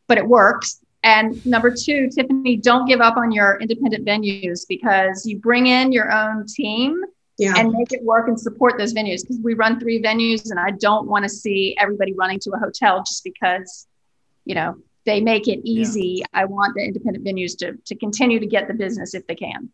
but 0.07 0.17
it 0.17 0.27
works. 0.27 0.81
And 1.03 1.43
number 1.45 1.71
two 1.71 2.09
tiffany 2.09 2.57
don't 2.57 2.87
give 2.87 2.99
up 2.99 3.15
on 3.15 3.31
your 3.31 3.59
independent 3.61 4.05
venues 4.05 4.65
because 4.67 5.25
you 5.25 5.37
bring 5.37 5.67
in 5.67 5.91
your 5.91 6.11
own 6.11 6.45
team 6.47 6.99
yeah. 7.37 7.53
and 7.57 7.71
make 7.71 7.91
it 7.91 8.03
work 8.03 8.27
and 8.27 8.39
support 8.39 8.77
those 8.79 8.93
venues. 8.93 9.21
Because 9.21 9.39
we 9.43 9.53
run 9.53 9.79
three 9.79 10.01
venues 10.01 10.49
and 10.49 10.59
i 10.59 10.71
don't 10.71 11.07
want 11.07 11.23
to 11.23 11.29
see 11.29 11.75
everybody 11.79 12.13
running 12.13 12.39
to 12.39 12.51
a 12.51 12.57
hotel 12.57 13.03
just 13.03 13.23
because 13.23 13.87
you 14.45 14.55
know 14.55 14.75
they 15.05 15.21
make 15.21 15.47
it 15.47 15.59
easy. 15.63 16.21
Yeah. 16.21 16.25
i 16.33 16.45
want 16.45 16.73
the 16.75 16.83
independent 16.83 17.23
venues 17.23 17.55
to 17.59 17.73
to 17.85 17.95
continue 17.95 18.39
to 18.39 18.47
get 18.47 18.67
the 18.67 18.73
business 18.73 19.13
if 19.13 19.27
they 19.27 19.35
can. 19.35 19.69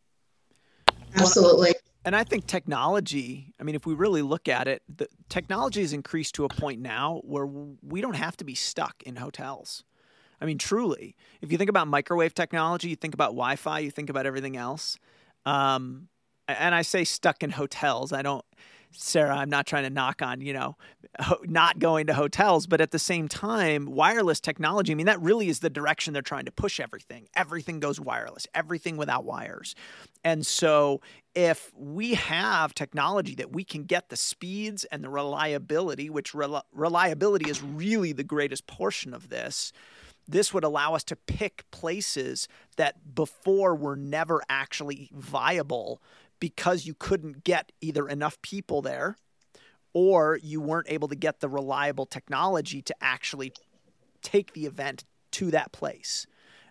Absolutely 1.16 1.72
and 2.04 2.16
I 2.16 2.24
think 2.24 2.48
technology, 2.48 3.54
I 3.60 3.64
mean, 3.64 3.76
if 3.76 3.86
we 3.86 3.94
really 3.94 4.22
look 4.22 4.48
at 4.48 4.68
it, 4.68 4.82
the 4.88 5.08
technology 5.30 5.82
has 5.82 5.94
increased 5.94 6.36
to 6.36 6.46
a 6.46 6.50
point 6.50 6.82
now 6.82 7.22
where 7.24 7.46
we 7.46 8.02
don't 8.02 8.16
have 8.16 8.36
to 8.38 8.44
be 8.44 8.56
stuck 8.56 9.04
in 9.04 9.18
hotels. 9.18 9.84
I 10.42 10.46
mean, 10.46 10.58
truly, 10.58 11.16
if 11.42 11.52
you 11.52 11.58
think 11.58 11.70
about 11.70 11.88
microwave 11.88 12.34
technology, 12.34 12.90
you 12.90 12.96
think 12.96 13.14
about 13.14 13.28
Wi 13.28 13.56
Fi, 13.56 13.80
you 13.80 13.92
think 13.92 14.10
about 14.10 14.26
everything 14.26 14.58
else. 14.58 14.98
Um, 15.46 16.08
and 16.48 16.74
I 16.74 16.82
say 16.82 17.04
stuck 17.04 17.44
in 17.44 17.52
hotels. 17.52 18.12
I 18.12 18.24
don't, 18.24 18.44
Sarah, 18.94 19.36
I'm 19.36 19.50
not 19.50 19.66
trying 19.66 19.84
to 19.84 19.90
knock 19.90 20.22
on, 20.22 20.42
you 20.42 20.54
know, 20.54 20.78
not 21.44 21.80
going 21.80 22.08
to 22.08 22.14
hotels, 22.14 22.68
but 22.68 22.82
at 22.82 22.92
the 22.92 23.00
same 23.00 23.28
time, 23.28 23.86
wireless 23.86 24.40
technology, 24.40 24.92
I 24.92 24.96
mean, 24.96 25.06
that 25.06 25.22
really 25.22 25.50
is 25.50 25.60
the 25.60 25.70
direction 25.70 26.14
they're 26.14 26.22
trying 26.22 26.46
to 26.46 26.52
push 26.52 26.80
everything. 26.80 27.28
Everything 27.36 27.80
goes 27.80 28.00
wireless, 28.00 28.48
everything 28.54 28.98
without 28.98 29.26
wires. 29.26 29.76
And 30.24 30.46
so, 30.46 31.02
if 31.34 31.72
we 31.76 32.16
have 32.16 32.76
technology 32.76 33.36
that 33.36 33.54
we 33.54 33.64
can 33.64 33.86
get 33.86 34.10
the 34.10 34.18
speeds 34.18 34.84
and 34.86 35.04
the 35.04 35.10
reliability, 35.10 36.10
which 36.10 36.34
reliability 36.34 37.50
is 37.50 37.64
really 37.64 38.12
the 38.12 38.24
greatest 38.24 38.68
portion 38.68 39.14
of 39.14 39.30
this, 39.30 39.72
this 40.28 40.54
would 40.54 40.64
allow 40.64 40.94
us 40.94 41.04
to 41.06 41.16
pick 41.16 41.64
places 41.72 42.48
that 42.78 43.16
before 43.16 43.76
were 43.76 43.96
never 43.96 44.42
actually 44.50 45.10
viable 45.14 46.02
because 46.42 46.86
you 46.86 46.94
couldn't 46.94 47.46
get 47.46 47.72
either 47.80 48.10
enough 48.10 48.42
people 48.42 48.82
there 48.82 49.16
or 49.94 50.38
you 50.42 50.60
weren't 50.60 50.88
able 50.90 51.08
to 51.08 51.16
get 51.16 51.40
the 51.40 51.48
reliable 51.48 52.06
technology 52.06 52.82
to 52.82 52.96
actually 53.00 53.54
take 54.22 54.52
the 54.52 54.66
event 54.66 55.06
to 55.32 55.52
that 55.52 55.72
place. 55.72 56.28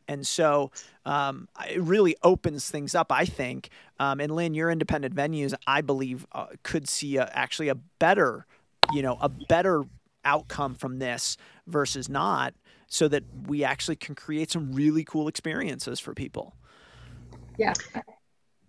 And 0.08 0.26
so 0.26 0.72
um, 1.06 1.48
it 1.68 1.80
really 1.80 2.16
opens 2.22 2.68
things 2.68 2.94
up, 2.94 3.12
I 3.12 3.24
think. 3.24 3.70
Um, 4.00 4.20
and 4.20 4.34
Lynn, 4.34 4.54
your 4.54 4.70
independent 4.70 5.14
venues, 5.14 5.54
I 5.66 5.82
believe, 5.82 6.26
uh, 6.32 6.46
could 6.64 6.88
see 6.88 7.16
a, 7.16 7.30
actually 7.32 7.68
a 7.68 7.76
better, 7.76 8.46
you 8.92 9.02
know, 9.02 9.18
a 9.20 9.28
better 9.28 9.84
outcome 10.24 10.74
from 10.74 10.98
this 10.98 11.36
versus 11.68 12.08
not, 12.08 12.54
so 12.88 13.06
that 13.06 13.22
we 13.46 13.62
actually 13.62 13.96
can 13.96 14.16
create 14.16 14.50
some 14.50 14.72
really 14.72 15.04
cool 15.04 15.28
experiences 15.28 16.00
for 16.00 16.12
people. 16.12 16.56
Yeah, 17.56 17.74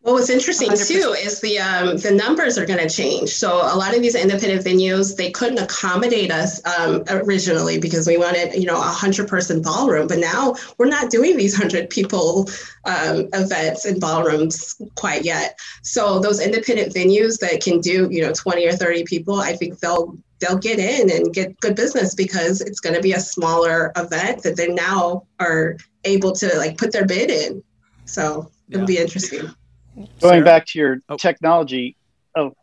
well, 0.04 0.16
what's 0.16 0.32
interesting 0.32 0.70
100%. 0.70 0.88
too 0.88 1.16
is 1.16 1.42
the 1.42 1.60
um, 1.60 1.98
the 1.98 2.10
numbers 2.10 2.58
are 2.58 2.66
going 2.66 2.80
to 2.80 2.90
change. 2.90 3.30
So 3.30 3.52
a 3.52 3.78
lot 3.78 3.96
of 3.96 4.02
these 4.02 4.16
independent 4.16 4.66
venues 4.66 5.16
they 5.16 5.30
couldn't 5.30 5.60
accommodate 5.60 6.32
us 6.32 6.60
um, 6.66 7.04
originally 7.08 7.80
because 7.80 8.08
we 8.08 8.18
wanted 8.18 8.56
you 8.56 8.66
know 8.66 8.80
a 8.80 8.82
hundred 8.82 9.28
person 9.28 9.62
ballroom, 9.62 10.08
but 10.08 10.18
now 10.18 10.56
we're 10.80 10.88
not 10.88 11.12
doing 11.12 11.38
these 11.38 11.56
hundred 11.56 11.92
people 11.92 12.50
um, 12.86 13.30
events 13.34 13.86
in 13.86 14.00
ballrooms 14.00 14.82
quite 14.96 15.24
yet. 15.24 15.60
So 15.84 16.20
those 16.20 16.42
independent 16.42 16.96
venues 16.96 17.40
that 17.40 17.62
can 17.62 17.80
do 17.80 18.08
you 18.10 18.24
know 18.24 18.34
twenty 18.34 18.68
or 18.68 18.72
thirty 18.72 19.04
people, 19.04 19.40
I 19.40 19.54
think 19.54 19.80
they'll 19.80 20.18
they'll 20.40 20.58
get 20.58 20.80
in 20.80 21.12
and 21.12 21.32
get 21.32 21.60
good 21.60 21.76
business 21.76 22.16
because 22.16 22.62
it's 22.62 22.80
going 22.80 22.96
to 22.96 23.02
be 23.02 23.14
a 23.14 23.20
smaller 23.20 23.92
event 23.96 24.42
that 24.42 24.58
they 24.58 24.70
now 24.70 25.28
are 25.40 25.78
able 26.06 26.32
to 26.32 26.58
like 26.58 26.80
put 26.80 26.92
their 26.92 27.06
bid 27.06 27.30
in. 27.30 27.64
So 28.06 28.50
it'll 28.72 28.88
be 28.88 28.98
interesting. 28.98 29.54
Going 29.96 30.10
Sarah? 30.20 30.44
back 30.44 30.66
to 30.68 30.80
your 30.80 31.00
oh. 31.10 31.18
technology. 31.18 31.96
Oh, 32.36 32.54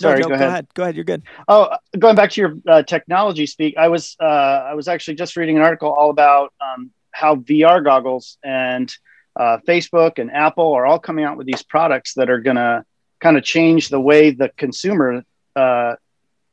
sorry. 0.00 0.20
No, 0.20 0.28
go, 0.28 0.34
ahead. 0.34 0.40
go, 0.40 0.48
ahead. 0.48 0.66
go 0.74 0.82
ahead. 0.82 0.96
You're 0.96 1.04
good. 1.04 1.22
Oh, 1.46 1.76
going 1.98 2.16
back 2.16 2.30
to 2.30 2.40
your 2.40 2.56
uh, 2.66 2.82
technology 2.82 3.46
speak. 3.46 3.76
I 3.76 3.88
was 3.88 4.16
uh, 4.20 4.24
I 4.24 4.74
was 4.74 4.88
actually 4.88 5.14
just 5.14 5.36
reading 5.36 5.56
an 5.56 5.62
article 5.62 5.92
all 5.92 6.10
about 6.10 6.52
um, 6.60 6.90
how 7.10 7.36
VR 7.36 7.82
goggles 7.84 8.38
and 8.42 8.92
uh, 9.36 9.58
Facebook 9.66 10.18
and 10.18 10.30
Apple 10.30 10.72
are 10.72 10.86
all 10.86 10.98
coming 10.98 11.24
out 11.24 11.36
with 11.36 11.46
these 11.46 11.62
products 11.62 12.14
that 12.14 12.30
are 12.30 12.40
going 12.40 12.56
to 12.56 12.84
kind 13.20 13.36
of 13.36 13.44
change 13.44 13.88
the 13.88 14.00
way 14.00 14.30
the 14.30 14.48
consumer 14.56 15.22
uh, 15.56 15.94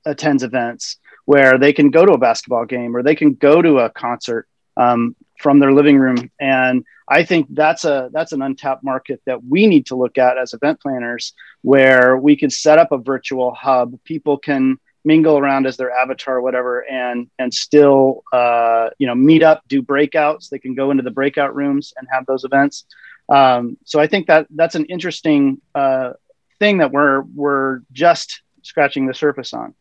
attends 0.05 0.43
events, 0.43 0.97
where 1.25 1.57
they 1.57 1.73
can 1.73 1.89
go 1.89 2.05
to 2.05 2.13
a 2.13 2.17
basketball 2.17 2.65
game 2.65 2.95
or 2.95 3.03
they 3.03 3.15
can 3.15 3.33
go 3.33 3.61
to 3.61 3.79
a 3.79 3.89
concert 3.89 4.47
um, 4.77 5.15
from 5.39 5.59
their 5.59 5.71
living 5.71 5.97
room 5.97 6.29
and 6.39 6.83
I 7.07 7.23
think 7.23 7.47
that's 7.51 7.85
a 7.85 8.09
that's 8.11 8.31
an 8.31 8.41
untapped 8.41 8.83
market 8.83 9.21
that 9.25 9.43
we 9.43 9.67
need 9.67 9.85
to 9.87 9.95
look 9.95 10.17
at 10.17 10.37
as 10.37 10.53
event 10.53 10.81
planners, 10.81 11.33
where 11.61 12.17
we 12.17 12.35
can 12.35 12.49
set 12.49 12.79
up 12.79 12.91
a 12.91 12.97
virtual 12.97 13.53
hub. 13.53 13.99
People 14.03 14.37
can 14.37 14.79
mingle 15.03 15.37
around 15.37 15.67
as 15.67 15.77
their 15.77 15.91
avatar, 15.91 16.41
whatever, 16.41 16.79
and 16.89 17.29
and 17.37 17.53
still 17.53 18.23
uh, 18.33 18.89
you 18.97 19.05
know 19.05 19.13
meet 19.13 19.43
up, 19.43 19.61
do 19.67 19.83
breakouts. 19.83 20.49
They 20.49 20.59
can 20.59 20.73
go 20.73 20.89
into 20.89 21.03
the 21.03 21.11
breakout 21.11 21.55
rooms 21.55 21.93
and 21.97 22.07
have 22.11 22.25
those 22.25 22.43
events. 22.43 22.85
Um, 23.29 23.77
so 23.85 23.99
I 23.99 24.07
think 24.07 24.27
that 24.27 24.47
that's 24.49 24.75
an 24.75 24.85
interesting 24.85 25.61
uh, 25.75 26.13
thing 26.59 26.79
that 26.79 26.91
we're 26.91 27.21
we're 27.35 27.81
just 27.91 28.41
scratching 28.63 29.05
the 29.05 29.13
surface 29.13 29.53
on. 29.53 29.75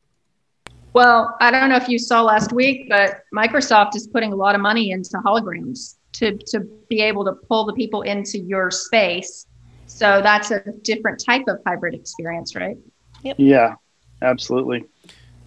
Well, 0.93 1.37
I 1.41 1.51
don't 1.51 1.70
know 1.70 1.77
if 1.77 1.89
you 1.89 1.99
saw 1.99 2.22
last 2.22 2.53
week, 2.53 2.89
but 2.89 3.22
Microsoft 3.35 3.97
is 3.97 4.07
putting 4.07 4.33
a 4.33 4.37
lot 4.37 4.55
of 4.55 4.61
money 4.61 4.93
into 4.93 5.11
holograms 5.25 5.97
to 6.15 6.37
to 6.37 6.61
be 6.89 7.01
able 7.01 7.25
to 7.25 7.33
pull 7.49 7.65
the 7.65 7.73
people 7.75 8.03
into 8.03 8.39
your 8.39 8.71
space. 8.71 9.47
So 9.87 10.21
that's 10.23 10.51
a 10.51 10.62
different 10.83 11.23
type 11.25 11.45
of 11.47 11.59
hybrid 11.67 11.95
experience, 11.95 12.57
right? 12.57 12.77
Yep. 13.23 13.37
Yeah, 13.39 13.75
absolutely. 14.23 14.85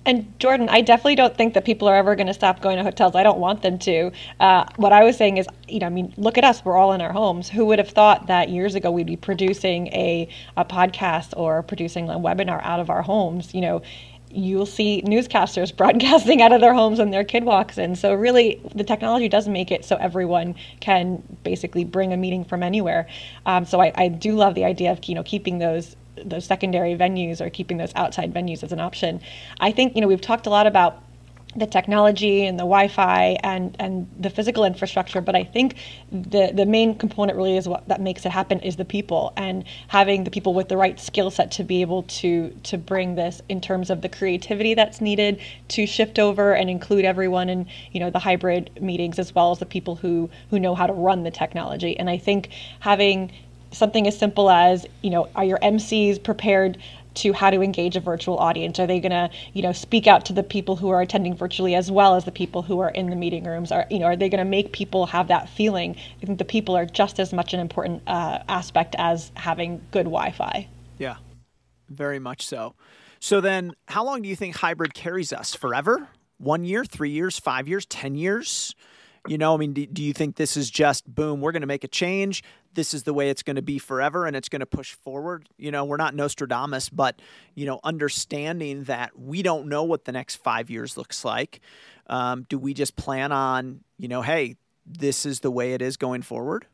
And 0.05 0.39
Jordan, 0.39 0.69
I 0.69 0.79
definitely 0.79 1.15
don't 1.15 1.35
think 1.35 1.53
that 1.53 1.65
people 1.65 1.89
are 1.89 1.95
ever 1.95 2.15
going 2.15 2.27
to 2.27 2.33
stop 2.33 2.61
going 2.61 2.77
to 2.77 2.83
hotels. 2.83 3.13
I 3.13 3.23
don't 3.23 3.39
want 3.39 3.61
them 3.61 3.77
to. 3.79 4.11
Uh, 4.39 4.63
what 4.77 4.93
I 4.93 5.03
was 5.03 5.17
saying 5.17 5.35
is, 5.35 5.47
you 5.67 5.79
know, 5.79 5.87
I 5.87 5.89
mean, 5.89 6.13
look 6.15 6.37
at 6.37 6.45
us. 6.45 6.63
We're 6.63 6.77
all 6.77 6.93
in 6.93 7.01
our 7.01 7.11
homes. 7.11 7.49
Who 7.49 7.65
would 7.65 7.77
have 7.77 7.89
thought 7.89 8.27
that 8.27 8.47
years 8.47 8.73
ago 8.73 8.89
we'd 8.89 9.05
be 9.05 9.17
producing 9.17 9.87
a, 9.87 10.29
a 10.55 10.63
podcast 10.63 11.33
or 11.35 11.61
producing 11.61 12.09
a 12.09 12.17
webinar 12.17 12.63
out 12.63 12.79
of 12.79 12.89
our 12.89 13.01
homes? 13.01 13.53
You 13.53 13.59
know, 13.59 13.81
you'll 14.29 14.65
see 14.65 15.01
newscasters 15.05 15.75
broadcasting 15.77 16.41
out 16.41 16.51
of 16.51 16.61
their 16.61 16.73
homes 16.73 16.99
when 16.99 17.11
their 17.11 17.23
kid 17.23 17.43
walks 17.43 17.77
in. 17.77 17.95
So 17.95 18.13
really, 18.13 18.61
the 18.75 18.83
technology 18.83 19.29
does 19.29 19.47
make 19.47 19.71
it 19.71 19.85
so 19.85 19.95
everyone 19.97 20.55
can 20.79 21.23
basically 21.43 21.83
bring 21.83 22.13
a 22.13 22.17
meeting 22.17 22.43
from 22.43 22.63
anywhere. 22.63 23.07
Um, 23.45 23.65
so 23.65 23.81
I, 23.81 23.91
I 23.95 24.07
do 24.07 24.33
love 24.33 24.55
the 24.55 24.65
idea 24.65 24.91
of 24.91 25.03
you 25.05 25.15
know 25.15 25.23
keeping 25.23 25.59
those 25.59 25.95
those 26.25 26.45
secondary 26.45 26.95
venues 26.95 27.39
or 27.41 27.49
keeping 27.49 27.77
those 27.77 27.91
outside 27.95 28.33
venues 28.33 28.63
as 28.63 28.71
an 28.71 28.79
option. 28.79 29.21
I 29.59 29.71
think 29.71 29.95
you 29.95 30.01
know 30.01 30.07
we've 30.07 30.21
talked 30.21 30.47
a 30.47 30.49
lot 30.49 30.67
about 30.67 31.03
the 31.57 31.65
technology 31.65 32.45
and 32.45 32.57
the 32.57 32.63
Wi-Fi 32.63 33.37
and 33.43 33.75
and 33.79 34.07
the 34.19 34.29
physical 34.29 34.63
infrastructure, 34.63 35.21
but 35.21 35.35
I 35.35 35.43
think 35.43 35.75
the 36.11 36.51
the 36.53 36.65
main 36.65 36.95
component 36.95 37.35
really 37.35 37.57
is 37.57 37.67
what 37.67 37.87
that 37.87 37.99
makes 37.99 38.25
it 38.25 38.31
happen 38.31 38.59
is 38.59 38.75
the 38.75 38.85
people 38.85 39.33
and 39.35 39.63
having 39.87 40.23
the 40.23 40.29
people 40.29 40.53
with 40.53 40.69
the 40.69 40.77
right 40.77 40.99
skill 40.99 41.31
set 41.31 41.51
to 41.51 41.63
be 41.63 41.81
able 41.81 42.03
to 42.03 42.51
to 42.63 42.77
bring 42.77 43.15
this 43.15 43.41
in 43.49 43.59
terms 43.59 43.89
of 43.89 44.01
the 44.01 44.09
creativity 44.09 44.75
that's 44.75 45.01
needed 45.01 45.41
to 45.69 45.87
shift 45.87 46.19
over 46.19 46.53
and 46.53 46.69
include 46.69 47.05
everyone 47.05 47.49
in 47.49 47.65
you 47.91 47.99
know 47.99 48.11
the 48.11 48.19
hybrid 48.19 48.69
meetings 48.79 49.17
as 49.17 49.33
well 49.33 49.51
as 49.51 49.57
the 49.57 49.65
people 49.65 49.95
who 49.95 50.29
who 50.51 50.59
know 50.59 50.75
how 50.75 50.85
to 50.85 50.93
run 50.93 51.23
the 51.23 51.31
technology. 51.31 51.97
And 51.97 52.09
I 52.09 52.17
think 52.17 52.49
having 52.79 53.31
something 53.71 54.07
as 54.07 54.17
simple 54.17 54.49
as 54.49 54.85
you 55.01 55.09
know 55.09 55.27
are 55.35 55.43
your 55.43 55.59
MCs 55.59 56.21
prepared 56.23 56.77
to 57.17 57.33
how 57.33 57.49
to 57.49 57.61
engage 57.61 57.95
a 57.95 57.99
virtual 57.99 58.37
audience? 58.37 58.79
Are 58.79 58.87
they 58.87 58.99
going 58.99 59.11
to, 59.11 59.29
you 59.53 59.61
know, 59.61 59.71
speak 59.71 60.07
out 60.07 60.25
to 60.25 60.33
the 60.33 60.43
people 60.43 60.75
who 60.75 60.89
are 60.89 61.01
attending 61.01 61.35
virtually 61.35 61.75
as 61.75 61.91
well 61.91 62.15
as 62.15 62.25
the 62.25 62.31
people 62.31 62.61
who 62.61 62.79
are 62.79 62.89
in 62.89 63.09
the 63.09 63.15
meeting 63.15 63.43
rooms? 63.43 63.71
Are 63.71 63.85
you 63.89 63.99
know, 63.99 64.05
are 64.05 64.15
they 64.15 64.29
going 64.29 64.43
to 64.43 64.49
make 64.49 64.71
people 64.71 65.05
have 65.07 65.27
that 65.27 65.49
feeling? 65.49 65.95
I 66.21 66.25
think 66.25 66.37
the 66.37 66.45
people 66.45 66.75
are 66.75 66.85
just 66.85 67.19
as 67.19 67.33
much 67.33 67.53
an 67.53 67.59
important 67.59 68.03
uh, 68.07 68.39
aspect 68.47 68.95
as 68.97 69.31
having 69.35 69.81
good 69.91 70.05
Wi-Fi. 70.05 70.67
Yeah, 70.97 71.17
very 71.89 72.19
much 72.19 72.45
so. 72.45 72.75
So 73.19 73.41
then, 73.41 73.73
how 73.87 74.05
long 74.05 74.21
do 74.21 74.29
you 74.29 74.35
think 74.35 74.55
hybrid 74.55 74.93
carries 74.93 75.33
us? 75.33 75.55
Forever? 75.55 76.09
One 76.37 76.63
year, 76.63 76.85
three 76.85 77.09
years, 77.09 77.39
five 77.39 77.67
years, 77.67 77.85
ten 77.85 78.15
years? 78.15 78.75
You 79.27 79.37
know, 79.37 79.53
I 79.53 79.57
mean, 79.57 79.73
do, 79.73 79.85
do 79.85 80.03
you 80.03 80.13
think 80.13 80.35
this 80.35 80.55
is 80.55 80.69
just 80.69 81.03
boom, 81.13 81.41
we're 81.41 81.51
going 81.51 81.61
to 81.61 81.67
make 81.67 81.83
a 81.83 81.89
change? 81.89 82.43
This 82.77 82.93
is 82.93 83.01
the 83.01 83.13
way 83.13 83.31
it's 83.31 83.41
going 83.41 83.55
to 83.55 83.63
be 83.63 83.79
forever 83.79 84.27
and 84.27 84.35
it's 84.35 84.49
going 84.49 84.59
to 84.59 84.67
push 84.67 84.93
forward? 84.93 85.49
You 85.57 85.71
know, 85.71 85.83
we're 85.83 85.97
not 85.97 86.13
Nostradamus, 86.13 86.89
but, 86.89 87.19
you 87.55 87.65
know, 87.65 87.79
understanding 87.83 88.83
that 88.83 89.17
we 89.17 89.41
don't 89.41 89.67
know 89.67 89.83
what 89.83 90.05
the 90.05 90.11
next 90.11 90.35
five 90.35 90.69
years 90.69 90.95
looks 90.95 91.25
like. 91.25 91.59
Um, 92.05 92.45
do 92.47 92.59
we 92.59 92.75
just 92.75 92.95
plan 92.95 93.31
on, 93.31 93.79
you 93.97 94.07
know, 94.07 94.21
hey, 94.21 94.57
this 94.85 95.25
is 95.25 95.39
the 95.39 95.49
way 95.49 95.73
it 95.73 95.81
is 95.81 95.97
going 95.97 96.21
forward? 96.21 96.67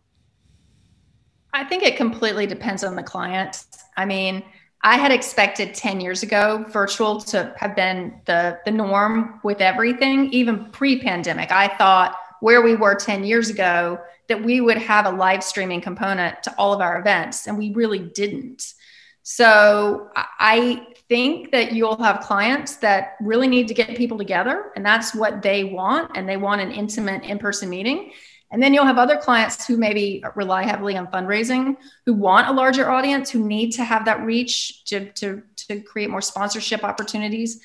I 1.54 1.64
think 1.64 1.84
it 1.84 1.95
completely 1.95 2.47
depends 2.47 2.84
on 2.84 2.97
the 2.97 3.04
client. 3.04 3.64
I 3.95 4.04
mean, 4.04 4.43
I 4.82 4.97
had 4.97 5.14
expected 5.14 5.74
10 5.74 6.01
years 6.01 6.22
ago 6.22 6.66
virtual 6.68 7.22
to 7.22 7.56
have 7.56 7.78
been 7.78 8.14
the, 8.26 8.60
the 8.66 8.72
norm 8.72 9.39
with 9.41 9.62
everything, 9.62 10.34
even 10.34 10.66
pre 10.72 10.99
pandemic. 10.99 11.49
I 11.49 11.70
thought 11.70 12.18
where 12.44 12.62
we 12.62 12.76
were 12.76 12.94
10 12.94 13.24
years 13.24 13.50
ago 13.50 13.98
that 14.28 14.44
we 14.44 14.60
would 14.60 14.78
have 14.78 15.06
a 15.06 15.10
live 15.10 15.41
streaming 15.41 15.80
component 15.80 16.44
to 16.44 16.54
all 16.58 16.74
of 16.74 16.82
our 16.82 17.00
events, 17.00 17.48
and 17.48 17.58
we 17.58 17.72
really 17.72 18.00
didn't. 18.00 18.74
So 19.22 20.10
I 20.16 20.86
think 21.08 21.54
that 21.54 21.72
you'll 21.72 22.04
have 22.04 22.20
clients 22.20 22.76
that 22.78 23.16
really 23.22 23.48
need 23.48 23.70
to 23.70 23.74
get 23.74 23.96
people 23.96 24.18
together, 24.18 24.74
and 24.76 24.86
that's 24.86 25.16
what 25.16 25.41
they 25.41 25.64
want, 25.64 26.18
and 26.18 26.28
they 26.28 26.36
want 26.36 26.60
an 26.60 26.74
intimate 26.74 27.24
in 27.24 27.39
person 27.39 27.70
meeting. 27.70 28.12
And 28.52 28.62
then 28.62 28.74
you'll 28.74 28.86
have 28.86 28.98
other 28.98 29.16
clients 29.16 29.66
who 29.66 29.78
maybe 29.78 30.22
rely 30.36 30.64
heavily 30.64 30.98
on 30.98 31.08
fundraising, 31.08 31.78
who 32.06 32.14
want 32.14 32.50
a 32.50 32.52
larger 32.52 32.91
audience, 32.91 33.30
who 33.30 33.48
need 33.48 33.72
to 33.72 33.86
have 33.86 34.04
that 34.04 34.22
reach 34.26 34.84
to, 34.86 35.10
to, 35.14 35.44
to 35.56 35.80
create 35.80 36.10
more 36.10 36.22
sponsorship 36.22 36.84
opportunities 36.84 37.62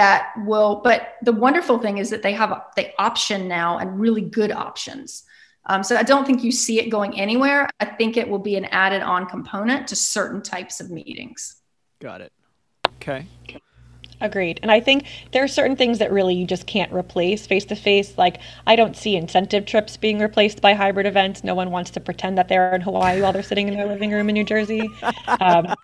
that 0.00 0.32
will, 0.46 0.80
but 0.82 1.16
the 1.20 1.32
wonderful 1.32 1.78
thing 1.78 1.98
is 1.98 2.08
that 2.08 2.22
they 2.22 2.32
have 2.32 2.58
the 2.74 2.88
option 2.98 3.46
now 3.46 3.76
and 3.76 4.00
really 4.00 4.22
good 4.22 4.50
options. 4.50 5.24
Um, 5.66 5.82
so 5.82 5.94
I 5.94 6.02
don't 6.02 6.24
think 6.24 6.42
you 6.42 6.52
see 6.52 6.80
it 6.80 6.88
going 6.88 7.20
anywhere. 7.20 7.68
I 7.80 7.84
think 7.84 8.16
it 8.16 8.26
will 8.26 8.38
be 8.38 8.56
an 8.56 8.64
added 8.64 9.02
on 9.02 9.26
component 9.26 9.88
to 9.88 9.96
certain 9.96 10.40
types 10.40 10.80
of 10.80 10.90
meetings. 10.90 11.60
Got 12.00 12.22
it. 12.22 12.32
Okay. 12.96 13.26
Agreed. 14.22 14.58
And 14.62 14.70
I 14.70 14.80
think 14.80 15.04
there 15.32 15.44
are 15.44 15.48
certain 15.48 15.76
things 15.76 15.98
that 15.98 16.10
really 16.10 16.34
you 16.34 16.46
just 16.46 16.66
can't 16.66 16.92
replace 16.94 17.46
face 17.46 17.66
to 17.66 17.76
face. 17.76 18.16
Like, 18.16 18.38
I 18.66 18.76
don't 18.76 18.96
see 18.96 19.16
incentive 19.16 19.66
trips 19.66 19.98
being 19.98 20.18
replaced 20.18 20.62
by 20.62 20.72
hybrid 20.72 21.04
events. 21.04 21.44
No 21.44 21.54
one 21.54 21.70
wants 21.70 21.90
to 21.90 22.00
pretend 22.00 22.38
that 22.38 22.48
they're 22.48 22.74
in 22.74 22.80
Hawaii 22.80 23.20
while 23.20 23.34
they're 23.34 23.42
sitting 23.42 23.68
in 23.68 23.74
their 23.74 23.86
living 23.86 24.10
room 24.12 24.30
in 24.30 24.34
New 24.34 24.44
Jersey. 24.44 24.88
Um, 25.28 25.74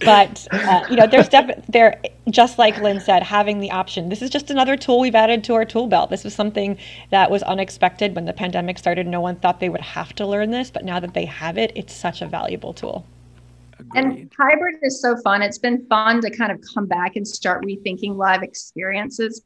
but 0.00 0.46
uh, 0.50 0.84
you 0.90 0.96
know, 0.96 1.06
there's 1.06 1.28
definitely 1.28 1.64
there. 1.68 2.00
Just 2.28 2.58
like 2.58 2.80
Lynn 2.80 3.00
said, 3.00 3.22
having 3.22 3.60
the 3.60 3.70
option. 3.70 4.08
This 4.08 4.20
is 4.20 4.30
just 4.30 4.50
another 4.50 4.76
tool 4.76 5.00
we've 5.00 5.14
added 5.14 5.44
to 5.44 5.54
our 5.54 5.64
tool 5.64 5.86
belt. 5.86 6.10
This 6.10 6.24
was 6.24 6.34
something 6.34 6.76
that 7.10 7.30
was 7.30 7.42
unexpected 7.44 8.14
when 8.14 8.24
the 8.24 8.32
pandemic 8.32 8.78
started. 8.78 9.06
No 9.06 9.20
one 9.20 9.36
thought 9.36 9.60
they 9.60 9.68
would 9.68 9.80
have 9.80 10.14
to 10.16 10.26
learn 10.26 10.50
this, 10.50 10.70
but 10.70 10.84
now 10.84 11.00
that 11.00 11.14
they 11.14 11.24
have 11.24 11.56
it, 11.56 11.72
it's 11.74 11.94
such 11.94 12.22
a 12.22 12.26
valuable 12.26 12.74
tool. 12.74 13.06
Agreed. 13.78 14.04
And 14.04 14.32
hybrid 14.36 14.76
is 14.82 15.00
so 15.00 15.16
fun. 15.22 15.42
It's 15.42 15.58
been 15.58 15.86
fun 15.86 16.20
to 16.22 16.30
kind 16.30 16.50
of 16.50 16.60
come 16.74 16.86
back 16.86 17.16
and 17.16 17.26
start 17.26 17.64
rethinking 17.64 18.16
live 18.16 18.42
experiences. 18.42 19.42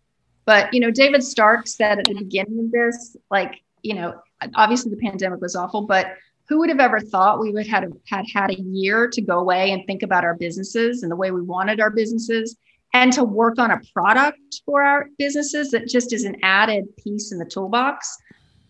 But, 0.47 0.73
you 0.73 0.81
know, 0.81 0.91
David 0.91 1.23
Stark 1.23 1.67
said 1.67 1.99
at 1.99 2.07
the 2.07 2.15
beginning 2.15 2.61
of 2.61 2.71
this, 2.71 3.17
like, 3.31 3.61
you 3.83 3.95
know, 3.95 4.21
obviously 4.55 4.91
the 4.91 4.97
pandemic 4.97 5.41
was 5.41 5.55
awful, 5.57 5.83
but 5.83 6.15
who 6.51 6.59
would 6.59 6.69
have 6.69 6.81
ever 6.81 7.01
thought 7.01 7.41
we 7.41 7.53
would 7.53 7.67
have 7.67 7.85
had 8.07 8.27
had 8.35 8.51
a 8.51 8.61
year 8.61 9.09
to 9.09 9.23
go 9.23 9.39
away 9.39 9.71
and 9.71 9.87
think 9.87 10.03
about 10.03 10.25
our 10.25 10.35
businesses 10.35 11.03
and 11.03 11.11
the 11.11 11.17
way 11.17 11.31
we 11.31 11.41
wanted 11.41 11.81
our 11.81 11.91
businesses 11.91 12.59
and 12.93 13.13
to 13.13 13.25
work 13.25 13.59
on 13.59 13.71
a 13.71 13.81
product 13.95 14.61
for 14.67 14.83
our 14.83 15.09
businesses 15.17 15.71
that 15.71 15.89
just 15.89 16.13
is 16.13 16.25
an 16.25 16.37
added 16.43 16.85
piece 16.99 17.33
in 17.33 17.39
the 17.39 17.45
toolbox 17.45 18.19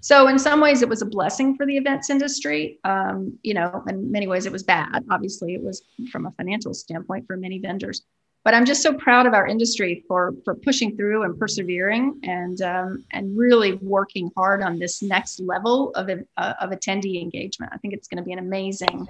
so 0.01 0.29
in 0.29 0.39
some 0.39 0.61
ways, 0.61 0.81
it 0.81 0.89
was 0.89 1.03
a 1.03 1.07
blessing 1.07 1.57
for 1.57 1.67
the 1.67 1.77
events 1.77 2.09
industry. 2.09 2.79
Um, 2.85 3.39
you 3.43 3.53
know, 3.53 3.83
in 3.87 4.11
many 4.11 4.27
ways, 4.27 4.47
it 4.47 4.53
was 4.53 4.63
bad. 4.63 5.05
Obviously, 5.11 5.55
it 5.55 5.63
was 5.63 5.83
from 6.11 6.27
a 6.27 6.31
financial 6.33 6.73
standpoint 6.73 7.27
for 7.27 7.37
many 7.37 7.59
vendors. 7.59 8.03
But 8.43 8.55
I'm 8.55 8.65
just 8.65 8.83
so 8.83 8.95
proud 8.95 9.27
of 9.27 9.35
our 9.35 9.47
industry 9.47 10.03
for 10.09 10.33
for 10.45 10.55
pushing 10.55 10.97
through 10.97 11.25
and 11.25 11.39
persevering 11.39 12.21
and 12.23 12.61
um, 12.63 13.05
and 13.13 13.37
really 13.37 13.75
working 13.75 14.31
hard 14.37 14.63
on 14.63 14.79
this 14.79 15.03
next 15.03 15.41
level 15.41 15.91
of 15.95 16.09
uh, 16.09 16.55
of 16.61 16.71
attendee 16.71 17.21
engagement. 17.21 17.73
I 17.75 17.79
think 17.79 17.95
it's 17.95 18.09
going 18.09 18.19
to 18.19 18.25
be 18.25 18.33
an 18.33 18.39
amazing 18.39 19.07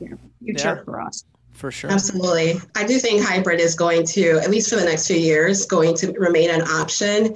you 0.00 0.10
know, 0.10 0.18
future 0.40 0.76
yeah. 0.76 0.84
for 0.84 1.00
us 1.00 1.24
for 1.54 1.70
sure. 1.70 1.90
Absolutely. 1.90 2.60
I 2.74 2.84
do 2.84 2.98
think 2.98 3.24
hybrid 3.24 3.60
is 3.60 3.74
going 3.74 4.04
to, 4.08 4.38
at 4.42 4.50
least 4.50 4.68
for 4.68 4.76
the 4.76 4.84
next 4.84 5.06
few 5.06 5.16
years, 5.16 5.64
going 5.66 5.94
to 5.96 6.12
remain 6.12 6.50
an 6.50 6.62
option. 6.62 7.34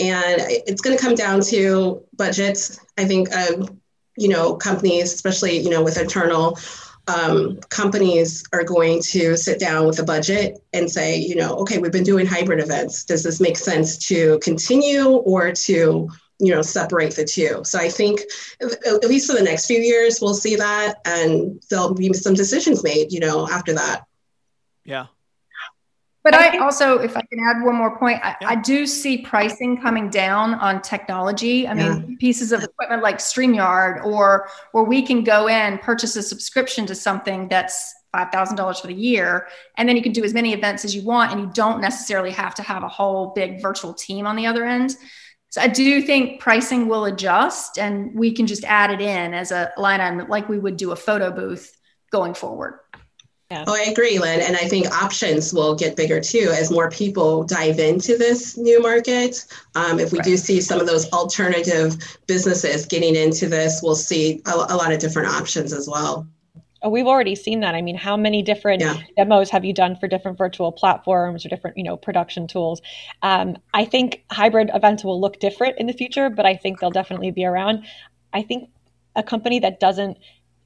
And 0.00 0.42
it's 0.66 0.80
going 0.80 0.96
to 0.96 1.02
come 1.02 1.14
down 1.14 1.40
to 1.42 2.02
budgets. 2.16 2.80
I 2.98 3.04
think, 3.04 3.32
uh, 3.34 3.66
you 4.16 4.28
know, 4.28 4.56
companies, 4.56 5.14
especially, 5.14 5.58
you 5.58 5.70
know, 5.70 5.82
with 5.82 5.98
internal 5.98 6.58
um, 7.10 7.58
companies 7.68 8.44
are 8.52 8.64
going 8.64 9.02
to 9.02 9.36
sit 9.36 9.58
down 9.58 9.86
with 9.86 9.98
a 9.98 10.04
budget 10.04 10.58
and 10.72 10.90
say, 10.90 11.16
you 11.16 11.34
know, 11.34 11.54
okay, 11.56 11.78
we've 11.78 11.92
been 11.92 12.04
doing 12.04 12.26
hybrid 12.26 12.60
events. 12.60 13.04
Does 13.04 13.22
this 13.22 13.40
make 13.40 13.56
sense 13.56 13.98
to 14.08 14.38
continue 14.40 15.08
or 15.08 15.52
to, 15.52 16.08
you 16.38 16.54
know, 16.54 16.62
separate 16.62 17.16
the 17.16 17.24
two? 17.24 17.62
So 17.64 17.78
I 17.78 17.88
think, 17.88 18.20
at 18.60 19.04
least 19.04 19.28
for 19.28 19.36
the 19.36 19.42
next 19.42 19.66
few 19.66 19.80
years, 19.80 20.20
we'll 20.20 20.34
see 20.34 20.56
that, 20.56 20.96
and 21.04 21.60
there'll 21.68 21.94
be 21.94 22.12
some 22.12 22.34
decisions 22.34 22.84
made, 22.84 23.12
you 23.12 23.20
know, 23.20 23.48
after 23.48 23.74
that. 23.74 24.04
Yeah, 24.84 25.06
but 26.22 26.34
I, 26.34 26.56
I 26.56 26.58
also, 26.58 26.98
if 26.98 27.16
I 27.16 27.22
can 27.22 27.38
add 27.40 27.64
one 27.64 27.76
more 27.76 27.98
point, 27.98 28.20
I, 28.22 28.36
yeah. 28.40 28.50
I, 28.50 28.54
do 28.56 28.86
see 28.86 29.18
pricing 29.18 29.80
coming 29.80 30.10
down 30.10 30.54
on 30.54 30.82
technology. 30.82 31.66
I 31.66 31.74
mean, 31.74 32.10
yeah. 32.10 32.16
pieces 32.18 32.52
of 32.52 32.62
equipment 32.62 33.02
like 33.02 33.18
StreamYard, 33.18 34.04
or 34.04 34.48
where 34.72 34.84
we 34.84 35.02
can 35.02 35.24
go 35.24 35.48
in, 35.48 35.78
purchase 35.78 36.16
a 36.16 36.22
subscription 36.22 36.84
to 36.86 36.94
something 36.94 37.48
that's 37.48 37.94
$5,000 38.14 38.80
for 38.80 38.86
the 38.86 38.94
year, 38.94 39.48
and 39.76 39.88
then 39.88 39.96
you 39.96 40.02
can 40.02 40.12
do 40.12 40.24
as 40.24 40.34
many 40.34 40.52
events 40.52 40.84
as 40.84 40.94
you 40.94 41.04
want, 41.04 41.32
and 41.32 41.40
you 41.40 41.50
don't 41.54 41.80
necessarily 41.80 42.32
have 42.32 42.54
to 42.56 42.62
have 42.62 42.82
a 42.82 42.88
whole 42.88 43.32
big 43.34 43.62
virtual 43.62 43.94
team 43.94 44.26
on 44.26 44.36
the 44.36 44.46
other 44.46 44.64
end. 44.64 44.96
So 45.50 45.60
I 45.60 45.68
do 45.68 46.02
think 46.02 46.40
pricing 46.40 46.86
will 46.86 47.06
adjust, 47.06 47.78
and 47.78 48.14
we 48.14 48.32
can 48.32 48.46
just 48.46 48.64
add 48.64 48.90
it 48.90 49.00
in 49.00 49.32
as 49.32 49.52
a 49.52 49.72
line 49.76 50.00
item, 50.00 50.28
like 50.28 50.48
we 50.48 50.58
would 50.58 50.76
do 50.76 50.92
a 50.92 50.96
photo 50.96 51.30
booth 51.30 51.76
going 52.12 52.34
forward. 52.34 52.80
Yeah. 53.50 53.64
Oh, 53.66 53.74
I 53.74 53.90
agree, 53.90 54.20
Lynn. 54.20 54.40
And 54.40 54.56
I 54.56 54.68
think 54.68 54.86
options 54.90 55.52
will 55.52 55.74
get 55.74 55.96
bigger 55.96 56.20
too 56.20 56.52
as 56.54 56.70
more 56.70 56.88
people 56.88 57.42
dive 57.42 57.80
into 57.80 58.16
this 58.16 58.56
new 58.56 58.80
market. 58.80 59.44
Um, 59.74 59.98
if 59.98 60.12
we 60.12 60.18
right. 60.18 60.24
do 60.24 60.36
see 60.36 60.60
some 60.60 60.80
of 60.80 60.86
those 60.86 61.10
alternative 61.10 61.96
businesses 62.28 62.86
getting 62.86 63.16
into 63.16 63.48
this, 63.48 63.80
we'll 63.82 63.96
see 63.96 64.40
a, 64.46 64.52
a 64.52 64.76
lot 64.76 64.92
of 64.92 65.00
different 65.00 65.34
options 65.34 65.72
as 65.72 65.88
well. 65.88 66.28
Oh, 66.82 66.88
we've 66.88 67.08
already 67.08 67.34
seen 67.34 67.60
that. 67.60 67.74
I 67.74 67.82
mean, 67.82 67.96
how 67.96 68.16
many 68.16 68.40
different 68.40 68.82
yeah. 68.82 68.96
demos 69.16 69.50
have 69.50 69.64
you 69.64 69.74
done 69.74 69.96
for 69.96 70.06
different 70.06 70.38
virtual 70.38 70.70
platforms 70.70 71.44
or 71.44 71.48
different, 71.48 71.76
you 71.76 71.82
know, 71.82 71.96
production 71.96 72.46
tools? 72.46 72.80
Um, 73.22 73.56
I 73.74 73.84
think 73.84 74.24
hybrid 74.30 74.70
events 74.72 75.04
will 75.04 75.20
look 75.20 75.40
different 75.40 75.76
in 75.78 75.88
the 75.88 75.92
future, 75.92 76.30
but 76.30 76.46
I 76.46 76.54
think 76.54 76.78
they'll 76.78 76.90
definitely 76.90 77.32
be 77.32 77.44
around. 77.44 77.84
I 78.32 78.42
think 78.42 78.70
a 79.16 79.22
company 79.22 79.58
that 79.58 79.80
doesn't 79.80 80.18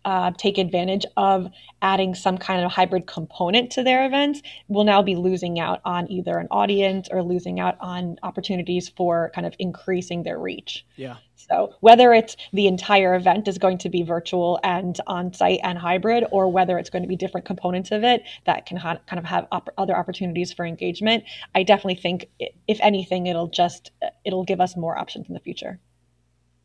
uh, 0.04 0.30
take 0.36 0.58
advantage 0.58 1.04
of 1.16 1.48
adding 1.82 2.14
some 2.14 2.38
kind 2.38 2.64
of 2.64 2.70
hybrid 2.70 3.06
component 3.06 3.70
to 3.72 3.82
their 3.82 4.06
events 4.06 4.42
will 4.68 4.84
now 4.84 5.02
be 5.02 5.16
losing 5.16 5.58
out 5.58 5.80
on 5.84 6.10
either 6.10 6.38
an 6.38 6.48
audience 6.50 7.08
or 7.10 7.22
losing 7.22 7.60
out 7.60 7.76
on 7.80 8.16
opportunities 8.22 8.88
for 8.88 9.30
kind 9.34 9.46
of 9.46 9.54
increasing 9.58 10.22
their 10.22 10.38
reach. 10.38 10.84
Yeah. 10.96 11.16
So 11.36 11.74
whether 11.80 12.12
it's 12.12 12.36
the 12.52 12.66
entire 12.66 13.14
event 13.14 13.48
is 13.48 13.58
going 13.58 13.78
to 13.78 13.90
be 13.90 14.02
virtual 14.02 14.58
and 14.62 14.98
on 15.06 15.32
site 15.32 15.60
and 15.62 15.78
hybrid, 15.78 16.24
or 16.30 16.50
whether 16.50 16.78
it's 16.78 16.90
going 16.90 17.02
to 17.02 17.08
be 17.08 17.16
different 17.16 17.46
components 17.46 17.90
of 17.90 18.02
it 18.02 18.22
that 18.46 18.66
can 18.66 18.76
ha- 18.78 18.98
kind 19.06 19.18
of 19.18 19.24
have 19.26 19.46
op- 19.52 19.68
other 19.76 19.96
opportunities 19.96 20.52
for 20.52 20.64
engagement, 20.64 21.24
I 21.54 21.62
definitely 21.62 21.96
think 21.96 22.30
if 22.66 22.78
anything, 22.80 23.26
it'll 23.26 23.48
just 23.48 23.90
it'll 24.24 24.44
give 24.44 24.60
us 24.60 24.76
more 24.76 24.96
options 24.96 25.28
in 25.28 25.34
the 25.34 25.40
future. 25.40 25.80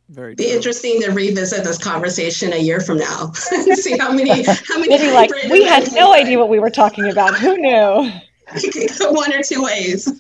Very 0.10 0.34
be 0.34 0.50
interesting 0.50 1.00
to 1.04 1.12
revisit 1.12 1.64
this 1.64 1.78
conversation 1.78 2.52
a 2.54 2.58
year 2.58 2.80
from 2.80 2.98
now 2.98 3.32
and 3.52 3.78
see 3.78 3.96
how 3.96 4.12
many 4.12 4.44
how 4.44 4.80
many 4.80 4.90
Maybe 4.90 5.12
like 5.12 5.30
we 5.52 5.64
had 5.64 5.92
no 5.94 6.14
idea 6.14 6.40
what 6.40 6.50
we 6.50 6.60
were 6.60 6.72
talking 6.72 7.10
about. 7.12 7.38
Who 7.38 7.56
knew? 7.58 8.12
One 9.02 9.34
or 9.34 9.44
two 9.44 9.62
ways. 9.62 10.12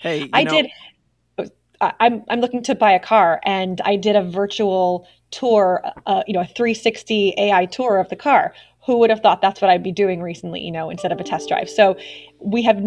hey, 0.00 0.30
I 0.32 0.44
know. 0.44 0.62
did. 0.62 1.52
I'm 1.80 2.24
I'm 2.30 2.40
looking 2.40 2.62
to 2.62 2.74
buy 2.74 2.92
a 2.92 3.00
car, 3.00 3.40
and 3.44 3.82
I 3.84 3.96
did 3.96 4.16
a 4.16 4.22
virtual 4.22 5.06
tour, 5.30 5.82
uh, 6.06 6.22
you 6.26 6.32
know, 6.32 6.40
a 6.40 6.46
360 6.46 7.34
AI 7.36 7.66
tour 7.66 7.98
of 7.98 8.08
the 8.08 8.16
car. 8.16 8.54
Who 8.86 8.96
would 8.98 9.10
have 9.10 9.20
thought 9.20 9.42
that's 9.42 9.60
what 9.60 9.70
I'd 9.70 9.82
be 9.82 9.92
doing 9.92 10.22
recently, 10.22 10.60
you 10.60 10.72
know, 10.72 10.88
instead 10.88 11.12
of 11.12 11.20
a 11.20 11.24
test 11.24 11.48
drive? 11.48 11.68
So 11.68 11.98
we 12.40 12.62
have 12.62 12.82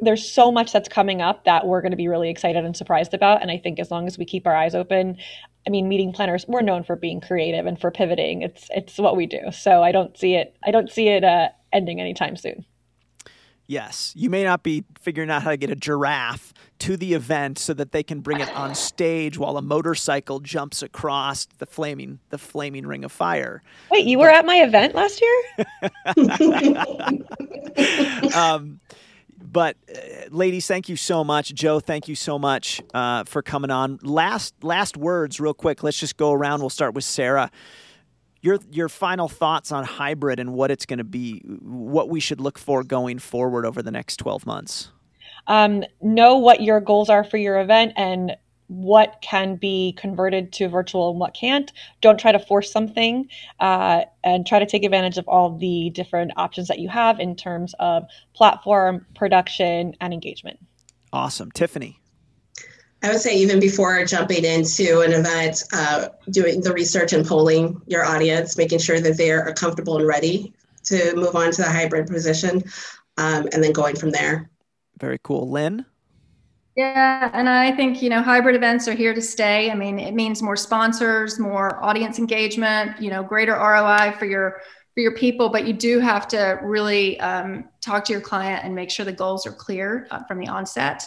there's 0.00 0.30
so 0.30 0.52
much 0.52 0.72
that's 0.72 0.88
coming 0.88 1.22
up 1.22 1.44
that 1.44 1.66
we're 1.66 1.80
going 1.80 1.92
to 1.92 1.96
be 1.96 2.08
really 2.08 2.30
excited 2.30 2.64
and 2.64 2.76
surprised 2.76 3.14
about 3.14 3.42
and 3.42 3.50
i 3.50 3.56
think 3.56 3.78
as 3.78 3.90
long 3.90 4.06
as 4.06 4.18
we 4.18 4.24
keep 4.24 4.46
our 4.46 4.54
eyes 4.54 4.74
open 4.74 5.16
i 5.66 5.70
mean 5.70 5.88
meeting 5.88 6.12
planners 6.12 6.44
we're 6.48 6.60
known 6.60 6.84
for 6.84 6.96
being 6.96 7.20
creative 7.20 7.66
and 7.66 7.80
for 7.80 7.90
pivoting. 7.90 8.42
It's 8.42 8.68
it's 8.70 8.98
what 8.98 9.16
we 9.16 9.26
do. 9.26 9.40
So 9.52 9.82
i 9.82 9.92
don't 9.92 10.16
see 10.16 10.34
it 10.34 10.56
i 10.64 10.70
don't 10.70 10.90
see 10.90 11.08
it 11.08 11.24
uh, 11.24 11.48
ending 11.72 12.00
anytime 12.00 12.36
soon. 12.36 12.64
Yes. 13.66 14.12
You 14.14 14.28
may 14.28 14.44
not 14.44 14.62
be 14.62 14.84
figuring 15.00 15.30
out 15.30 15.42
how 15.42 15.50
to 15.50 15.56
get 15.56 15.70
a 15.70 15.76
giraffe 15.76 16.52
to 16.80 16.96
the 16.96 17.14
event 17.14 17.58
so 17.58 17.72
that 17.74 17.92
they 17.92 18.02
can 18.02 18.20
bring 18.20 18.40
it 18.40 18.54
on 18.54 18.74
stage 18.90 19.38
while 19.38 19.56
a 19.56 19.62
motorcycle 19.62 20.40
jumps 20.40 20.82
across 20.82 21.46
the 21.58 21.64
flaming 21.64 22.18
the 22.30 22.38
flaming 22.38 22.86
ring 22.86 23.04
of 23.04 23.12
fire. 23.12 23.62
Wait 23.90 24.04
you 24.04 24.18
but, 24.18 24.22
were 24.22 24.30
at 24.30 24.44
my 24.44 24.56
event 24.56 24.94
last 24.94 25.22
year? 25.22 25.42
Um, 28.34 28.80
but 29.42 29.76
uh, 29.88 30.00
ladies, 30.30 30.66
thank 30.66 30.88
you 30.88 30.96
so 30.96 31.24
much. 31.24 31.54
Joe, 31.54 31.80
thank 31.80 32.08
you 32.08 32.14
so 32.14 32.38
much 32.38 32.82
uh, 32.94 33.24
for 33.24 33.42
coming 33.42 33.70
on. 33.70 33.98
Last 34.02 34.54
last 34.62 34.96
words, 34.96 35.40
real 35.40 35.54
quick. 35.54 35.82
Let's 35.82 35.98
just 35.98 36.16
go 36.16 36.32
around. 36.32 36.60
We'll 36.60 36.70
start 36.70 36.94
with 36.94 37.04
Sarah. 37.04 37.50
your 38.40 38.58
your 38.70 38.88
final 38.88 39.28
thoughts 39.28 39.72
on 39.72 39.84
hybrid 39.84 40.38
and 40.38 40.52
what 40.52 40.70
it's 40.70 40.86
going 40.86 40.98
to 40.98 41.04
be, 41.04 41.40
what 41.62 42.08
we 42.08 42.20
should 42.20 42.40
look 42.40 42.58
for 42.58 42.82
going 42.82 43.18
forward 43.18 43.64
over 43.64 43.82
the 43.82 43.90
next 43.90 44.16
12 44.16 44.46
months. 44.46 44.90
Um, 45.46 45.84
know 46.00 46.36
what 46.36 46.62
your 46.62 46.80
goals 46.80 47.08
are 47.08 47.24
for 47.24 47.36
your 47.36 47.60
event 47.60 47.92
and 47.96 48.36
what 48.72 49.18
can 49.20 49.56
be 49.56 49.94
converted 49.98 50.52
to 50.54 50.68
virtual 50.68 51.10
and 51.10 51.20
what 51.20 51.34
can't. 51.34 51.72
Don't 52.00 52.18
try 52.18 52.32
to 52.32 52.38
force 52.38 52.72
something 52.72 53.28
uh, 53.60 54.02
and 54.24 54.46
try 54.46 54.58
to 54.58 54.66
take 54.66 54.84
advantage 54.84 55.18
of 55.18 55.28
all 55.28 55.56
the 55.56 55.90
different 55.90 56.32
options 56.36 56.68
that 56.68 56.78
you 56.78 56.88
have 56.88 57.20
in 57.20 57.36
terms 57.36 57.74
of 57.78 58.04
platform, 58.34 59.04
production, 59.14 59.94
and 60.00 60.14
engagement. 60.14 60.58
Awesome. 61.12 61.50
Tiffany. 61.50 62.00
I 63.02 63.10
would 63.10 63.20
say 63.20 63.36
even 63.36 63.60
before 63.60 64.04
jumping 64.04 64.44
into 64.44 65.00
an 65.00 65.12
event, 65.12 65.64
uh, 65.72 66.08
doing 66.30 66.60
the 66.60 66.72
research 66.72 67.12
and 67.12 67.26
polling 67.26 67.82
your 67.86 68.04
audience, 68.04 68.56
making 68.56 68.78
sure 68.78 69.00
that 69.00 69.18
they're 69.18 69.52
comfortable 69.54 69.98
and 69.98 70.06
ready 70.06 70.54
to 70.84 71.14
move 71.16 71.34
on 71.34 71.50
to 71.52 71.62
the 71.62 71.68
hybrid 71.68 72.06
position, 72.06 72.62
um, 73.18 73.48
and 73.52 73.62
then 73.62 73.72
going 73.72 73.96
from 73.96 74.10
there. 74.10 74.48
Very 74.98 75.18
cool. 75.22 75.50
Lynn? 75.50 75.84
Yeah, 76.76 77.30
and 77.34 77.48
I 77.48 77.72
think, 77.72 78.00
you 78.00 78.08
know, 78.08 78.22
hybrid 78.22 78.56
events 78.56 78.88
are 78.88 78.94
here 78.94 79.12
to 79.12 79.20
stay. 79.20 79.70
I 79.70 79.74
mean, 79.74 79.98
it 79.98 80.14
means 80.14 80.40
more 80.40 80.56
sponsors, 80.56 81.38
more 81.38 81.82
audience 81.84 82.18
engagement, 82.18 83.00
you 83.00 83.10
know, 83.10 83.22
greater 83.22 83.52
ROI 83.52 84.14
for 84.18 84.24
your 84.24 84.62
for 84.94 85.00
your 85.00 85.14
people, 85.14 85.48
but 85.48 85.66
you 85.66 85.72
do 85.72 86.00
have 86.00 86.28
to 86.28 86.58
really 86.62 87.18
um, 87.20 87.64
talk 87.80 88.04
to 88.04 88.12
your 88.12 88.20
client 88.20 88.64
and 88.64 88.74
make 88.74 88.90
sure 88.90 89.04
the 89.04 89.12
goals 89.12 89.46
are 89.46 89.52
clear 89.52 90.06
uh, 90.10 90.22
from 90.24 90.38
the 90.38 90.48
onset. 90.48 91.06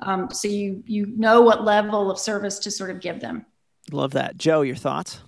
Um, 0.00 0.30
so 0.30 0.48
you 0.48 0.82
you 0.86 1.06
know 1.06 1.42
what 1.42 1.64
level 1.64 2.10
of 2.10 2.18
service 2.18 2.58
to 2.60 2.70
sort 2.70 2.90
of 2.90 3.00
give 3.00 3.20
them. 3.20 3.46
Love 3.90 4.12
that, 4.12 4.36
Joe. 4.36 4.62
Your 4.62 4.76
thoughts? 4.76 5.20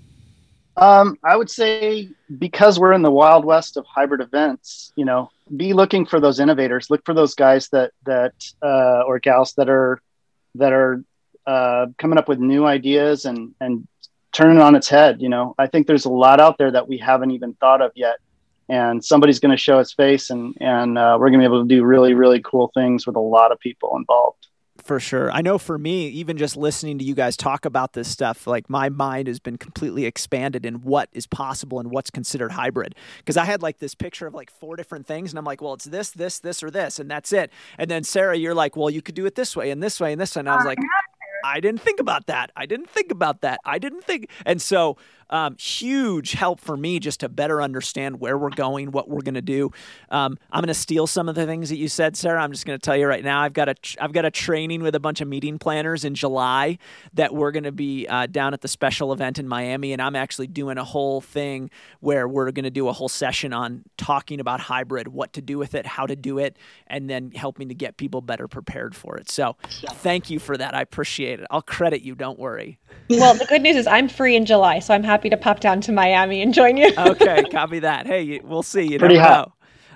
Um, 0.76 1.18
I 1.22 1.36
would 1.36 1.50
say 1.50 2.10
because 2.38 2.78
we're 2.78 2.92
in 2.92 3.02
the 3.02 3.10
wild 3.10 3.44
west 3.44 3.76
of 3.76 3.86
hybrid 3.86 4.20
events, 4.20 4.92
you 4.96 5.04
know, 5.04 5.30
be 5.54 5.72
looking 5.72 6.06
for 6.06 6.20
those 6.20 6.40
innovators. 6.40 6.90
Look 6.90 7.04
for 7.04 7.14
those 7.14 7.34
guys 7.34 7.68
that 7.70 7.92
that 8.04 8.32
uh, 8.62 9.02
or 9.06 9.18
gals 9.18 9.54
that 9.54 9.68
are 9.68 10.00
that 10.56 10.72
are 10.72 11.02
uh, 11.46 11.86
coming 11.98 12.18
up 12.18 12.28
with 12.28 12.38
new 12.38 12.66
ideas 12.66 13.24
and 13.24 13.54
and 13.60 13.86
turning 14.32 14.58
on 14.58 14.74
its 14.74 14.88
head. 14.88 15.20
You 15.20 15.28
know, 15.28 15.54
I 15.58 15.66
think 15.66 15.86
there's 15.86 16.06
a 16.06 16.10
lot 16.10 16.40
out 16.40 16.58
there 16.58 16.70
that 16.70 16.88
we 16.88 16.98
haven't 16.98 17.32
even 17.32 17.54
thought 17.54 17.82
of 17.82 17.92
yet, 17.94 18.16
and 18.68 19.04
somebody's 19.04 19.40
going 19.40 19.56
to 19.56 19.62
show 19.62 19.78
its 19.78 19.92
face, 19.92 20.30
and 20.30 20.56
and 20.60 20.98
uh, 20.98 21.16
we're 21.18 21.30
going 21.30 21.40
to 21.40 21.48
be 21.48 21.52
able 21.52 21.62
to 21.62 21.68
do 21.68 21.84
really 21.84 22.14
really 22.14 22.40
cool 22.40 22.70
things 22.74 23.06
with 23.06 23.16
a 23.16 23.20
lot 23.20 23.52
of 23.52 23.60
people 23.60 23.96
involved 23.96 24.46
for 24.84 25.00
sure. 25.00 25.32
I 25.32 25.40
know 25.40 25.56
for 25.56 25.78
me, 25.78 26.08
even 26.08 26.36
just 26.36 26.56
listening 26.56 26.98
to 26.98 27.04
you 27.04 27.14
guys 27.14 27.36
talk 27.36 27.64
about 27.64 27.94
this 27.94 28.06
stuff, 28.06 28.46
like 28.46 28.68
my 28.68 28.90
mind 28.90 29.28
has 29.28 29.40
been 29.40 29.56
completely 29.56 30.04
expanded 30.04 30.66
in 30.66 30.82
what 30.82 31.08
is 31.12 31.26
possible 31.26 31.80
and 31.80 31.90
what's 31.90 32.10
considered 32.10 32.52
hybrid. 32.52 32.94
Because 33.18 33.38
I 33.38 33.46
had 33.46 33.62
like 33.62 33.78
this 33.78 33.94
picture 33.94 34.26
of 34.26 34.34
like 34.34 34.50
four 34.50 34.76
different 34.76 35.06
things, 35.06 35.32
and 35.32 35.38
I'm 35.38 35.44
like, 35.44 35.62
well, 35.62 35.72
it's 35.72 35.86
this, 35.86 36.10
this, 36.10 36.38
this, 36.38 36.62
or 36.62 36.70
this, 36.70 36.98
and 36.98 37.10
that's 37.10 37.32
it. 37.32 37.50
And 37.78 37.90
then 37.90 38.04
Sarah, 38.04 38.36
you're 38.36 38.54
like, 38.54 38.76
well, 38.76 38.90
you 38.90 39.00
could 39.00 39.14
do 39.14 39.24
it 39.24 39.34
this 39.34 39.56
way 39.56 39.70
and 39.70 39.82
this 39.82 39.98
way 39.98 40.12
and 40.12 40.20
this 40.20 40.36
way. 40.36 40.40
And 40.40 40.50
I 40.50 40.56
was 40.56 40.66
like, 40.66 40.78
I 41.44 41.60
didn't 41.60 41.80
think 41.80 42.00
about 42.00 42.26
that. 42.26 42.50
I 42.56 42.66
didn't 42.66 42.88
think 42.88 43.10
about 43.10 43.42
that. 43.42 43.60
I 43.64 43.78
didn't 43.78 44.04
think. 44.04 44.28
And 44.46 44.60
so 44.60 44.96
um, 45.30 45.56
huge 45.56 46.32
help 46.32 46.60
for 46.60 46.76
me 46.76 46.98
just 46.98 47.20
to 47.20 47.28
better 47.28 47.62
understand 47.62 48.20
where 48.20 48.36
we're 48.38 48.50
going, 48.50 48.90
what 48.90 49.08
we're 49.08 49.22
going 49.22 49.34
to 49.34 49.42
do. 49.42 49.70
Um, 50.10 50.38
I'm 50.50 50.60
going 50.60 50.68
to 50.68 50.74
steal 50.74 51.06
some 51.06 51.28
of 51.28 51.34
the 51.34 51.46
things 51.46 51.68
that 51.70 51.76
you 51.76 51.88
said, 51.88 52.16
Sarah. 52.16 52.42
I'm 52.42 52.52
just 52.52 52.66
going 52.66 52.78
to 52.78 52.84
tell 52.84 52.96
you 52.96 53.06
right 53.06 53.24
now. 53.24 53.40
I've 53.40 53.52
got 53.52 53.68
a 53.68 53.74
I've 54.00 54.12
got 54.12 54.24
a 54.24 54.30
training 54.30 54.82
with 54.82 54.94
a 54.94 55.00
bunch 55.00 55.20
of 55.20 55.28
meeting 55.28 55.58
planners 55.58 56.04
in 56.04 56.14
July 56.14 56.78
that 57.14 57.34
we're 57.34 57.50
going 57.50 57.64
to 57.64 57.72
be 57.72 58.06
uh, 58.06 58.26
down 58.26 58.54
at 58.54 58.60
the 58.60 58.68
special 58.68 59.12
event 59.12 59.38
in 59.38 59.48
Miami, 59.48 59.92
and 59.92 60.00
I'm 60.00 60.16
actually 60.16 60.46
doing 60.46 60.78
a 60.78 60.84
whole 60.84 61.20
thing 61.20 61.70
where 62.00 62.28
we're 62.28 62.50
going 62.50 62.64
to 62.64 62.70
do 62.70 62.88
a 62.88 62.92
whole 62.92 63.08
session 63.08 63.52
on 63.52 63.84
talking 63.96 64.40
about 64.40 64.60
hybrid, 64.60 65.08
what 65.08 65.32
to 65.34 65.42
do 65.42 65.58
with 65.58 65.74
it, 65.74 65.86
how 65.86 66.06
to 66.06 66.16
do 66.16 66.38
it, 66.38 66.56
and 66.86 67.08
then 67.08 67.30
helping 67.32 67.68
to 67.68 67.74
get 67.74 67.96
people 67.96 68.20
better 68.20 68.48
prepared 68.48 68.94
for 68.94 69.16
it. 69.16 69.30
So, 69.30 69.56
thank 69.94 70.30
you 70.30 70.38
for 70.38 70.56
that. 70.56 70.74
I 70.74 70.80
appreciate 70.80 71.40
it. 71.40 71.46
I'll 71.50 71.62
credit 71.62 72.02
you. 72.02 72.14
Don't 72.14 72.38
worry. 72.38 72.78
Well, 73.10 73.34
the 73.34 73.44
good 73.44 73.62
news 73.62 73.76
is 73.76 73.86
I'm 73.86 74.08
free 74.08 74.34
in 74.36 74.46
July, 74.46 74.78
so 74.78 74.94
I'm 74.94 75.02
happy 75.24 75.30
to 75.30 75.42
pop 75.42 75.60
down 75.60 75.80
to 75.80 75.90
Miami 75.90 76.42
and 76.42 76.52
join 76.52 76.76
you. 76.76 76.92
okay, 76.98 77.44
copy 77.50 77.78
that. 77.78 78.06
Hey, 78.06 78.40
we'll 78.44 78.62
see. 78.62 78.82
You 78.82 78.98
Pretty 78.98 79.16
hot. 79.16 79.52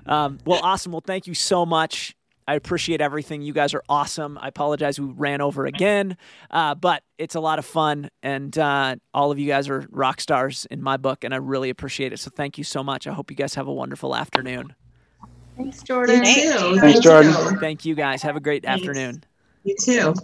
Um, 0.07 0.39
well, 0.47 0.61
awesome. 0.62 0.93
Well, 0.93 1.03
thank 1.05 1.26
you 1.26 1.35
so 1.35 1.66
much. 1.66 2.16
I 2.47 2.55
appreciate 2.55 3.03
everything. 3.03 3.43
You 3.43 3.53
guys 3.53 3.74
are 3.74 3.83
awesome. 3.91 4.39
I 4.41 4.49
apologize 4.49 4.99
we 4.99 5.09
ran 5.09 5.43
over 5.43 5.66
again, 5.66 6.16
uh, 6.51 6.74
but 6.74 7.03
it's 7.18 7.35
a 7.35 7.41
lot 7.41 7.59
of 7.59 7.66
fun, 7.66 8.09
and 8.22 8.57
uh, 8.57 8.97
all 9.12 9.31
of 9.31 9.39
you 9.39 9.47
guys 9.47 9.68
are 9.68 9.87
rock 9.91 10.18
stars 10.22 10.66
in 10.70 10.83
my 10.83 10.97
book, 10.97 11.24
and 11.24 11.35
I 11.35 11.37
really 11.37 11.68
appreciate 11.68 12.14
it. 12.14 12.20
So 12.20 12.31
thank 12.35 12.57
you 12.57 12.64
so 12.64 12.83
much. 12.83 13.07
I 13.07 13.12
hope 13.12 13.31
you 13.31 13.37
guys 13.37 13.55
have 13.57 13.66
a 13.66 13.72
wonderful 13.72 14.16
afternoon. 14.16 14.74
Thanks, 15.59 15.83
Jordan. 15.83 16.24
You 16.24 16.53
too. 16.53 16.81
Thanks, 16.81 17.01
Jordan. 17.01 17.59
Thank 17.61 17.85
you 17.85 17.95
guys. 17.95 18.22
Have 18.22 18.37
a 18.37 18.41
great 18.41 18.64
Thanks. 18.64 18.81
afternoon. 18.81 19.24
You 19.64 19.76
too. 19.79 20.14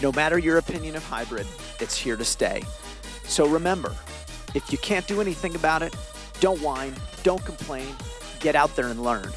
No 0.00 0.12
matter 0.12 0.38
your 0.38 0.58
opinion 0.58 0.94
of 0.94 1.04
hybrid, 1.04 1.48
it's 1.80 1.96
here 1.96 2.16
to 2.16 2.24
stay. 2.24 2.62
So 3.24 3.46
remember, 3.46 3.94
if 4.54 4.70
you 4.70 4.78
can't 4.78 5.06
do 5.06 5.20
anything 5.20 5.54
about 5.54 5.82
it, 5.82 5.94
don't 6.40 6.60
whine, 6.60 6.94
don't 7.22 7.44
complain, 7.44 7.94
get 8.40 8.54
out 8.54 8.74
there 8.76 8.88
and 8.88 9.02
learn. 9.02 9.30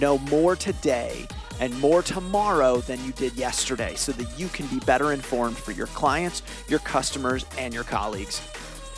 Know 0.00 0.18
more 0.18 0.56
today 0.56 1.26
and 1.60 1.78
more 1.80 2.02
tomorrow 2.02 2.78
than 2.78 3.04
you 3.04 3.12
did 3.12 3.34
yesterday 3.34 3.94
so 3.94 4.12
that 4.12 4.38
you 4.38 4.48
can 4.48 4.66
be 4.68 4.78
better 4.80 5.12
informed 5.12 5.56
for 5.56 5.72
your 5.72 5.88
clients, 5.88 6.42
your 6.68 6.78
customers, 6.80 7.44
and 7.58 7.74
your 7.74 7.84
colleagues. 7.84 8.40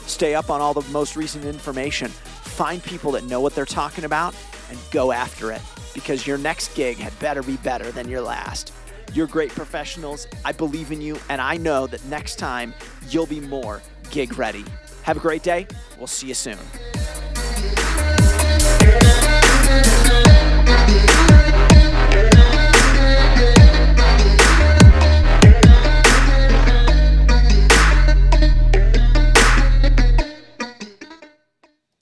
Stay 0.06 0.34
up 0.34 0.50
on 0.50 0.60
all 0.60 0.74
the 0.74 0.88
most 0.90 1.16
recent 1.16 1.44
information. 1.44 2.08
Find 2.08 2.82
people 2.82 3.10
that 3.12 3.24
know 3.24 3.40
what 3.40 3.54
they're 3.54 3.64
talking 3.64 4.04
about 4.04 4.34
and 4.70 4.78
go 4.90 5.12
after 5.12 5.50
it 5.50 5.62
because 5.94 6.26
your 6.26 6.38
next 6.38 6.74
gig 6.74 6.98
had 6.98 7.18
better 7.18 7.42
be 7.42 7.56
better 7.58 7.90
than 7.90 8.08
your 8.08 8.20
last. 8.20 8.72
You're 9.12 9.26
great 9.26 9.50
professionals. 9.50 10.26
I 10.44 10.52
believe 10.52 10.90
in 10.92 11.00
you, 11.00 11.16
and 11.28 11.40
I 11.40 11.56
know 11.56 11.86
that 11.86 12.04
next 12.06 12.36
time 12.36 12.74
you'll 13.08 13.26
be 13.26 13.40
more 13.40 13.80
gig 14.10 14.38
ready. 14.38 14.64
Have 15.02 15.16
a 15.16 15.20
great 15.20 15.42
day. 15.42 15.66
We'll 15.98 16.06
see 16.06 16.28
you 16.28 16.34
soon. 16.34 16.58